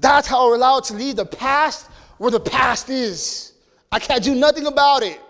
That's 0.00 0.26
how 0.26 0.48
we're 0.48 0.56
allowed 0.56 0.84
to 0.84 0.94
leave 0.94 1.16
the 1.16 1.26
past 1.26 1.88
where 2.18 2.30
the 2.30 2.40
past 2.40 2.88
is. 2.88 3.52
I 3.90 3.98
can't 3.98 4.22
do 4.22 4.34
nothing 4.34 4.66
about 4.66 5.02
it. 5.02 5.20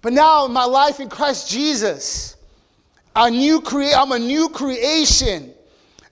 But 0.00 0.12
now 0.12 0.46
in 0.46 0.52
my 0.52 0.64
life 0.64 1.00
in 1.00 1.08
Christ 1.08 1.50
Jesus, 1.50 2.36
a 3.14 3.30
new 3.30 3.60
crea- 3.60 3.94
I'm 3.94 4.12
a 4.12 4.18
new 4.18 4.48
creation. 4.48 5.54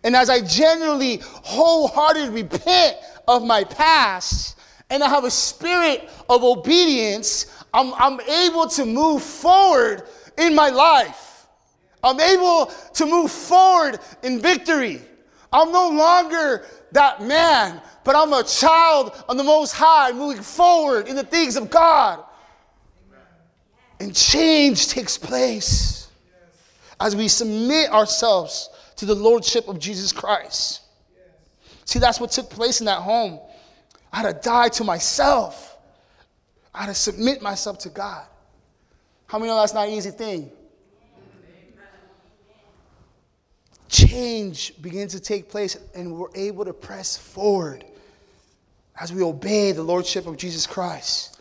And 0.03 0.17
as 0.17 0.31
I 0.31 0.41
genuinely, 0.41 1.21
wholeheartedly 1.23 2.43
repent 2.43 2.97
of 3.29 3.45
my 3.45 3.65
past, 3.65 4.59
and 4.89 5.05
I 5.05 5.09
have 5.09 5.25
a 5.25 5.31
spirit 5.31 6.09
of 6.29 6.43
obedience, 6.43 7.47
I'm, 7.73 7.93
I'm 7.95 8.21
able 8.21 8.67
to 8.69 8.85
move 8.85 9.23
forward 9.23 10.03
in 10.39 10.55
my 10.55 10.71
life. 10.71 11.47
I'm 12.03 12.19
able 12.19 12.67
to 12.95 13.07
move 13.07 13.31
forward 13.31 13.99
in 14.23 14.41
victory. 14.41 15.03
I'm 15.53 15.71
no 15.71 15.91
longer 15.91 16.65
that 16.93 17.23
man, 17.23 17.81
but 18.05 18.17
I'm 18.17 18.33
a 18.33 18.43
child 18.43 19.13
of 19.29 19.37
the 19.37 19.45
Most 19.45 19.73
High 19.73 20.13
moving 20.13 20.43
forward 20.43 21.09
in 21.09 21.17
the 21.17 21.25
things 21.25 21.57
of 21.57 21.71
God. 21.71 22.25
And 24.01 24.17
change 24.17 24.89
takes 24.89 25.19
place 25.19 26.09
as 26.99 27.15
we 27.15 27.29
submit 27.29 27.91
ourselves 27.91 28.71
to 29.01 29.07
the 29.07 29.15
Lordship 29.15 29.67
of 29.67 29.79
Jesus 29.79 30.13
Christ. 30.13 30.83
See, 31.87 31.99
that's 31.99 32.21
what 32.21 32.31
took 32.31 32.51
place 32.51 32.81
in 32.81 32.85
that 32.85 33.01
home. 33.01 33.41
I 34.13 34.19
had 34.19 34.43
to 34.43 34.47
die 34.47 34.69
to 34.69 34.85
myself, 34.85 35.79
I 36.75 36.81
had 36.81 36.89
to 36.89 36.95
submit 36.95 37.41
myself 37.41 37.79
to 37.79 37.89
God. 37.89 38.27
How 39.27 39.39
many 39.39 39.49
know 39.49 39.59
that's 39.59 39.73
not 39.73 39.89
an 39.89 39.95
easy 39.95 40.11
thing? 40.11 40.53
Change 43.89 44.75
begins 44.83 45.13
to 45.13 45.21
take 45.21 45.49
place, 45.49 45.79
and 45.95 46.15
we're 46.15 46.29
able 46.35 46.67
to 46.67 46.75
press 46.75 47.17
forward 47.17 47.87
as 49.01 49.15
we 49.15 49.23
obey 49.23 49.73
the 49.73 49.83
Lordship 49.83 50.27
of 50.27 50.37
Jesus 50.37 50.67
Christ. 50.67 51.41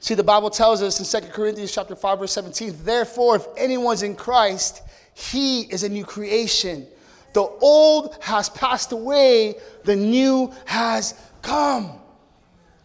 See, 0.00 0.14
the 0.14 0.24
Bible 0.24 0.50
tells 0.50 0.82
us 0.82 0.98
in 1.14 1.22
2 1.22 1.28
Corinthians 1.28 1.72
chapter 1.72 1.94
5, 1.94 2.18
verse 2.18 2.32
17, 2.32 2.74
therefore, 2.82 3.36
if 3.36 3.46
anyone's 3.56 4.02
in 4.02 4.16
Christ, 4.16 4.82
he 5.18 5.62
is 5.62 5.82
a 5.82 5.88
new 5.88 6.04
creation. 6.04 6.86
The 7.32 7.42
old 7.42 8.16
has 8.20 8.48
passed 8.48 8.92
away, 8.92 9.56
the 9.84 9.96
new 9.96 10.52
has 10.64 11.14
come. 11.42 11.98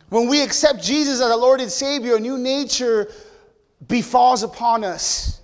When 0.10 0.28
we 0.28 0.42
accept 0.42 0.84
Jesus 0.84 1.16
as 1.16 1.22
our 1.22 1.38
Lord 1.38 1.62
and 1.62 1.72
Savior, 1.72 2.16
a 2.16 2.20
new 2.20 2.38
nature 2.38 3.12
befalls 3.88 4.42
upon 4.42 4.84
us. 4.84 5.42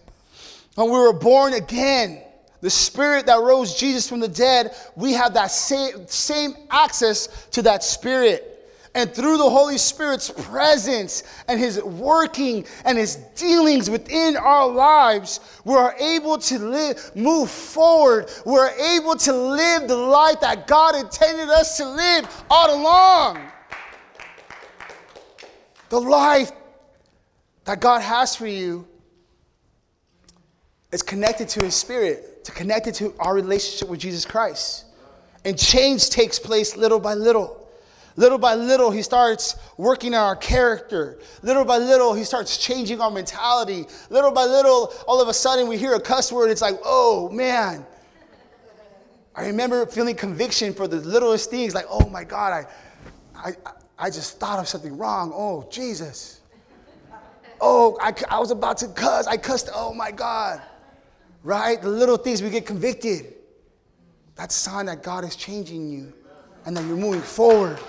When 0.76 0.88
we 0.88 0.98
were 0.98 1.14
born 1.14 1.54
again, 1.54 2.24
the 2.62 2.70
spirit 2.70 3.28
that 3.28 3.40
rose 3.40 3.76
Jesus 3.76 4.10
from 4.10 4.20
the 4.20 4.28
dead, 4.28 4.76
we 4.96 5.14
have 5.14 5.36
that 5.36 5.52
same, 5.52 6.08
same 6.08 6.56
access 6.72 7.48
to 7.52 7.62
that 7.64 7.84
spirit. 7.84 8.59
And 9.00 9.14
through 9.14 9.38
the 9.38 9.50
Holy 9.50 9.78
Spirit's 9.78 10.30
presence 10.30 11.24
and 11.48 11.58
His 11.58 11.82
working 11.82 12.66
and 12.84 12.98
His 12.98 13.16
dealings 13.34 13.90
within 13.90 14.36
our 14.36 14.68
lives, 14.68 15.40
we're 15.64 15.94
able 15.94 16.38
to 16.40 16.60
live, 16.60 17.16
move 17.16 17.50
forward. 17.50 18.30
We're 18.46 18.72
able 18.98 19.16
to 19.16 19.32
live 19.32 19.88
the 19.88 19.96
life 19.96 20.42
that 20.42 20.68
God 20.68 20.98
intended 20.98 21.48
us 21.48 21.78
to 21.78 21.88
live 21.88 22.44
all 22.50 22.78
along. 22.78 23.40
The 25.88 26.02
life 26.02 26.52
that 27.64 27.80
God 27.80 28.02
has 28.02 28.36
for 28.36 28.48
you 28.48 28.86
is 30.92 31.02
connected 31.02 31.48
to 31.48 31.64
His 31.64 31.74
Spirit, 31.74 32.44
to 32.44 32.52
connected 32.52 32.96
to 32.96 33.14
our 33.18 33.34
relationship 33.34 33.88
with 33.88 34.02
Jesus 34.02 34.26
Christ. 34.26 34.84
And 35.46 35.58
change 35.58 36.10
takes 36.10 36.38
place 36.38 36.76
little 36.76 37.00
by 37.00 37.14
little. 37.14 37.59
Little 38.20 38.38
by 38.38 38.54
little, 38.54 38.92
he 38.92 39.02
starts 39.02 39.56
working 39.78 40.14
on 40.14 40.20
our 40.20 40.36
character. 40.36 41.20
Little 41.42 41.64
by 41.64 41.78
little, 41.78 42.14
he 42.14 42.26
starts 42.26 42.58
changing 42.58 43.00
our 43.00 43.10
mentality. 43.10 43.86
Little 44.10 44.34
by 44.34 44.44
little, 44.44 44.92
all 45.08 45.22
of 45.22 45.30
a 45.30 45.34
sudden, 45.34 45.70
we 45.70 45.78
hear 45.78 45.94
a 45.94 46.02
cuss 46.02 46.30
word. 46.30 46.52
It's 46.52 46.62
like, 46.62 46.78
oh 46.84 47.30
man. 47.30 47.86
I 49.36 49.46
remember 49.46 49.86
feeling 49.86 50.18
conviction 50.18 50.74
for 50.74 50.86
the 50.86 50.98
littlest 50.98 51.50
things, 51.50 51.74
like, 51.74 51.86
oh 51.90 52.10
my 52.10 52.26
God, 52.26 52.52
I, 52.52 53.48
I, 53.50 53.54
I 53.98 54.10
just 54.10 54.38
thought 54.38 54.60
of 54.60 54.68
something 54.68 54.98
wrong. 54.98 55.32
Oh, 55.34 55.66
Jesus. 55.72 56.42
Oh, 57.62 57.98
I, 58.02 58.14
I 58.30 58.38
was 58.38 58.52
about 58.52 58.80
to 58.80 58.90
cuss. 58.90 59.28
I 59.28 59.38
cussed. 59.38 59.70
Oh 59.74 59.94
my 59.94 60.12
God. 60.12 60.62
Right? 61.42 61.82
The 61.82 61.88
little 61.88 62.18
things 62.18 62.44
we 62.44 62.50
get 62.50 62.66
convicted. 62.66 63.36
That's 64.36 64.58
a 64.58 64.60
sign 64.60 64.88
that 64.88 65.04
God 65.04 65.24
is 65.24 65.38
changing 65.38 65.90
you 65.90 66.12
and 66.66 66.76
that 66.76 66.86
you're 66.86 66.98
moving 66.98 67.22
forward. 67.22 67.80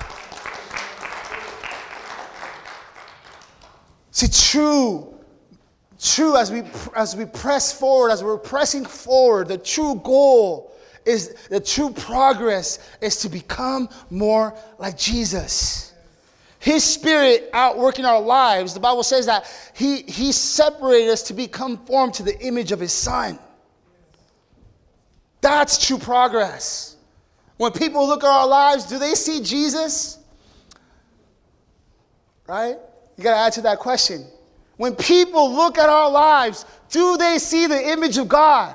See, 4.20 4.28
true, 4.28 5.14
true, 5.98 6.36
as 6.36 6.52
we, 6.52 6.62
as 6.94 7.16
we 7.16 7.24
press 7.24 7.72
forward, 7.72 8.10
as 8.10 8.22
we're 8.22 8.36
pressing 8.36 8.84
forward, 8.84 9.48
the 9.48 9.56
true 9.56 9.94
goal 10.04 10.76
is 11.06 11.34
the 11.48 11.58
true 11.58 11.88
progress 11.88 12.80
is 13.00 13.16
to 13.20 13.30
become 13.30 13.88
more 14.10 14.54
like 14.78 14.98
Jesus. 14.98 15.94
His 16.58 16.84
spirit 16.84 17.48
outworking 17.54 18.04
our 18.04 18.20
lives, 18.20 18.74
the 18.74 18.80
Bible 18.80 19.04
says 19.04 19.24
that 19.24 19.50
he, 19.74 20.02
he 20.02 20.32
separated 20.32 21.08
us 21.08 21.22
to 21.22 21.32
be 21.32 21.46
conformed 21.46 22.12
to 22.12 22.22
the 22.22 22.38
image 22.40 22.72
of 22.72 22.80
his 22.80 22.92
son. 22.92 23.38
That's 25.40 25.86
true 25.86 25.96
progress. 25.96 26.96
When 27.56 27.72
people 27.72 28.06
look 28.06 28.22
at 28.22 28.28
our 28.28 28.46
lives, 28.46 28.84
do 28.84 28.98
they 28.98 29.14
see 29.14 29.42
Jesus? 29.42 30.18
Right? 32.46 32.76
You 33.20 33.24
got 33.24 33.34
to 33.34 33.44
answer 33.44 33.60
that 33.60 33.80
question. 33.80 34.24
When 34.78 34.96
people 34.96 35.52
look 35.52 35.76
at 35.76 35.90
our 35.90 36.10
lives, 36.10 36.64
do 36.88 37.18
they 37.18 37.36
see 37.36 37.66
the 37.66 37.90
image 37.90 38.16
of 38.16 38.28
God? 38.28 38.74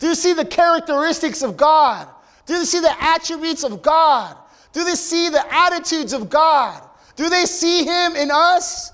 Do 0.00 0.08
they 0.08 0.14
see 0.14 0.32
the 0.32 0.44
characteristics 0.44 1.40
of 1.44 1.56
God? 1.56 2.08
Do 2.46 2.58
they 2.58 2.64
see 2.64 2.80
the 2.80 2.92
attributes 3.00 3.62
of 3.62 3.80
God? 3.80 4.36
Do 4.72 4.82
they 4.82 4.96
see 4.96 5.28
the 5.28 5.54
attitudes 5.54 6.12
of 6.12 6.28
God? 6.28 6.82
Do 7.14 7.28
they 7.30 7.44
see 7.44 7.84
Him 7.84 8.16
in 8.16 8.32
us? 8.32 8.90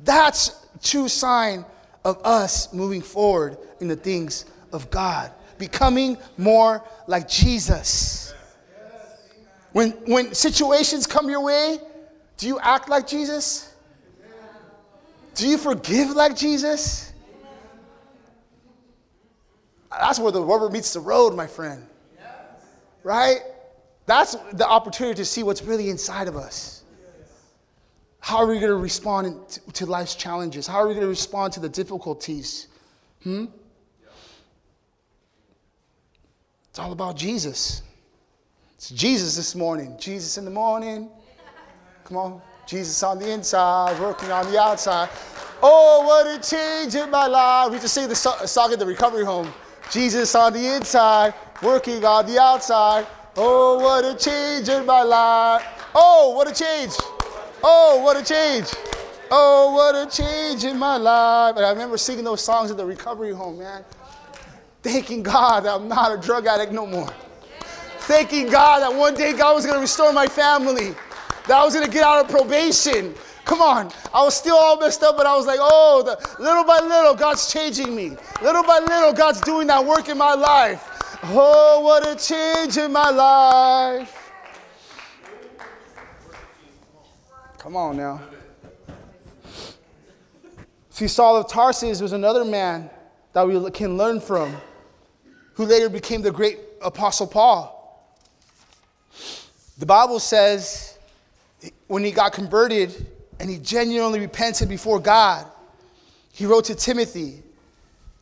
That's 0.00 0.66
true 0.82 1.08
sign 1.08 1.64
of 2.04 2.20
us 2.26 2.74
moving 2.74 3.00
forward 3.00 3.56
in 3.80 3.88
the 3.88 3.96
things 3.96 4.44
of 4.74 4.90
God, 4.90 5.32
becoming 5.56 6.18
more 6.36 6.84
like 7.06 7.26
Jesus. 7.26 8.34
When, 9.72 9.92
when 10.06 10.34
situations 10.34 11.06
come 11.06 11.30
your 11.30 11.42
way, 11.42 11.78
do 12.36 12.46
you 12.46 12.60
act 12.60 12.90
like 12.90 13.06
Jesus? 13.06 13.73
Do 15.34 15.48
you 15.48 15.58
forgive 15.58 16.10
like 16.10 16.36
Jesus? 16.36 17.12
That's 19.90 20.18
where 20.18 20.32
the 20.32 20.42
rubber 20.42 20.68
meets 20.70 20.92
the 20.92 21.00
road, 21.00 21.34
my 21.34 21.46
friend. 21.46 21.86
Right? 23.02 23.40
That's 24.06 24.36
the 24.52 24.66
opportunity 24.66 25.16
to 25.16 25.24
see 25.24 25.42
what's 25.42 25.62
really 25.62 25.90
inside 25.90 26.28
of 26.28 26.36
us. 26.36 26.82
How 28.20 28.38
are 28.38 28.46
we 28.46 28.54
going 28.54 28.70
to 28.70 28.76
respond 28.76 29.60
to 29.74 29.86
life's 29.86 30.14
challenges? 30.14 30.66
How 30.66 30.78
are 30.78 30.88
we 30.88 30.94
going 30.94 31.02
to 31.02 31.08
respond 31.08 31.52
to 31.54 31.60
the 31.60 31.68
difficulties? 31.68 32.68
Hmm? 33.22 33.46
It's 36.70 36.78
all 36.78 36.92
about 36.92 37.16
Jesus. 37.16 37.82
It's 38.76 38.90
Jesus 38.90 39.36
this 39.36 39.54
morning. 39.54 39.96
Jesus 39.98 40.38
in 40.38 40.44
the 40.44 40.50
morning. 40.50 41.10
Come 42.04 42.16
on. 42.16 42.42
Jesus 42.66 43.02
on 43.02 43.18
the 43.18 43.30
inside, 43.30 43.98
working 44.00 44.30
on 44.30 44.50
the 44.50 44.60
outside. 44.60 45.08
Oh, 45.62 46.04
what 46.06 46.26
a 46.26 46.38
change 46.46 46.94
in 46.94 47.10
my 47.10 47.26
life. 47.26 47.72
We 47.72 47.78
just 47.78 47.94
sing 47.94 48.08
the 48.08 48.14
song 48.14 48.72
at 48.72 48.78
the 48.78 48.86
recovery 48.86 49.24
home. 49.24 49.52
Jesus 49.90 50.34
on 50.34 50.52
the 50.52 50.74
inside, 50.74 51.34
working 51.62 52.04
on 52.04 52.26
the 52.26 52.40
outside. 52.40 53.06
Oh, 53.36 53.78
what 53.78 54.04
a 54.04 54.16
change 54.16 54.68
in 54.68 54.86
my 54.86 55.02
life. 55.02 55.62
Oh, 55.94 56.32
what 56.36 56.48
a 56.48 56.54
change. 56.54 56.92
Oh, 57.62 58.00
what 58.02 58.16
a 58.16 58.24
change. 58.24 58.68
Oh, 59.30 59.72
what 59.74 59.94
a 59.94 60.10
change 60.10 60.64
in 60.64 60.78
my 60.78 60.96
life. 60.96 61.56
And 61.56 61.64
I 61.64 61.70
remember 61.70 61.96
singing 61.96 62.24
those 62.24 62.42
songs 62.42 62.70
at 62.70 62.76
the 62.76 62.84
recovery 62.84 63.32
home, 63.32 63.58
man. 63.58 63.84
Thanking 64.82 65.22
God 65.22 65.64
that 65.64 65.74
I'm 65.74 65.88
not 65.88 66.12
a 66.12 66.20
drug 66.20 66.46
addict 66.46 66.72
no 66.72 66.86
more. 66.86 67.08
Thanking 68.00 68.48
God 68.48 68.80
that 68.80 68.94
one 68.94 69.14
day 69.14 69.32
God 69.32 69.54
was 69.54 69.64
going 69.64 69.76
to 69.76 69.80
restore 69.80 70.12
my 70.12 70.26
family, 70.26 70.94
that 71.46 71.58
I 71.58 71.64
was 71.64 71.74
to 71.74 71.90
get 71.90 72.02
out 72.02 72.24
of 72.24 72.30
probation. 72.30 73.14
Come 73.44 73.60
on, 73.60 73.92
I 74.12 74.22
was 74.22 74.34
still 74.34 74.56
all 74.56 74.78
messed 74.78 75.02
up, 75.02 75.16
but 75.16 75.26
I 75.26 75.36
was 75.36 75.46
like, 75.46 75.58
oh, 75.60 76.02
the, 76.02 76.42
little 76.42 76.64
by 76.64 76.80
little, 76.80 77.14
God's 77.14 77.52
changing 77.52 77.94
me. 77.94 78.16
Little 78.42 78.62
by 78.62 78.78
little, 78.78 79.12
God's 79.12 79.40
doing 79.42 79.66
that 79.66 79.84
work 79.84 80.08
in 80.08 80.16
my 80.16 80.34
life. 80.34 81.18
Oh, 81.24 81.80
what 81.80 82.06
a 82.06 82.16
change 82.16 82.78
in 82.78 82.90
my 82.92 83.10
life. 83.10 84.32
Come 87.58 87.76
on 87.76 87.96
now. 87.96 88.20
See, 90.90 91.08
Saul 91.08 91.36
of 91.36 91.48
Tarsus 91.48 92.00
was 92.00 92.12
another 92.12 92.44
man 92.44 92.88
that 93.32 93.46
we 93.46 93.70
can 93.72 93.96
learn 93.96 94.20
from, 94.20 94.56
who 95.54 95.66
later 95.66 95.88
became 95.90 96.22
the 96.22 96.30
great 96.30 96.58
apostle 96.80 97.26
Paul. 97.26 97.74
The 99.76 99.86
Bible 99.86 100.20
says 100.20 100.93
when 101.86 102.04
he 102.04 102.10
got 102.10 102.32
converted 102.32 103.06
and 103.40 103.48
he 103.48 103.58
genuinely 103.58 104.20
repented 104.20 104.68
before 104.68 105.00
God, 105.00 105.46
he 106.32 106.46
wrote 106.46 106.66
to 106.66 106.74
Timothy. 106.74 107.42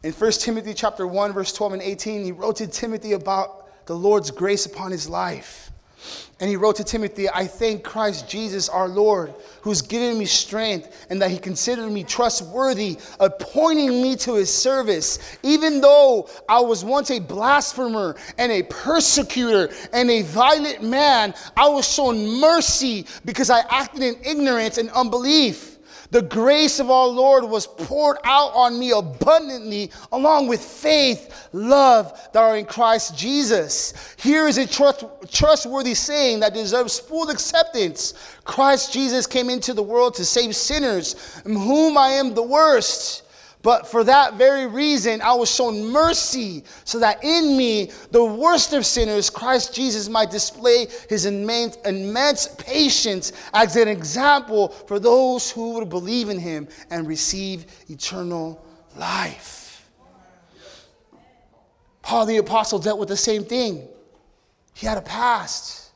In 0.03 0.13
1 0.13 0.33
Timothy 0.33 0.75
chapter 0.75 1.07
1 1.07 1.33
verse 1.33 1.53
12 1.53 1.75
and 1.75 1.83
18, 1.83 2.25
he 2.25 2.33
wrote 2.33 2.57
to 2.57 2.67
Timothy 2.67 3.13
about 3.13 3.87
the 3.87 3.95
Lord's 3.95 4.31
grace 4.31 4.67
upon 4.67 4.93
his 4.93 5.09
life. 5.09 5.72
And 6.43 6.51
he 6.51 6.57
wrote 6.57 6.75
to 6.77 6.85
Timothy, 6.85 7.31
I 7.31 7.47
thank 7.47 7.85
Christ 7.85 8.29
Jesus 8.29 8.69
our 8.69 8.89
Lord, 8.89 9.33
who's 9.61 9.81
given 9.81 10.19
me 10.19 10.25
strength 10.25 11.07
and 11.09 11.23
that 11.23 11.31
he 11.31 11.39
considered 11.39 11.89
me 11.93 12.03
trustworthy, 12.03 12.99
appointing 13.21 14.03
me 14.03 14.17
to 14.17 14.35
his 14.35 14.53
service. 14.53 15.21
Even 15.45 15.81
though 15.81 16.29
I 16.49 16.59
was 16.59 16.85
once 16.85 17.13
a 17.13 17.21
blasphemer 17.21 18.17
and 18.39 18.51
a 18.51 18.65
persecutor 18.65 19.73
and 19.93 20.11
a 20.11 20.23
violent 20.23 20.83
man, 20.83 21.33
I 21.57 21.69
was 21.69 21.89
shown 21.89 22.41
mercy 22.41 23.07
because 23.25 23.49
I 23.49 23.61
acted 23.71 24.03
in 24.03 24.17
ignorance 24.25 24.79
and 24.79 24.91
unbelief. 24.91 25.72
The 26.13 26.21
grace 26.21 26.79
of 26.79 26.91
our 26.91 27.07
Lord 27.07 27.43
was 27.43 27.67
poured 27.67 28.19
out 28.25 28.53
on 28.53 28.79
me 28.79 28.91
abundantly, 28.91 29.91
along 30.13 30.47
with 30.47 30.61
faith, 30.61 31.49
love 31.55 32.13
that 32.35 32.43
are 32.43 32.59
in 32.59 32.67
Christ 32.67 33.17
Jesus. 33.17 34.15
Here 34.19 34.47
is 34.47 34.59
a 34.59 34.67
trust, 34.67 35.07
trustworthy 35.33 35.95
saying 35.95 36.41
that 36.41 36.53
deserves 36.53 36.99
full 36.99 37.31
acceptance 37.31 38.13
Christ 38.45 38.93
Jesus 38.93 39.27
came 39.27 39.49
into 39.49 39.73
the 39.73 39.83
world 39.83 40.15
to 40.17 40.25
save 40.27 40.55
sinners, 40.55 41.41
whom 41.45 41.97
I 41.97 42.09
am 42.09 42.35
the 42.35 42.43
worst. 42.43 43.23
But 43.63 43.87
for 43.87 44.03
that 44.05 44.35
very 44.35 44.67
reason, 44.67 45.23
I 45.23 45.35
was 45.35 45.49
shown 45.49 45.87
mercy, 45.87 46.65
so 46.85 46.99
that 46.99 47.23
in 47.23 47.57
me, 47.57 47.93
the 48.11 48.25
worst 48.25 48.73
of 48.73 48.85
sinners, 48.85 49.31
Christ 49.31 49.73
Jesus 49.73 50.09
might 50.09 50.31
display 50.33 50.89
his 51.09 51.27
immense, 51.27 51.77
immense 51.85 52.49
patience 52.59 53.33
as 53.55 53.77
an 53.77 53.87
example 53.87 54.69
for 54.69 54.99
those 54.99 55.51
who 55.51 55.75
would 55.75 55.89
believe 55.89 56.29
in 56.29 56.39
him 56.39 56.67
and 56.91 57.07
receive 57.07 57.67
eternal 57.89 58.65
life. 58.97 59.89
Paul 62.03 62.27
the 62.27 62.39
Apostle 62.39 62.81
dealt 62.81 62.99
with 62.99 63.09
the 63.09 63.17
same 63.17 63.45
thing. 63.45 63.87
He 64.75 64.87
had 64.87 64.99
a 64.99 65.03
past, 65.03 65.93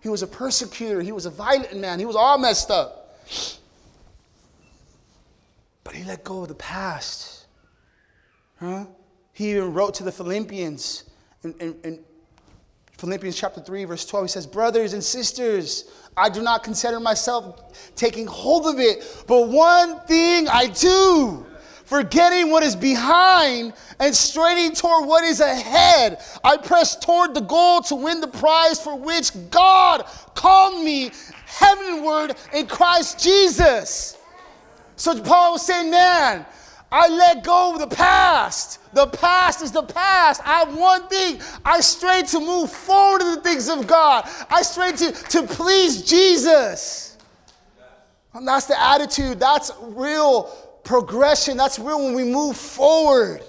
he 0.00 0.08
was 0.08 0.22
a 0.22 0.26
persecutor, 0.26 1.00
he 1.00 1.10
was 1.10 1.26
a 1.26 1.30
violent 1.30 1.76
man, 1.76 1.98
he 1.98 2.04
was 2.04 2.14
all 2.14 2.38
messed 2.38 2.70
up. 2.70 3.18
But 5.88 5.96
he 5.96 6.04
let 6.04 6.22
go 6.22 6.42
of 6.42 6.48
the 6.48 6.54
past. 6.54 7.46
Huh? 8.60 8.84
He 9.32 9.52
even 9.52 9.72
wrote 9.72 9.94
to 9.94 10.04
the 10.04 10.12
Philippians 10.12 11.04
in, 11.44 11.54
in, 11.60 11.76
in, 11.82 12.04
Philippians 12.98 13.34
chapter 13.34 13.62
3, 13.62 13.84
verse 13.84 14.04
12. 14.04 14.26
He 14.26 14.28
says, 14.28 14.46
Brothers 14.46 14.92
and 14.92 15.02
sisters, 15.02 15.90
I 16.14 16.28
do 16.28 16.42
not 16.42 16.62
consider 16.62 17.00
myself 17.00 17.94
taking 17.96 18.26
hold 18.26 18.66
of 18.66 18.78
it, 18.78 19.24
but 19.26 19.48
one 19.48 20.00
thing 20.00 20.46
I 20.46 20.66
do. 20.66 21.46
Forgetting 21.86 22.50
what 22.50 22.62
is 22.62 22.76
behind 22.76 23.72
and 23.98 24.14
straining 24.14 24.74
toward 24.74 25.06
what 25.06 25.24
is 25.24 25.40
ahead, 25.40 26.18
I 26.44 26.58
press 26.58 26.96
toward 26.96 27.32
the 27.32 27.40
goal 27.40 27.80
to 27.84 27.94
win 27.94 28.20
the 28.20 28.28
prize 28.28 28.78
for 28.78 28.94
which 28.94 29.30
God 29.48 30.04
called 30.34 30.84
me 30.84 31.12
heavenward 31.46 32.34
in 32.52 32.66
Christ 32.66 33.24
Jesus. 33.24 34.17
So 34.98 35.18
Paul 35.22 35.52
was 35.52 35.64
saying, 35.64 35.90
man, 35.90 36.44
I 36.90 37.08
let 37.08 37.44
go 37.44 37.72
of 37.72 37.78
the 37.78 37.94
past. 37.94 38.80
The 38.94 39.06
past 39.06 39.62
is 39.62 39.70
the 39.70 39.82
past. 39.82 40.40
I 40.44 40.58
have 40.60 40.76
one 40.76 41.06
thing. 41.08 41.40
I 41.64 41.80
stray 41.80 42.22
to 42.22 42.40
move 42.40 42.70
forward 42.70 43.20
to 43.20 43.36
the 43.36 43.40
things 43.40 43.68
of 43.68 43.86
God. 43.86 44.28
I 44.50 44.62
stray 44.62 44.92
to, 44.92 45.12
to 45.12 45.42
please 45.46 46.02
Jesus. 46.02 47.16
And 48.34 48.46
that's 48.46 48.66
the 48.66 48.80
attitude. 48.80 49.38
That's 49.38 49.70
real 49.80 50.44
progression. 50.82 51.56
That's 51.56 51.78
real 51.78 52.04
when 52.04 52.14
we 52.14 52.24
move 52.24 52.56
forward. 52.56 53.42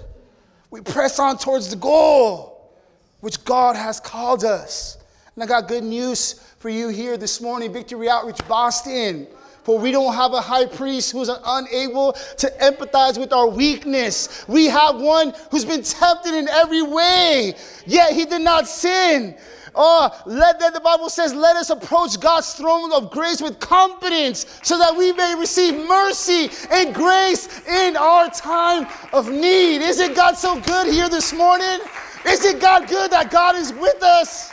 We 0.70 0.82
press 0.82 1.18
on 1.18 1.38
towards 1.38 1.72
the 1.72 1.78
goal, 1.78 2.76
which 3.22 3.44
God 3.44 3.76
has 3.76 4.00
called 4.00 4.44
us. 4.44 4.98
And 5.34 5.44
I 5.44 5.48
got 5.48 5.68
good 5.68 5.84
news 5.84 6.34
for 6.60 6.70
you 6.70 6.90
here 6.90 7.18
this 7.18 7.42
morning, 7.42 7.74
Victory 7.74 8.08
Outreach 8.08 8.46
Boston. 8.48 9.28
For 9.64 9.78
we 9.78 9.92
don't 9.92 10.14
have 10.14 10.34
a 10.34 10.42
high 10.42 10.66
priest 10.66 11.12
who's 11.12 11.30
unable 11.30 12.14
to 12.14 12.52
empathize 12.62 13.20
with 13.20 13.34
our 13.34 13.48
weakness. 13.48 14.46
We 14.48 14.66
have 14.66 15.00
one 15.00 15.34
who's 15.52 15.66
been 15.66 15.84
tempted 15.84 16.34
in 16.34 16.48
every 16.48 16.82
way, 16.82 17.56
yet 17.86 18.14
he 18.14 18.26
did 18.26 18.42
not 18.42 18.68
sin. 18.68 19.38
Oh, 19.76 20.10
let 20.26 20.60
that 20.60 20.74
the 20.74 20.80
Bible 20.80 21.10
says, 21.10 21.34
let 21.34 21.56
us 21.56 21.70
approach 21.70 22.20
God's 22.20 22.54
throne 22.54 22.92
of 22.92 23.12
grace 23.12 23.42
with 23.42 23.60
confidence 23.60 24.60
so 24.64 24.78
that 24.80 24.96
we 24.96 25.14
may 25.14 25.36
receive 25.36 25.88
mercy 25.88 26.50
and 26.72 26.94
grace 26.94 27.68
in 27.68 27.96
our 27.96 28.30
time 28.30 28.88
of 29.14 29.30
need. 29.30 29.82
Isn't 29.82 30.16
God 30.16 30.36
so 30.38 30.60
good 30.60 30.92
here 30.92 31.10
this 31.10 31.34
morning? 31.34 31.80
Isn't 32.26 32.60
God 32.60 32.88
good 32.88 33.12
that 33.12 33.30
God 33.30 33.56
is 33.56 33.72
with 33.74 34.02
us? 34.02 34.52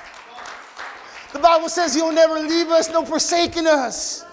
The 1.33 1.39
Bible 1.39 1.69
says 1.69 1.95
He'll 1.95 2.13
never 2.13 2.39
leave 2.39 2.69
us, 2.69 2.91
nor 2.91 3.07
forsaken 3.07 3.67
us 3.67 4.26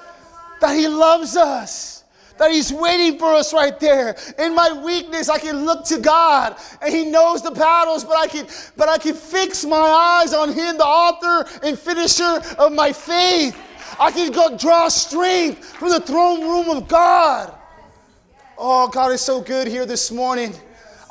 that 0.64 0.78
He 0.78 0.88
loves 0.88 1.36
us, 1.36 2.06
that 2.38 2.50
He's 2.50 2.72
waiting 2.72 3.20
for 3.20 3.34
us 3.34 3.54
right 3.54 3.78
there. 3.82 4.16
In 4.40 4.56
my 4.56 4.72
weakness, 4.72 5.28
I 5.28 5.38
can 5.38 5.66
look 5.66 5.84
to 5.88 6.00
God, 6.00 6.56
and 6.82 6.94
He 6.94 7.04
knows 7.04 7.42
the 7.42 7.52
battles, 7.52 8.06
but 8.06 8.18
I 8.18 8.28
can, 8.28 8.48
but 8.78 8.88
I 8.88 8.98
can 8.98 9.14
fix 9.14 9.66
my 9.66 9.76
eyes 9.76 10.34
on 10.34 10.54
Him, 10.54 10.78
the 10.78 10.86
author 10.86 11.68
and 11.68 11.78
finisher 11.78 12.42
of 12.58 12.72
my 12.72 12.94
faith. 12.94 13.60
I 14.00 14.10
can 14.10 14.32
go 14.32 14.58
draw 14.58 14.88
strength 14.88 15.66
from 15.66 15.90
the 15.90 16.00
throne 16.00 16.42
room 16.42 16.70
of 16.70 16.88
God. 16.88 17.54
Oh, 18.58 18.88
God 18.88 19.12
is 19.12 19.20
so 19.20 19.42
good 19.42 19.68
here 19.68 19.86
this 19.86 20.12
morning. 20.12 20.54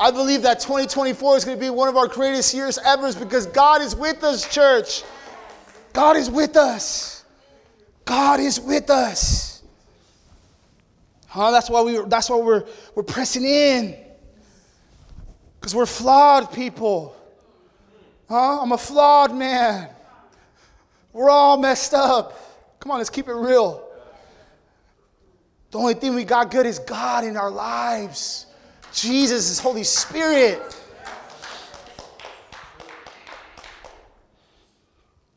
I 0.01 0.11
believe 0.11 0.41
that 0.43 0.61
2024 0.61 1.37
is 1.37 1.45
going 1.45 1.59
to 1.59 1.61
be 1.61 1.69
one 1.69 1.91
of 1.91 1.99
our 1.99 2.09
greatest 2.09 2.55
years 2.55 2.79
ever 2.87 3.12
because 3.12 3.45
God 3.45 3.83
is 3.83 3.95
with 3.95 4.25
us, 4.25 4.49
church. 4.53 5.03
God 5.93 6.17
is 6.17 6.31
with 6.31 6.57
us. 6.57 7.12
God 8.05 8.41
is 8.41 8.61
with 8.61 8.91
us. 8.91 9.62
Huh? 11.29 11.51
That's 11.51 11.71
why 11.71 11.83
we 11.83 11.99
that's 12.07 12.29
why 12.29 12.37
we're 12.37 12.65
we're 12.95 13.03
pressing 13.03 13.45
in. 13.45 13.97
Because 15.59 15.75
we're 15.75 15.87
flawed 15.87 16.53
people. 16.53 17.17
Huh? 18.29 18.61
I'm 18.61 18.73
a 18.73 18.79
flawed 18.79 19.35
man. 19.35 19.88
We're 21.12 21.31
all 21.31 21.57
messed 21.57 21.95
up. 21.95 22.81
Come 22.81 22.91
on, 22.93 22.99
let's 22.99 23.11
keep 23.11 23.29
it 23.29 23.35
real. 23.35 23.88
The 25.71 25.79
only 25.79 25.95
thing 25.95 26.15
we 26.15 26.25
got 26.25 26.51
good 26.51 26.67
is 26.67 26.79
God 26.79 27.25
in 27.25 27.37
our 27.37 27.51
lives. 27.51 28.47
Jesus, 28.93 29.49
His 29.49 29.59
Holy 29.59 29.85
Spirit. 29.85 30.61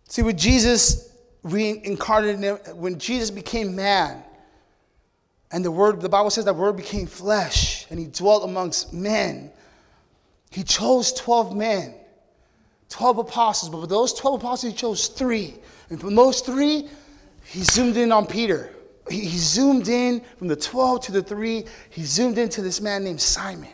See, 0.10 0.22
with 0.22 0.38
Jesus, 0.38 1.15
reincarnated 1.46 2.76
when 2.76 2.98
Jesus 2.98 3.30
became 3.30 3.76
man. 3.76 4.24
And 5.52 5.64
the 5.64 5.72
word, 5.72 6.02
the 6.02 6.10
Bible 6.10 6.32
says 6.32 6.46
that 6.46 6.56
word 6.56 6.76
became 6.76 7.06
flesh 7.06 7.86
and 7.90 8.00
he 8.00 8.08
dwelt 8.08 8.44
amongst 8.44 8.92
men. 8.92 9.52
He 10.50 10.64
chose 10.64 11.14
12 11.14 11.56
men, 11.56 11.94
12 12.90 13.20
apostles, 13.20 13.70
but 13.70 13.82
for 13.82 13.88
those 13.88 14.14
12 14.14 14.42
apostles, 14.42 14.74
he 14.74 14.78
chose 14.78 15.08
three. 15.08 15.54
And 15.90 16.02
from 16.02 16.16
those 16.16 16.42
three, 16.42 16.90
he 17.46 17.62
zoomed 17.62 17.96
in 17.96 18.12
on 18.12 18.26
Peter. 18.26 18.72
he, 19.10 19.20
he 19.20 19.38
zoomed 19.38 19.88
in 19.88 20.22
from 20.38 20.48
the 20.48 20.56
12 20.56 21.06
to 21.06 21.12
the 21.12 21.22
3. 21.22 21.64
He 21.92 22.04
zoomed 22.04 22.40
into 22.40 22.64
this 22.64 22.82
man 22.82 23.04
named 23.04 23.22
Simon. 23.22 23.70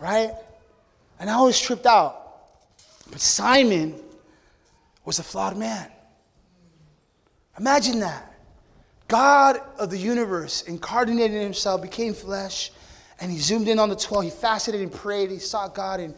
Right? 0.00 0.32
And 1.20 1.28
I 1.28 1.40
was 1.42 1.60
tripped 1.60 1.86
out. 1.86 2.22
But 3.10 3.20
Simon 3.20 4.00
was 5.04 5.18
a 5.18 5.22
flawed 5.22 5.58
man. 5.58 5.90
Imagine 7.58 8.00
that. 8.00 8.32
God 9.08 9.60
of 9.78 9.90
the 9.90 9.98
universe 9.98 10.62
incarnated 10.62 11.40
himself, 11.40 11.82
became 11.82 12.14
flesh, 12.14 12.72
and 13.20 13.30
he 13.30 13.38
zoomed 13.38 13.68
in 13.68 13.78
on 13.78 13.88
the 13.88 13.96
12. 13.96 14.24
He 14.24 14.30
fasted 14.30 14.74
and 14.74 14.92
prayed. 14.92 15.30
He 15.30 15.38
sought 15.38 15.74
God, 15.74 16.00
and 16.00 16.14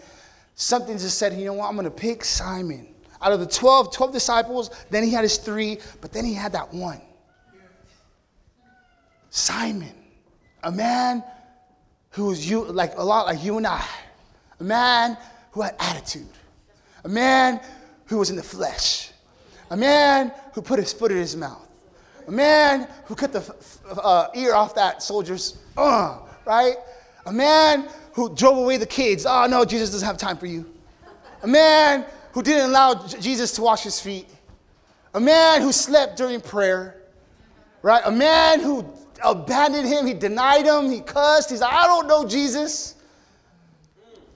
something 0.55 0.97
just 0.97 1.19
said, 1.19 1.35
you 1.35 1.45
know 1.45 1.55
what? 1.55 1.69
I'm 1.69 1.75
going 1.75 1.85
to 1.85 1.91
pick 1.91 2.25
Simon. 2.25 2.89
Out 3.21 3.33
of 3.33 3.41
the 3.41 3.47
12, 3.47 3.93
12 3.93 4.13
disciples, 4.13 4.71
then 4.91 5.03
he 5.03 5.11
had 5.11 5.23
his 5.23 5.39
three, 5.39 5.79
but 6.01 6.13
then 6.13 6.25
he 6.25 6.35
had 6.35 6.53
that 6.53 6.73
one. 6.73 7.01
Simon, 9.31 9.93
a 10.63 10.73
man 10.73 11.23
who 12.11 12.27
was 12.27 12.49
you, 12.49 12.65
like 12.65 12.97
a 12.97 13.03
lot 13.03 13.27
like 13.27 13.45
you 13.45 13.59
and 13.59 13.67
I, 13.67 13.85
a 14.61 14.65
man 14.65 15.19
who 15.51 15.61
had 15.61 15.75
attitude, 15.79 16.29
a 17.05 17.09
man 17.09 17.61
who 18.07 18.17
was 18.19 18.31
in 18.31 18.37
the 18.37 18.43
flesh, 18.43 19.11
a 19.71 19.77
man 19.77 20.33
who 20.53 20.63
put 20.63 20.79
his 20.79 20.93
foot 20.93 21.11
in 21.11 21.19
his 21.19 21.37
mouth, 21.37 21.67
a 22.27 22.31
man 22.31 22.89
who 23.07 23.15
cut 23.15 23.33
the 23.33 23.55
uh, 23.91 24.29
ear 24.35 24.55
off 24.55 24.75
that 24.75 25.03
soldier's, 25.03 25.59
uh, 25.77 26.19
right? 26.45 26.77
A 27.27 27.33
man 27.33 27.89
who 28.13 28.35
drove 28.35 28.59
away 28.59 28.77
the 28.77 28.87
kids. 28.87 29.27
Oh, 29.29 29.47
no, 29.47 29.65
Jesus 29.65 29.91
doesn't 29.91 30.07
have 30.07 30.17
time 30.17 30.37
for 30.37 30.47
you. 30.47 30.65
A 31.43 31.47
man 31.47 32.07
who 32.33 32.43
didn't 32.43 32.71
allow 32.71 33.07
Jesus 33.07 33.53
to 33.53 33.63
wash 33.63 33.83
his 33.83 34.01
feet. 34.01 34.29
A 35.15 35.21
man 35.21 35.63
who 35.63 35.73
slept 35.73 36.17
during 36.17 36.41
prayer, 36.41 37.03
right? 37.83 38.03
A 38.05 38.11
man 38.11 38.61
who 38.61 38.85
abandoned 39.25 39.89
him, 39.89 40.07
he 40.07 40.15
denied 40.15 40.67
him, 40.67 40.91
he 40.91 41.01
cussed. 41.01 41.51
He's 41.51 41.61
like, 41.61 41.73
I 41.73 41.87
don't 41.87 42.07
know 42.07 42.27
Jesus. 42.27 42.95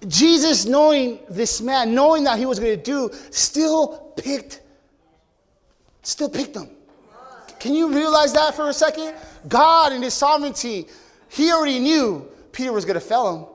Jesus, 0.09 0.65
knowing 0.65 1.21
this 1.29 1.61
man, 1.61 1.95
knowing 1.95 2.25
that 2.25 2.39
he 2.39 2.47
was 2.47 2.59
going 2.59 2.77
to 2.77 2.83
do, 2.83 3.11
still 3.31 4.13
picked, 4.17 4.63
still 6.03 6.29
picked 6.29 6.57
him. 6.57 6.69
Can 7.59 7.75
you 7.75 7.93
realize 7.93 8.33
that 8.33 8.55
for 8.55 8.69
a 8.69 8.73
second? 8.73 9.15
God 9.49 9.93
in 9.93 10.03
his 10.03 10.15
sovereignty, 10.15 10.87
he 11.29 11.53
already 11.53 11.79
knew 11.79 12.27
Peter 12.53 12.73
was 12.73 12.85
going 12.85 12.95
to 12.95 13.01
fail 13.01 13.37
him. 13.37 13.47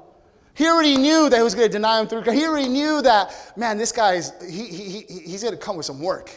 He 0.54 0.68
already 0.68 0.96
knew 0.96 1.30
that 1.30 1.36
he 1.36 1.44
was 1.44 1.54
going 1.54 1.68
to 1.68 1.72
deny 1.72 2.00
him 2.00 2.08
through. 2.08 2.22
He 2.32 2.46
already 2.46 2.70
knew 2.70 3.02
that, 3.02 3.54
man, 3.58 3.78
this 3.78 3.92
guy 3.92 4.14
is, 4.14 4.32
he, 4.48 4.66
he, 4.66 5.00
he, 5.02 5.20
he's 5.20 5.44
going 5.44 5.54
to 5.54 5.60
come 5.60 5.76
with 5.76 5.86
some 5.86 6.00
work. 6.00 6.32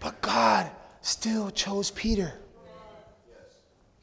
But 0.00 0.20
God 0.20 0.70
still 1.02 1.50
chose 1.50 1.90
Peter. 1.90 2.32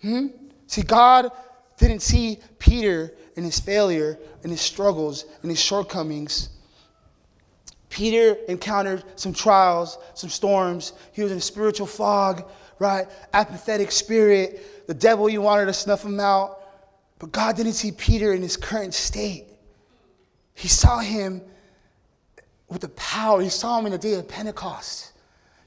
Hmm? 0.01 0.27
See, 0.67 0.83
God 0.83 1.31
didn't 1.77 2.01
see 2.01 2.39
Peter 2.59 3.13
in 3.35 3.43
his 3.43 3.59
failure, 3.59 4.19
in 4.43 4.49
his 4.49 4.61
struggles, 4.61 5.25
in 5.43 5.49
his 5.49 5.59
shortcomings. 5.59 6.49
Peter 7.95 8.35
encountered 8.49 9.05
some 9.15 9.31
trials, 9.31 9.99
some 10.15 10.29
storms. 10.29 10.91
He 11.13 11.23
was 11.23 11.31
in 11.31 11.37
a 11.37 11.41
spiritual 11.41 11.87
fog, 11.87 12.43
right? 12.77 13.07
Apathetic 13.31 13.89
spirit. 13.89 14.85
The 14.85 14.93
devil, 14.93 15.29
you 15.29 15.41
wanted 15.41 15.67
to 15.67 15.73
snuff 15.73 16.03
him 16.03 16.19
out. 16.19 16.59
But 17.19 17.31
God 17.31 17.55
didn't 17.55 17.71
see 17.71 17.93
Peter 17.93 18.33
in 18.33 18.41
his 18.41 18.57
current 18.57 18.93
state. 18.93 19.45
He 20.55 20.67
saw 20.67 20.99
him 20.99 21.41
with 22.67 22.81
the 22.81 22.89
power. 22.89 23.39
He 23.41 23.47
saw 23.47 23.79
him 23.79 23.85
in 23.85 23.93
the 23.93 23.97
day 23.97 24.15
of 24.15 24.27
Pentecost. 24.27 25.13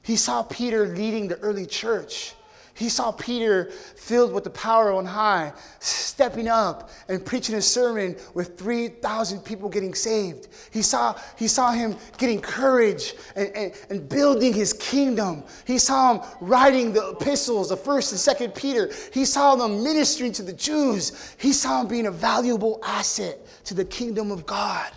He 0.03 0.15
saw 0.15 0.43
Peter 0.43 0.85
leading 0.85 1.29
the 1.29 1.39
early 1.39 1.65
church. 1.65 2.35
He 2.79 2.87
saw 2.87 3.11
Peter 3.11 3.71
filled 3.97 4.31
with 4.31 4.45
the 4.45 4.49
power 4.49 4.93
on 4.93 5.03
high, 5.03 5.51
stepping 5.79 6.47
up 6.47 6.89
and 7.09 7.25
preaching 7.25 7.55
a 7.55 7.61
sermon 7.61 8.15
with 8.33 8.57
3,000 8.57 9.41
people 9.41 9.67
getting 9.67 9.93
saved. 9.93 10.47
He 10.71 10.81
saw, 10.81 11.19
he 11.37 11.49
saw 11.49 11.71
him 11.71 11.97
getting 12.17 12.39
courage 12.39 13.15
and, 13.35 13.49
and, 13.53 13.73
and 13.89 14.07
building 14.07 14.53
his 14.53 14.71
kingdom. 14.71 15.43
He 15.67 15.77
saw 15.77 16.13
him 16.13 16.29
writing 16.39 16.93
the 16.93 17.09
epistles 17.09 17.69
of 17.69 17.83
1st 17.83 18.39
and 18.39 18.53
2nd 18.53 18.55
Peter. 18.55 18.89
He 19.13 19.25
saw 19.25 19.57
them 19.57 19.83
ministering 19.83 20.31
to 20.31 20.41
the 20.41 20.53
Jews. 20.53 21.35
He 21.37 21.51
saw 21.51 21.81
him 21.81 21.89
being 21.89 22.05
a 22.05 22.11
valuable 22.11 22.79
asset 22.81 23.45
to 23.65 23.73
the 23.73 23.83
kingdom 23.83 24.31
of 24.31 24.45
God. 24.45 24.89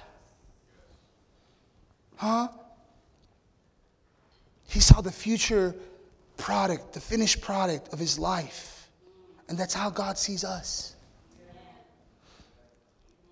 Huh? 2.14 2.46
He 4.68 4.78
saw 4.78 5.00
the 5.00 5.10
future 5.10 5.74
product, 6.42 6.92
the 6.92 7.00
finished 7.00 7.40
product 7.40 7.92
of 7.92 8.00
his 8.00 8.18
life. 8.18 8.88
And 9.48 9.56
that's 9.56 9.72
how 9.72 9.90
God 9.90 10.18
sees 10.18 10.42
us. 10.42 10.96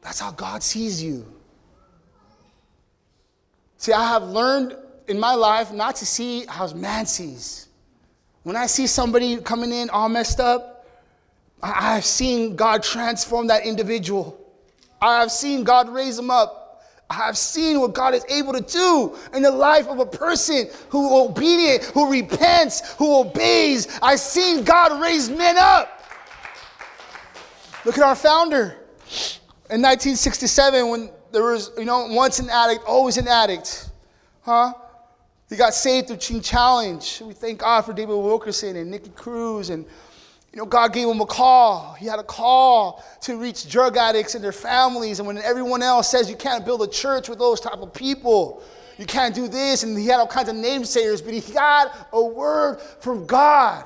That's 0.01 0.21
how 0.21 0.31
God 0.31 0.63
sees 0.63 1.03
you. 1.03 1.27
See, 3.79 3.93
I 3.93 4.07
have 4.07 4.23
learned 4.23 4.77
in 5.09 5.19
my 5.19 5.35
life 5.35 5.73
not 5.73 5.97
to 5.97 6.07
see 6.07 6.47
how 6.47 6.73
man 6.73 7.05
sees. 7.05 7.67
When 8.45 8.55
I 8.55 8.67
see 8.67 8.87
somebody 8.87 9.39
coming 9.39 9.73
in 9.73 9.91
all 9.91 10.09
messed 10.09 10.39
up, 10.39 10.87
I 11.61 11.95
have 11.95 12.05
seen 12.05 12.55
God 12.55 12.83
transform 12.85 13.49
that 13.49 13.67
individual. 13.67 14.39
I 15.03 15.21
have 15.21 15.33
seen 15.33 15.65
God 15.65 15.89
raise 15.89 16.17
them 16.17 16.31
up. 16.31 16.60
I've 17.11 17.37
seen 17.37 17.81
what 17.81 17.93
God 17.93 18.15
is 18.15 18.25
able 18.29 18.53
to 18.53 18.61
do 18.61 19.17
in 19.35 19.43
the 19.43 19.51
life 19.51 19.89
of 19.89 19.99
a 19.99 20.07
person 20.07 20.69
who 20.91 21.25
obedient, 21.25 21.85
who 21.87 22.11
repents, 22.11 22.95
who 22.95 23.17
obeys. 23.19 23.99
I've 24.01 24.21
seen 24.21 24.63
God 24.63 25.03
raise 25.03 25.29
men 25.29 25.57
up. 25.59 26.05
Look 27.85 27.99
at 27.99 28.05
our 28.05 28.15
founder. 28.15 28.77
In 29.71 29.83
1967, 29.83 30.89
when 30.89 31.11
there 31.33 31.45
was, 31.45 31.73
you 31.77 31.85
know, 31.85 32.07
once 32.11 32.39
an 32.39 32.49
addict, 32.49 32.85
always 32.87 33.17
an 33.17 33.27
addict. 33.27 33.91
Huh? 34.43 34.73
He 35.49 35.57
got 35.57 35.75
saved 35.75 36.09
through 36.09 36.19
Teen 36.19 36.41
Challenge. 36.41 37.23
We 37.25 37.35
thank 37.35 37.59
God 37.59 37.83
for 37.83 37.93
David 37.93 38.15
Wilkerson 38.15 38.77
and 38.77 38.89
Nicky 38.89 39.11
Cruz 39.11 39.71
and 39.71 39.85
you 40.53 40.59
know, 40.59 40.67
God 40.67 40.93
gave 40.93 41.09
him 41.09 41.21
a 41.21 41.27
call. 41.27 41.95
He 41.95 42.07
had 42.07 42.19
a 42.19 42.25
call 42.25 43.05
to 43.23 43.39
reach 43.39 43.69
drug 43.69 43.97
addicts 43.97 44.35
and 44.35 44.43
their 44.43 44.53
families. 44.53 45.21
And 45.21 45.27
when 45.27 45.39
everyone 45.39 45.81
else 45.83 46.11
says 46.11 46.29
you 46.29 46.37
can't 46.37 46.65
build 46.65 46.83
a 46.83 46.89
church 46.89 47.29
with 47.29 47.39
those 47.39 47.61
type 47.61 47.79
of 47.79 47.95
people, 47.95 48.63
you 48.99 49.07
can't 49.07 49.35
do 49.35 49.49
this, 49.49 49.83
and 49.83 49.97
he 49.97 50.07
had 50.07 50.19
all 50.19 50.27
kinds 50.27 50.49
of 50.49 50.57
namesayers, 50.57 51.25
but 51.25 51.33
he 51.33 51.41
got 51.53 52.09
a 52.13 52.23
word 52.23 52.81
from 53.01 53.27
God. 53.27 53.85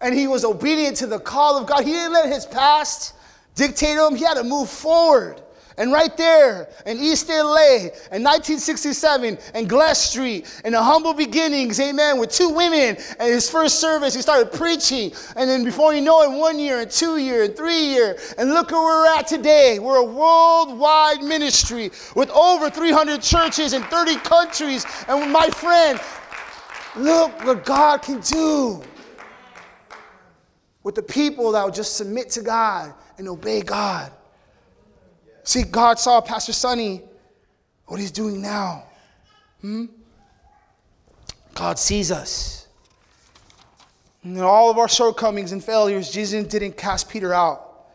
And 0.00 0.18
he 0.18 0.26
was 0.26 0.44
obedient 0.44 0.96
to 0.96 1.06
the 1.06 1.20
call 1.20 1.56
of 1.56 1.66
God. 1.66 1.84
He 1.84 1.92
didn't 1.92 2.12
let 2.12 2.28
his 2.28 2.46
past 2.46 3.14
dictate 3.54 3.98
him, 3.98 4.16
he 4.16 4.24
had 4.24 4.34
to 4.34 4.44
move 4.44 4.68
forward. 4.68 5.40
And 5.82 5.90
right 5.90 6.16
there 6.16 6.68
in 6.86 7.00
East 7.00 7.28
LA 7.28 7.88
in 8.12 8.22
1967 8.22 9.36
in 9.56 9.66
Gless 9.66 10.10
Street, 10.10 10.48
in 10.64 10.74
the 10.74 10.80
humble 10.80 11.12
beginnings, 11.12 11.80
amen, 11.80 12.20
with 12.20 12.30
two 12.30 12.50
women 12.50 12.96
and 13.18 13.28
his 13.28 13.50
first 13.50 13.80
service, 13.80 14.14
he 14.14 14.22
started 14.22 14.52
preaching. 14.52 15.12
And 15.34 15.50
then 15.50 15.64
before 15.64 15.92
you 15.92 16.00
know 16.00 16.22
it, 16.22 16.38
one 16.38 16.60
year 16.60 16.82
and 16.82 16.88
two 16.88 17.16
year 17.16 17.42
and 17.42 17.56
three 17.56 17.86
year. 17.86 18.16
And 18.38 18.50
look 18.50 18.70
where 18.70 18.80
we're 18.80 19.08
at 19.18 19.26
today. 19.26 19.80
We're 19.80 19.96
a 19.96 20.04
worldwide 20.04 21.24
ministry 21.24 21.90
with 22.14 22.30
over 22.30 22.70
300 22.70 23.20
churches 23.20 23.72
in 23.72 23.82
30 23.82 24.18
countries. 24.18 24.86
And 25.08 25.32
my 25.32 25.48
friend, 25.48 25.98
look 26.94 27.44
what 27.44 27.64
God 27.64 28.02
can 28.02 28.20
do 28.20 28.84
with 30.84 30.94
the 30.94 31.02
people 31.02 31.50
that 31.50 31.64
will 31.64 31.72
just 31.72 31.96
submit 31.96 32.30
to 32.30 32.42
God 32.42 32.94
and 33.18 33.26
obey 33.26 33.62
God. 33.62 34.12
See, 35.44 35.62
God 35.62 35.98
saw 35.98 36.20
Pastor 36.20 36.52
Sonny, 36.52 37.02
what 37.86 38.00
he's 38.00 38.12
doing 38.12 38.40
now. 38.40 38.84
Hmm? 39.60 39.86
God 41.54 41.78
sees 41.78 42.10
us. 42.10 42.68
And 44.22 44.36
in 44.36 44.42
all 44.42 44.70
of 44.70 44.78
our 44.78 44.88
shortcomings 44.88 45.52
and 45.52 45.62
failures, 45.62 46.10
Jesus 46.10 46.44
didn't 46.44 46.76
cast 46.76 47.08
Peter 47.08 47.34
out. 47.34 47.86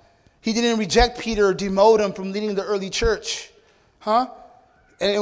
He 0.41 0.53
didn't 0.53 0.77
reject 0.77 1.19
Peter 1.19 1.47
or 1.47 1.53
demote 1.53 1.99
him 1.99 2.13
from 2.13 2.31
leading 2.31 2.53
the 2.53 2.63
early 2.63 2.89
church. 2.89 3.49
Huh? 3.99 4.27
And 4.99 5.17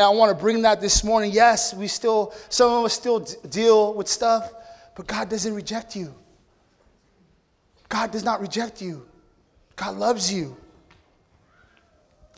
I 0.00 0.08
want 0.08 0.30
to 0.30 0.40
bring 0.40 0.62
that 0.62 0.80
this 0.80 1.04
morning. 1.04 1.30
Yes, 1.32 1.74
we 1.74 1.86
still, 1.86 2.34
some 2.48 2.72
of 2.72 2.84
us 2.84 2.92
still 2.92 3.20
deal 3.20 3.94
with 3.94 4.08
stuff, 4.08 4.52
but 4.96 5.06
God 5.06 5.28
doesn't 5.28 5.54
reject 5.54 5.94
you. 5.96 6.14
God 7.88 8.10
does 8.10 8.24
not 8.24 8.40
reject 8.40 8.82
you. 8.82 9.06
God 9.76 9.96
loves 9.96 10.32
you. 10.32 10.56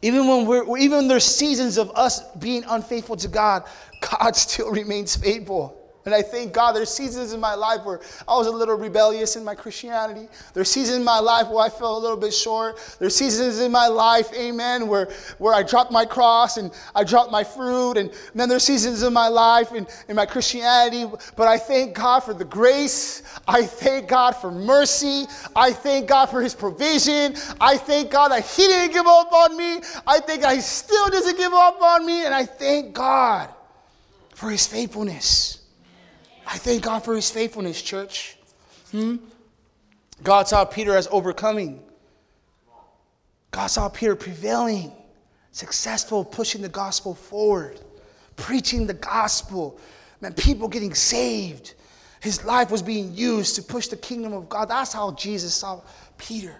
Even 0.05 0.29
when 0.29 0.45
we're, 0.45 0.77
even 0.77 1.09
there's 1.09 1.25
seasons 1.25 1.79
of 1.79 1.91
us 1.95 2.21
being 2.33 2.63
unfaithful 2.69 3.17
to 3.17 3.27
God, 3.27 3.65
God 4.03 4.37
still 4.37 4.71
remains 4.83 5.17
faithful. 5.17 5.84
And 6.07 6.15
I 6.15 6.21
thank 6.21 6.53
God 6.53 6.73
there's 6.73 6.91
seasons 6.91 7.33
in 7.33 7.41
my 7.41 7.55
life 7.55 7.83
where 7.85 8.01
I 8.29 8.37
was 8.37 8.47
a 8.47 8.51
little 8.51 8.75
rebellious 8.75 9.37
in 9.37 9.45
my 9.45 9.55
Christianity. 9.55 10.29
There's 10.53 10.71
seasons 10.71 10.99
in 10.99 11.05
my 11.05 11.19
life 11.19 11.49
where 11.49 11.65
I 11.65 11.71
fell 11.71 11.97
a 11.97 11.99
little 11.99 12.17
bit 12.17 12.35
short. 12.35 12.79
There's 12.99 13.17
seasons 13.17 13.59
in 13.61 13.73
my 13.73 13.87
life, 13.87 14.31
amen, 14.35 14.87
where, 14.87 15.09
where 15.39 15.55
I 15.55 15.63
dropped 15.63 15.91
my 15.91 16.05
cross 16.05 16.59
and 16.59 16.71
I 16.95 17.05
dropped 17.05 17.33
my 17.33 17.43
fruit. 17.43 17.97
And 17.97 18.13
then 18.35 18.51
there's 18.51 18.65
seasons 18.65 19.03
in 19.03 19.15
my 19.15 19.29
life 19.29 19.73
and 19.73 19.87
in 20.09 20.17
my 20.17 20.27
Christianity. 20.27 21.11
But 21.37 21.49
I 21.49 21.57
thank 21.57 21.95
God 21.95 22.21
for 22.21 22.35
the 22.35 22.45
grace. 22.45 23.23
I 23.49 23.65
thank 23.65 24.07
God 24.07 24.33
for 24.33 24.51
mercy. 24.51 25.25
I 25.57 25.73
thank 25.73 26.07
God 26.07 26.27
for 26.27 26.43
his 26.43 26.55
provision. 26.55 27.35
I 27.63 27.79
thank 27.79 28.11
God 28.11 28.29
that 28.29 28.45
he 28.45 28.67
didn't 28.67 28.93
give 28.93 29.07
up 29.07 29.33
on 29.33 29.57
me. 29.57 29.81
I 30.07 30.21
think 30.21 30.43
that 30.43 30.55
he 30.55 30.61
still 30.61 31.09
doesn't 31.09 31.39
give 31.39 31.55
up 31.55 31.81
on 31.81 32.05
me. 32.05 32.27
And 32.27 32.35
I 32.35 32.45
thank 32.45 32.93
God 32.93 33.49
for 34.35 34.51
his 34.51 34.67
faithfulness. 34.67 35.64
I 36.47 36.59
thank 36.59 36.82
God 36.82 37.05
for 37.05 37.14
his 37.14 37.30
faithfulness, 37.30 37.80
church. 37.80 38.36
Hmm? 38.90 39.16
God 40.22 40.49
saw 40.49 40.64
Peter 40.64 40.97
as 40.97 41.09
overcoming. 41.11 41.82
God 43.51 43.66
saw 43.68 43.88
Peter 43.88 44.16
prevailing, 44.16 44.92
successful, 45.53 46.24
pushing 46.24 46.62
the 46.62 46.68
gospel 46.68 47.14
forward, 47.14 47.80
preaching 48.36 48.86
the 48.86 48.95
gospel. 48.95 49.78
Man, 50.20 50.32
people 50.34 50.68
getting 50.68 50.95
saved. 50.95 51.74
His 52.20 52.45
life 52.45 52.70
was 52.70 52.82
being 52.82 53.14
used 53.14 53.57
to 53.57 53.62
push 53.62 53.88
the 53.88 53.97
kingdom 53.97 54.32
of 54.32 54.49
God. 54.49 54.68
That's 54.68 54.92
how 54.92 55.12
Jesus 55.12 55.55
saw 55.55 55.82
Peter. 56.18 56.57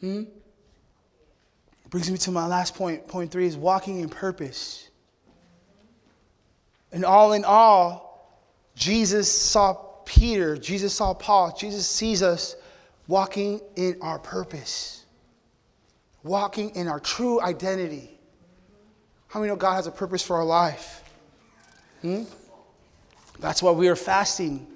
Hmm? 0.00 0.24
Brings 1.90 2.10
me 2.10 2.18
to 2.18 2.30
my 2.30 2.46
last 2.46 2.74
point. 2.74 3.08
Point 3.08 3.30
three 3.30 3.46
is 3.46 3.56
walking 3.56 4.00
in 4.00 4.08
purpose. 4.08 4.88
And 6.92 7.04
all 7.04 7.32
in 7.32 7.44
all, 7.44 8.07
Jesus 8.78 9.30
saw 9.30 9.74
Peter, 10.04 10.56
Jesus 10.56 10.94
saw 10.94 11.12
Paul, 11.12 11.54
Jesus 11.58 11.84
sees 11.86 12.22
us 12.22 12.54
walking 13.08 13.60
in 13.74 13.98
our 14.00 14.20
purpose, 14.20 15.04
walking 16.22 16.70
in 16.76 16.86
our 16.86 17.00
true 17.00 17.42
identity. 17.42 18.08
How 19.26 19.40
many 19.40 19.50
know 19.50 19.56
God 19.56 19.74
has 19.74 19.88
a 19.88 19.90
purpose 19.90 20.22
for 20.22 20.36
our 20.36 20.44
life? 20.44 21.02
Hmm? 22.02 22.22
That's 23.40 23.64
why 23.64 23.72
we 23.72 23.88
are 23.88 23.96
fasting. 23.96 24.68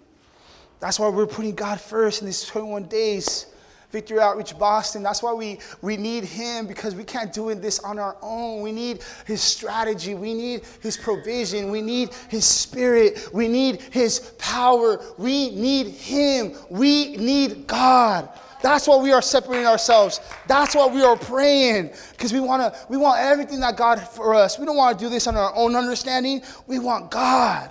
That's 0.81 0.99
why 0.99 1.09
we're 1.09 1.29
putting 1.29 1.55
God 1.55 1.81
first 1.81 2.23
in 2.23 2.27
these 2.27 2.45
21 2.45 2.87
days. 2.87 3.47
Victory 3.93 4.19
Outreach 4.19 4.59
Boston. 4.59 5.03
That's 5.03 5.23
why 5.23 5.35
we, 5.35 5.59
we 5.83 5.99
need 5.99 6.25
Him 6.25 6.67
because 6.67 6.95
we 6.95 7.05
can't 7.05 7.33
do 7.33 7.55
this 7.55 7.79
on 7.81 7.99
our 7.99 8.17
own. 8.23 8.63
We 8.63 8.73
need 8.73 9.05
His 9.27 9.43
strategy. 9.43 10.15
We 10.15 10.33
need 10.33 10.63
His 10.81 10.97
provision. 10.97 11.71
We 11.71 11.83
need 11.83 12.11
His 12.29 12.47
Spirit. 12.47 13.29
We 13.33 13.49
need 13.49 13.83
His 13.83 14.21
power. 14.39 14.99
We 15.19 15.51
need 15.55 15.89
Him. 15.89 16.55
We 16.71 17.17
need 17.19 17.67
God. 17.67 18.29
That's 18.63 18.87
why 18.87 18.97
we 18.97 19.13
are 19.13 19.21
separating 19.21 19.67
ourselves. 19.67 20.21
That's 20.47 20.75
why 20.75 20.87
we 20.87 21.03
are 21.03 21.17
praying 21.17 21.91
because 22.13 22.33
we 22.33 22.41
want 22.41 22.63
to. 22.63 22.87
We 22.89 22.97
want 22.97 23.21
everything 23.21 23.61
that 23.61 23.77
God 23.77 24.01
for 24.01 24.35
us. 24.35 24.59
We 24.59 24.65
don't 24.65 24.77
want 24.77 24.99
to 24.99 25.05
do 25.05 25.11
this 25.11 25.27
on 25.27 25.37
our 25.37 25.55
own 25.55 25.77
understanding. 25.77 26.43
We 26.67 26.79
want 26.79 27.11
God. 27.11 27.71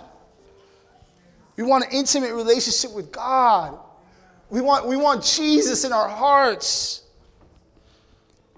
We 1.55 1.63
want 1.63 1.85
an 1.85 1.91
intimate 1.91 2.33
relationship 2.33 2.93
with 2.93 3.11
God. 3.11 3.79
We 4.51 4.59
want, 4.59 4.85
we 4.85 4.97
want 4.97 5.23
Jesus 5.23 5.85
in 5.85 5.93
our 5.93 6.09
hearts. 6.09 7.03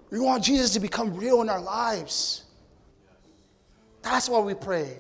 We 0.10 0.20
want 0.20 0.44
Jesus 0.44 0.74
to 0.74 0.80
become 0.80 1.16
real 1.16 1.41
in 1.41 1.50
our 1.50 1.62
lives. 1.62 2.44
That's 4.02 4.28
why 4.28 4.39
we 4.39 4.56
pray. 4.56 5.00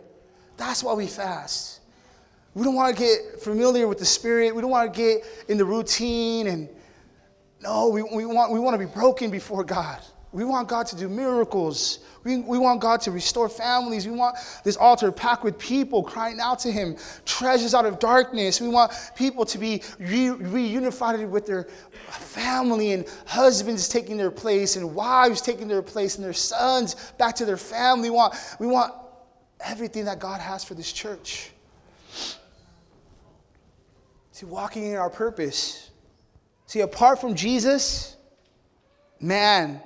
That's 0.55 0.83
why 0.83 0.93
we 0.93 1.07
fast. 1.07 1.81
We 2.53 2.63
don't 2.63 2.75
want 2.75 2.95
to 2.95 3.03
get 3.03 3.41
familiar 3.41 3.87
with 3.87 3.97
the 3.97 4.05
Spirit. 4.05 4.55
We 4.55 4.61
don't 4.61 4.69
want 4.69 4.93
to 4.93 4.97
get 4.97 5.25
in 5.47 5.57
the 5.57 5.65
routine. 5.65 6.45
And 6.45 6.69
no, 7.59 7.87
we, 7.87 8.03
we, 8.03 8.27
want, 8.27 8.51
we 8.51 8.59
want 8.59 8.79
to 8.79 8.87
be 8.87 8.91
broken 8.93 9.31
before 9.31 9.63
God. 9.63 9.99
We 10.33 10.43
want 10.43 10.67
God 10.67 10.87
to 10.87 10.95
do 10.95 11.07
miracles. 11.07 11.99
We, 12.23 12.37
we 12.37 12.57
want 12.57 12.81
God 12.81 13.01
to 13.01 13.11
restore 13.11 13.47
families. 13.47 14.07
We 14.07 14.15
want 14.15 14.35
this 14.63 14.75
altar 14.75 15.11
packed 15.11 15.43
with 15.43 15.59
people 15.59 16.01
crying 16.01 16.39
out 16.39 16.57
to 16.59 16.71
Him, 16.71 16.97
treasures 17.23 17.75
out 17.75 17.85
of 17.85 17.99
darkness. 17.99 18.59
We 18.59 18.67
want 18.67 18.93
people 19.15 19.45
to 19.45 19.59
be 19.59 19.83
re- 19.99 20.29
reunified 20.29 21.29
with 21.29 21.45
their 21.45 21.65
family 22.09 22.93
and 22.93 23.07
husbands 23.27 23.87
taking 23.87 24.17
their 24.17 24.31
place 24.31 24.75
and 24.75 24.95
wives 24.95 25.39
taking 25.39 25.67
their 25.67 25.83
place 25.83 26.15
and 26.15 26.25
their 26.25 26.33
sons 26.33 26.95
back 27.19 27.35
to 27.35 27.45
their 27.45 27.55
family. 27.55 28.09
We 28.09 28.15
want, 28.15 28.33
we 28.59 28.65
want 28.65 28.91
everything 29.59 30.05
that 30.05 30.17
God 30.17 30.41
has 30.41 30.63
for 30.63 30.73
this 30.73 30.91
church. 30.91 31.51
See, 34.31 34.47
walking 34.47 34.85
in 34.85 34.95
our 34.95 35.11
purpose. 35.11 35.91
See, 36.65 36.79
apart 36.79 37.21
from 37.21 37.35
Jesus, 37.35 38.17
man 39.19 39.79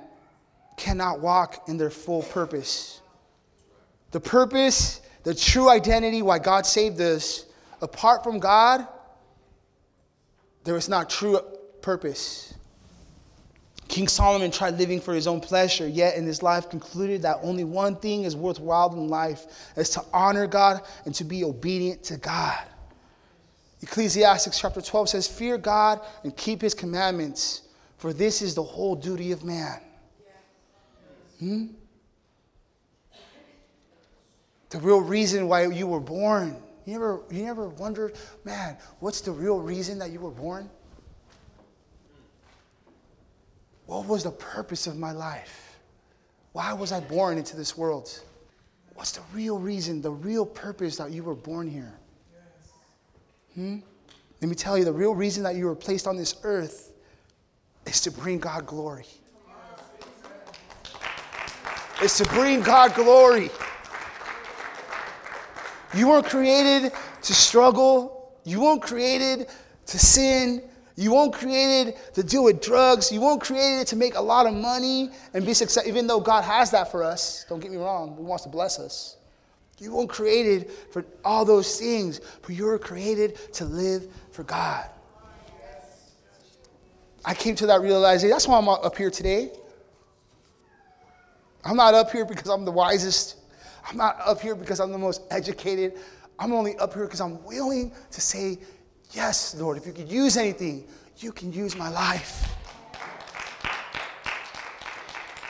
cannot 0.78 1.20
walk 1.20 1.68
in 1.68 1.76
their 1.76 1.90
full 1.90 2.22
purpose. 2.22 3.02
The 4.12 4.20
purpose, 4.20 5.00
the 5.24 5.34
true 5.34 5.68
identity, 5.68 6.22
why 6.22 6.38
God 6.38 6.64
saved 6.64 7.00
us, 7.00 7.46
apart 7.82 8.24
from 8.24 8.38
God, 8.38 8.86
there 10.64 10.76
is 10.76 10.88
not 10.88 11.10
true 11.10 11.40
purpose. 11.82 12.54
King 13.88 14.06
Solomon 14.06 14.50
tried 14.50 14.78
living 14.78 15.00
for 15.00 15.14
his 15.14 15.26
own 15.26 15.40
pleasure, 15.40 15.88
yet 15.88 16.16
in 16.16 16.26
his 16.26 16.42
life 16.42 16.68
concluded 16.68 17.22
that 17.22 17.38
only 17.42 17.64
one 17.64 17.96
thing 17.96 18.24
is 18.24 18.36
worthwhile 18.36 18.92
in 18.92 19.08
life 19.08 19.46
is 19.76 19.90
to 19.90 20.02
honor 20.12 20.46
God 20.46 20.82
and 21.06 21.14
to 21.14 21.24
be 21.24 21.42
obedient 21.42 22.02
to 22.04 22.18
God. 22.18 22.58
Ecclesiastes 23.80 24.58
chapter 24.58 24.82
12 24.82 25.08
says, 25.08 25.28
Fear 25.28 25.58
God 25.58 26.00
and 26.22 26.36
keep 26.36 26.60
his 26.60 26.74
commandments, 26.74 27.62
for 27.96 28.12
this 28.12 28.42
is 28.42 28.54
the 28.54 28.62
whole 28.62 28.94
duty 28.94 29.32
of 29.32 29.44
man. 29.44 29.80
Hmm? 31.38 31.66
The 34.70 34.78
real 34.78 35.00
reason 35.00 35.48
why 35.48 35.66
you 35.66 35.86
were 35.86 36.00
born. 36.00 36.56
You 36.84 36.94
never, 36.94 37.20
you 37.30 37.44
never 37.44 37.68
wondered, 37.68 38.14
man, 38.44 38.76
what's 39.00 39.20
the 39.20 39.30
real 39.30 39.60
reason 39.60 39.98
that 39.98 40.10
you 40.10 40.20
were 40.20 40.30
born? 40.30 40.70
What 43.86 44.06
was 44.06 44.24
the 44.24 44.30
purpose 44.30 44.86
of 44.86 44.98
my 44.98 45.12
life? 45.12 45.78
Why 46.52 46.72
was 46.72 46.92
I 46.92 47.00
born 47.00 47.38
into 47.38 47.56
this 47.56 47.76
world? 47.76 48.20
What's 48.94 49.12
the 49.12 49.22
real 49.34 49.58
reason, 49.58 50.02
the 50.02 50.10
real 50.10 50.44
purpose 50.44 50.96
that 50.96 51.10
you 51.10 51.22
were 51.22 51.34
born 51.34 51.68
here? 51.68 51.94
Hmm? 53.54 53.78
Let 54.40 54.48
me 54.48 54.54
tell 54.54 54.78
you, 54.78 54.84
the 54.84 54.92
real 54.92 55.14
reason 55.14 55.42
that 55.42 55.56
you 55.56 55.66
were 55.66 55.74
placed 55.74 56.06
on 56.06 56.16
this 56.16 56.36
earth 56.42 56.92
is 57.86 58.00
to 58.02 58.10
bring 58.10 58.38
God 58.38 58.66
glory 58.66 59.06
is 62.02 62.16
to 62.18 62.24
bring 62.24 62.60
God 62.60 62.94
glory. 62.94 63.50
You 65.94 66.08
weren't 66.08 66.26
created 66.26 66.92
to 67.22 67.34
struggle. 67.34 68.32
You 68.44 68.60
weren't 68.60 68.82
created 68.82 69.48
to 69.86 69.98
sin. 69.98 70.62
You 70.96 71.14
weren't 71.14 71.32
created 71.32 71.94
to 72.14 72.22
deal 72.22 72.44
with 72.44 72.60
drugs. 72.60 73.10
You 73.10 73.20
weren't 73.20 73.40
created 73.40 73.86
to 73.88 73.96
make 73.96 74.16
a 74.16 74.20
lot 74.20 74.46
of 74.46 74.54
money 74.54 75.10
and 75.32 75.46
be 75.46 75.54
successful, 75.54 75.88
even 75.88 76.06
though 76.06 76.20
God 76.20 76.44
has 76.44 76.70
that 76.72 76.90
for 76.90 77.02
us. 77.02 77.44
Don't 77.48 77.60
get 77.60 77.70
me 77.70 77.76
wrong, 77.76 78.16
He 78.16 78.22
wants 78.22 78.44
to 78.44 78.50
bless 78.50 78.78
us. 78.78 79.16
You 79.78 79.94
weren't 79.94 80.10
created 80.10 80.70
for 80.90 81.04
all 81.24 81.44
those 81.44 81.78
things, 81.78 82.20
but 82.42 82.50
you 82.50 82.64
were 82.64 82.78
created 82.78 83.36
to 83.54 83.64
live 83.64 84.08
for 84.32 84.42
God. 84.42 84.90
I 87.24 87.34
came 87.34 87.54
to 87.56 87.66
that 87.66 87.80
realization. 87.80 88.30
That's 88.30 88.48
why 88.48 88.58
I'm 88.58 88.68
up 88.68 88.96
here 88.96 89.10
today. 89.10 89.52
I'm 91.64 91.76
not 91.76 91.94
up 91.94 92.10
here 92.10 92.24
because 92.24 92.48
I'm 92.48 92.64
the 92.64 92.72
wisest. 92.72 93.36
I'm 93.88 93.96
not 93.96 94.18
up 94.24 94.40
here 94.40 94.54
because 94.54 94.80
I'm 94.80 94.92
the 94.92 94.98
most 94.98 95.22
educated. 95.30 95.94
I'm 96.38 96.52
only 96.52 96.76
up 96.78 96.94
here 96.94 97.04
because 97.04 97.20
I'm 97.20 97.42
willing 97.44 97.92
to 98.10 98.20
say, 98.20 98.58
Yes, 99.12 99.54
Lord, 99.54 99.78
if 99.78 99.86
you 99.86 99.92
could 99.92 100.10
use 100.10 100.36
anything, 100.36 100.86
you 101.16 101.32
can 101.32 101.52
use 101.52 101.74
my 101.74 101.88
life. 101.88 102.54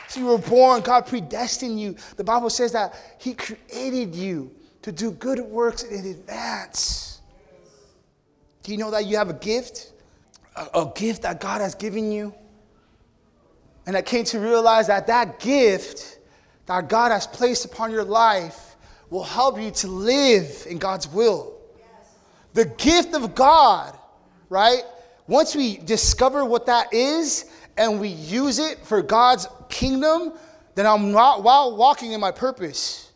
So 0.07 0.21
you 0.21 0.27
were 0.27 0.37
born, 0.37 0.81
God 0.81 1.05
predestined 1.05 1.79
you. 1.79 1.95
The 2.15 2.23
Bible 2.23 2.49
says 2.49 2.71
that 2.71 2.95
He 3.19 3.33
created 3.33 4.15
you 4.15 4.51
to 4.81 4.91
do 4.91 5.11
good 5.11 5.39
works 5.39 5.83
in 5.83 6.05
advance. 6.05 7.21
Do 8.63 8.71
you 8.71 8.77
know 8.77 8.91
that 8.91 9.05
you 9.05 9.17
have 9.17 9.29
a 9.29 9.33
gift? 9.33 9.91
A, 10.55 10.79
a 10.81 10.91
gift 10.95 11.21
that 11.23 11.39
God 11.39 11.61
has 11.61 11.75
given 11.75 12.11
you? 12.11 12.33
And 13.89 13.97
I 13.97 14.03
came 14.03 14.23
to 14.25 14.39
realize 14.39 14.85
that 14.85 15.07
that 15.07 15.39
gift 15.39 16.19
that 16.67 16.89
God 16.89 17.11
has 17.11 17.25
placed 17.25 17.65
upon 17.65 17.89
your 17.89 18.03
life 18.03 18.75
will 19.09 19.23
help 19.23 19.59
you 19.59 19.71
to 19.71 19.87
live 19.87 20.67
in 20.69 20.77
God's 20.77 21.07
will. 21.07 21.59
The 22.53 22.65
gift 22.65 23.15
of 23.15 23.33
God, 23.33 23.97
right? 24.47 24.83
Once 25.25 25.55
we 25.55 25.77
discover 25.77 26.45
what 26.45 26.67
that 26.67 26.93
is 26.93 27.45
and 27.77 27.99
we 27.99 28.09
use 28.09 28.59
it 28.59 28.77
for 28.85 29.01
God's 29.01 29.47
kingdom, 29.69 30.33
then 30.75 30.85
I'm 30.85 31.11
not 31.11 31.41
while 31.41 31.75
walking 31.75 32.11
in 32.11 32.19
my 32.19 32.29
purpose. 32.29 33.11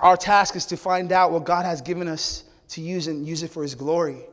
Our 0.00 0.16
task 0.16 0.56
is 0.56 0.66
to 0.66 0.76
find 0.76 1.12
out 1.12 1.30
what 1.30 1.44
God 1.44 1.64
has 1.64 1.80
given 1.80 2.08
us 2.08 2.42
to 2.70 2.80
use 2.80 3.06
and 3.06 3.24
use 3.24 3.44
it 3.44 3.50
for 3.52 3.62
His 3.62 3.76
glory. 3.76 4.24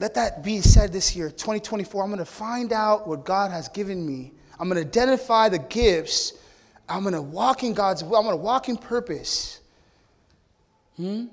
Let 0.00 0.14
that 0.14 0.44
be 0.44 0.60
said 0.60 0.92
this 0.92 1.16
year, 1.16 1.28
2024. 1.28 2.02
I'm 2.02 2.10
going 2.10 2.18
to 2.18 2.24
find 2.24 2.72
out 2.72 3.08
what 3.08 3.24
God 3.24 3.50
has 3.50 3.68
given 3.68 4.06
me. 4.06 4.32
I'm 4.58 4.68
going 4.68 4.80
to 4.80 4.86
identify 4.86 5.48
the 5.48 5.58
gifts. 5.58 6.34
I'm 6.88 7.02
going 7.02 7.14
to 7.14 7.22
walk 7.22 7.64
in 7.64 7.74
God's 7.74 8.04
will. 8.04 8.16
I'm 8.16 8.24
going 8.24 8.36
to 8.36 8.42
walk 8.42 8.68
in 8.68 8.76
purpose. 8.76 9.60
Hmm? 10.96 11.26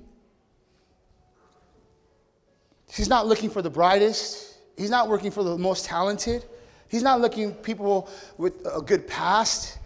He's 2.92 3.10
not 3.10 3.28
looking 3.28 3.50
for 3.50 3.62
the 3.62 3.70
brightest. 3.70 4.58
He's 4.78 4.90
not 4.90 5.10
working 5.10 5.32
for 5.32 5.44
the 5.44 5.58
most 5.58 5.86
talented. 5.86 6.46
He's 6.88 7.04
not 7.04 7.22
looking 7.22 7.54
people 7.54 8.10
with 8.38 8.66
a 8.66 8.82
good 8.82 9.08
past. 9.08 9.80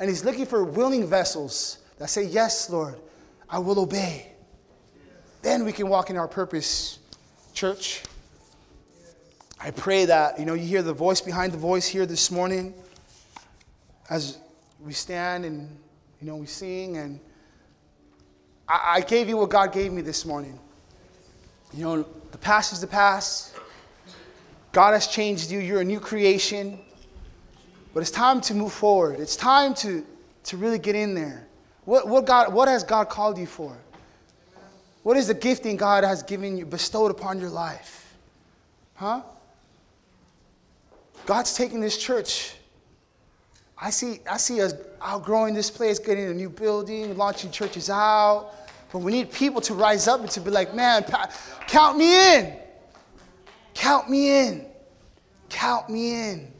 And 0.00 0.08
he's 0.08 0.24
looking 0.24 0.46
for 0.46 0.64
willing 0.64 1.06
vessels 1.06 1.78
that 1.98 2.10
say, 2.10 2.24
Yes, 2.24 2.68
Lord, 2.68 2.96
I 3.48 3.58
will 3.58 3.78
obey. 3.78 4.32
Then 5.42 5.64
we 5.64 5.72
can 5.72 5.88
walk 5.88 6.10
in 6.10 6.16
our 6.16 6.28
purpose, 6.28 6.98
church. 7.52 8.02
I 9.64 9.70
pray 9.70 10.04
that, 10.04 10.38
you 10.38 10.44
know, 10.44 10.52
you 10.52 10.66
hear 10.66 10.82
the 10.82 10.92
voice 10.92 11.22
behind 11.22 11.50
the 11.50 11.56
voice 11.56 11.86
here 11.86 12.04
this 12.04 12.30
morning 12.30 12.74
as 14.10 14.36
we 14.78 14.92
stand 14.92 15.46
and, 15.46 15.74
you 16.20 16.26
know, 16.26 16.36
we 16.36 16.44
sing. 16.44 16.98
And 16.98 17.18
I, 18.68 18.96
I 18.96 19.00
gave 19.00 19.26
you 19.26 19.38
what 19.38 19.48
God 19.48 19.72
gave 19.72 19.90
me 19.90 20.02
this 20.02 20.26
morning. 20.26 20.60
You 21.72 21.84
know, 21.84 22.06
the 22.30 22.36
past 22.36 22.74
is 22.74 22.82
the 22.82 22.86
past. 22.86 23.56
God 24.72 24.92
has 24.92 25.06
changed 25.06 25.50
you. 25.50 25.60
You're 25.60 25.80
a 25.80 25.84
new 25.84 25.98
creation. 25.98 26.78
But 27.94 28.00
it's 28.00 28.10
time 28.10 28.42
to 28.42 28.54
move 28.54 28.74
forward. 28.74 29.18
It's 29.18 29.34
time 29.34 29.72
to, 29.76 30.04
to 30.42 30.56
really 30.58 30.78
get 30.78 30.94
in 30.94 31.14
there. 31.14 31.46
What, 31.86 32.06
what, 32.06 32.26
God, 32.26 32.52
what 32.52 32.68
has 32.68 32.84
God 32.84 33.08
called 33.08 33.38
you 33.38 33.46
for? 33.46 33.74
What 35.04 35.16
is 35.16 35.26
the 35.26 35.34
gifting 35.34 35.78
God 35.78 36.04
has 36.04 36.22
given 36.22 36.58
you, 36.58 36.66
bestowed 36.66 37.10
upon 37.10 37.40
your 37.40 37.48
life? 37.48 38.14
Huh? 38.96 39.22
God's 41.26 41.54
taking 41.54 41.80
this 41.80 41.96
church. 41.96 42.54
I 43.78 43.90
see, 43.90 44.20
I 44.30 44.36
see 44.36 44.60
us 44.60 44.74
outgrowing 45.02 45.54
this 45.54 45.70
place, 45.70 45.98
getting 45.98 46.28
a 46.28 46.34
new 46.34 46.48
building, 46.48 47.16
launching 47.16 47.50
churches 47.50 47.90
out. 47.90 48.52
But 48.92 49.00
we 49.00 49.12
need 49.12 49.32
people 49.32 49.60
to 49.62 49.74
rise 49.74 50.06
up 50.06 50.20
and 50.20 50.30
to 50.30 50.40
be 50.40 50.50
like, 50.50 50.74
man, 50.74 51.04
count 51.66 51.98
me 51.98 52.36
in. 52.36 52.56
Count 53.74 54.08
me 54.08 54.46
in. 54.46 54.66
Count 55.48 55.90
me 55.90 56.30
in. 56.30 56.52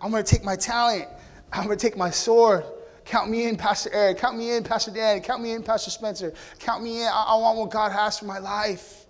I'm 0.00 0.10
going 0.10 0.22
to 0.22 0.30
take 0.30 0.44
my 0.44 0.54
talent. 0.54 1.08
I'm 1.52 1.66
going 1.66 1.76
to 1.76 1.82
take 1.82 1.96
my 1.96 2.10
sword. 2.10 2.64
Count 3.04 3.30
me 3.30 3.46
in, 3.46 3.56
Pastor 3.56 3.90
Eric. 3.92 4.18
Count 4.18 4.36
me 4.38 4.52
in, 4.56 4.64
Pastor 4.64 4.90
Dan. 4.90 5.20
Count 5.20 5.42
me 5.42 5.52
in, 5.52 5.62
Pastor 5.62 5.90
Spencer. 5.90 6.32
Count 6.58 6.82
me 6.82 7.02
in. 7.02 7.08
I, 7.08 7.24
I 7.28 7.36
want 7.36 7.58
what 7.58 7.70
God 7.70 7.92
has 7.92 8.18
for 8.18 8.24
my 8.26 8.38
life. 8.38 9.03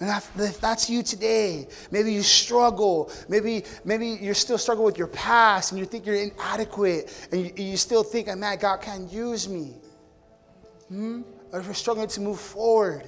And 0.00 0.10
if 0.36 0.60
that's 0.60 0.90
you 0.90 1.02
today, 1.02 1.68
maybe 1.90 2.12
you 2.12 2.22
struggle. 2.22 3.12
Maybe, 3.28 3.64
maybe 3.84 4.18
you're 4.20 4.34
still 4.34 4.58
struggling 4.58 4.86
with 4.86 4.98
your 4.98 5.06
past 5.08 5.70
and 5.70 5.78
you 5.78 5.86
think 5.86 6.04
you're 6.04 6.16
inadequate 6.16 7.28
and 7.30 7.46
you, 7.46 7.64
you 7.64 7.76
still 7.76 8.02
think, 8.02 8.26
man, 8.36 8.58
God 8.58 8.82
can't 8.82 9.10
use 9.10 9.48
me. 9.48 9.76
Hmm? 10.88 11.22
Or 11.52 11.60
if 11.60 11.66
you're 11.66 11.74
struggling 11.74 12.08
to 12.08 12.20
move 12.20 12.40
forward, 12.40 13.04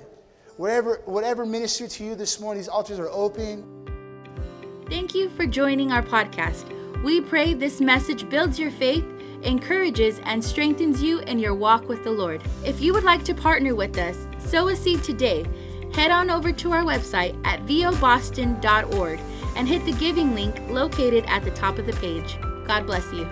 whatever, 0.57 1.03
whatever 1.07 1.45
ministry 1.45 1.89
to 1.89 2.05
you 2.05 2.15
this 2.15 2.39
morning, 2.41 2.61
these 2.61 2.69
altars 2.69 3.01
are 3.01 3.11
open. 3.11 3.65
Thank 4.89 5.15
you 5.15 5.29
for 5.31 5.47
joining 5.47 5.91
our 5.91 6.03
podcast. 6.03 6.73
We 7.03 7.21
pray 7.21 7.55
this 7.55 7.81
message 7.81 8.29
builds 8.31 8.59
your 8.59 8.71
faith, 8.71 9.05
encourages, 9.43 10.21
and 10.25 10.43
strengthens 10.43 11.03
you 11.03 11.19
in 11.21 11.41
your 11.41 11.55
walk 11.55 11.89
with 11.89 12.05
the 12.05 12.11
Lord. 12.11 12.43
If 12.65 12.81
you 12.81 12.93
would 12.95 13.05
like 13.05 13.25
to 13.25 13.35
partner 13.35 13.75
with 13.75 13.99
us, 13.99 14.27
sow 14.39 14.69
a 14.69 14.77
seed 14.77 15.03
today. 15.03 15.45
Head 15.97 16.11
on 16.11 16.29
over 16.29 16.53
to 16.53 16.73
our 16.73 16.83
website 16.83 17.35
at 17.47 17.65
voboston.org 17.65 19.19
and 19.57 19.67
hit 19.67 19.83
the 19.87 19.93
giving 19.93 20.35
link 20.35 20.61
located 20.69 21.25
at 21.27 21.43
the 21.43 21.51
top 21.53 21.79
of 21.79 21.87
the 21.87 21.95
page. 21.95 22.39
God 22.67 22.85
bless 22.85 23.11
you. 23.15 23.27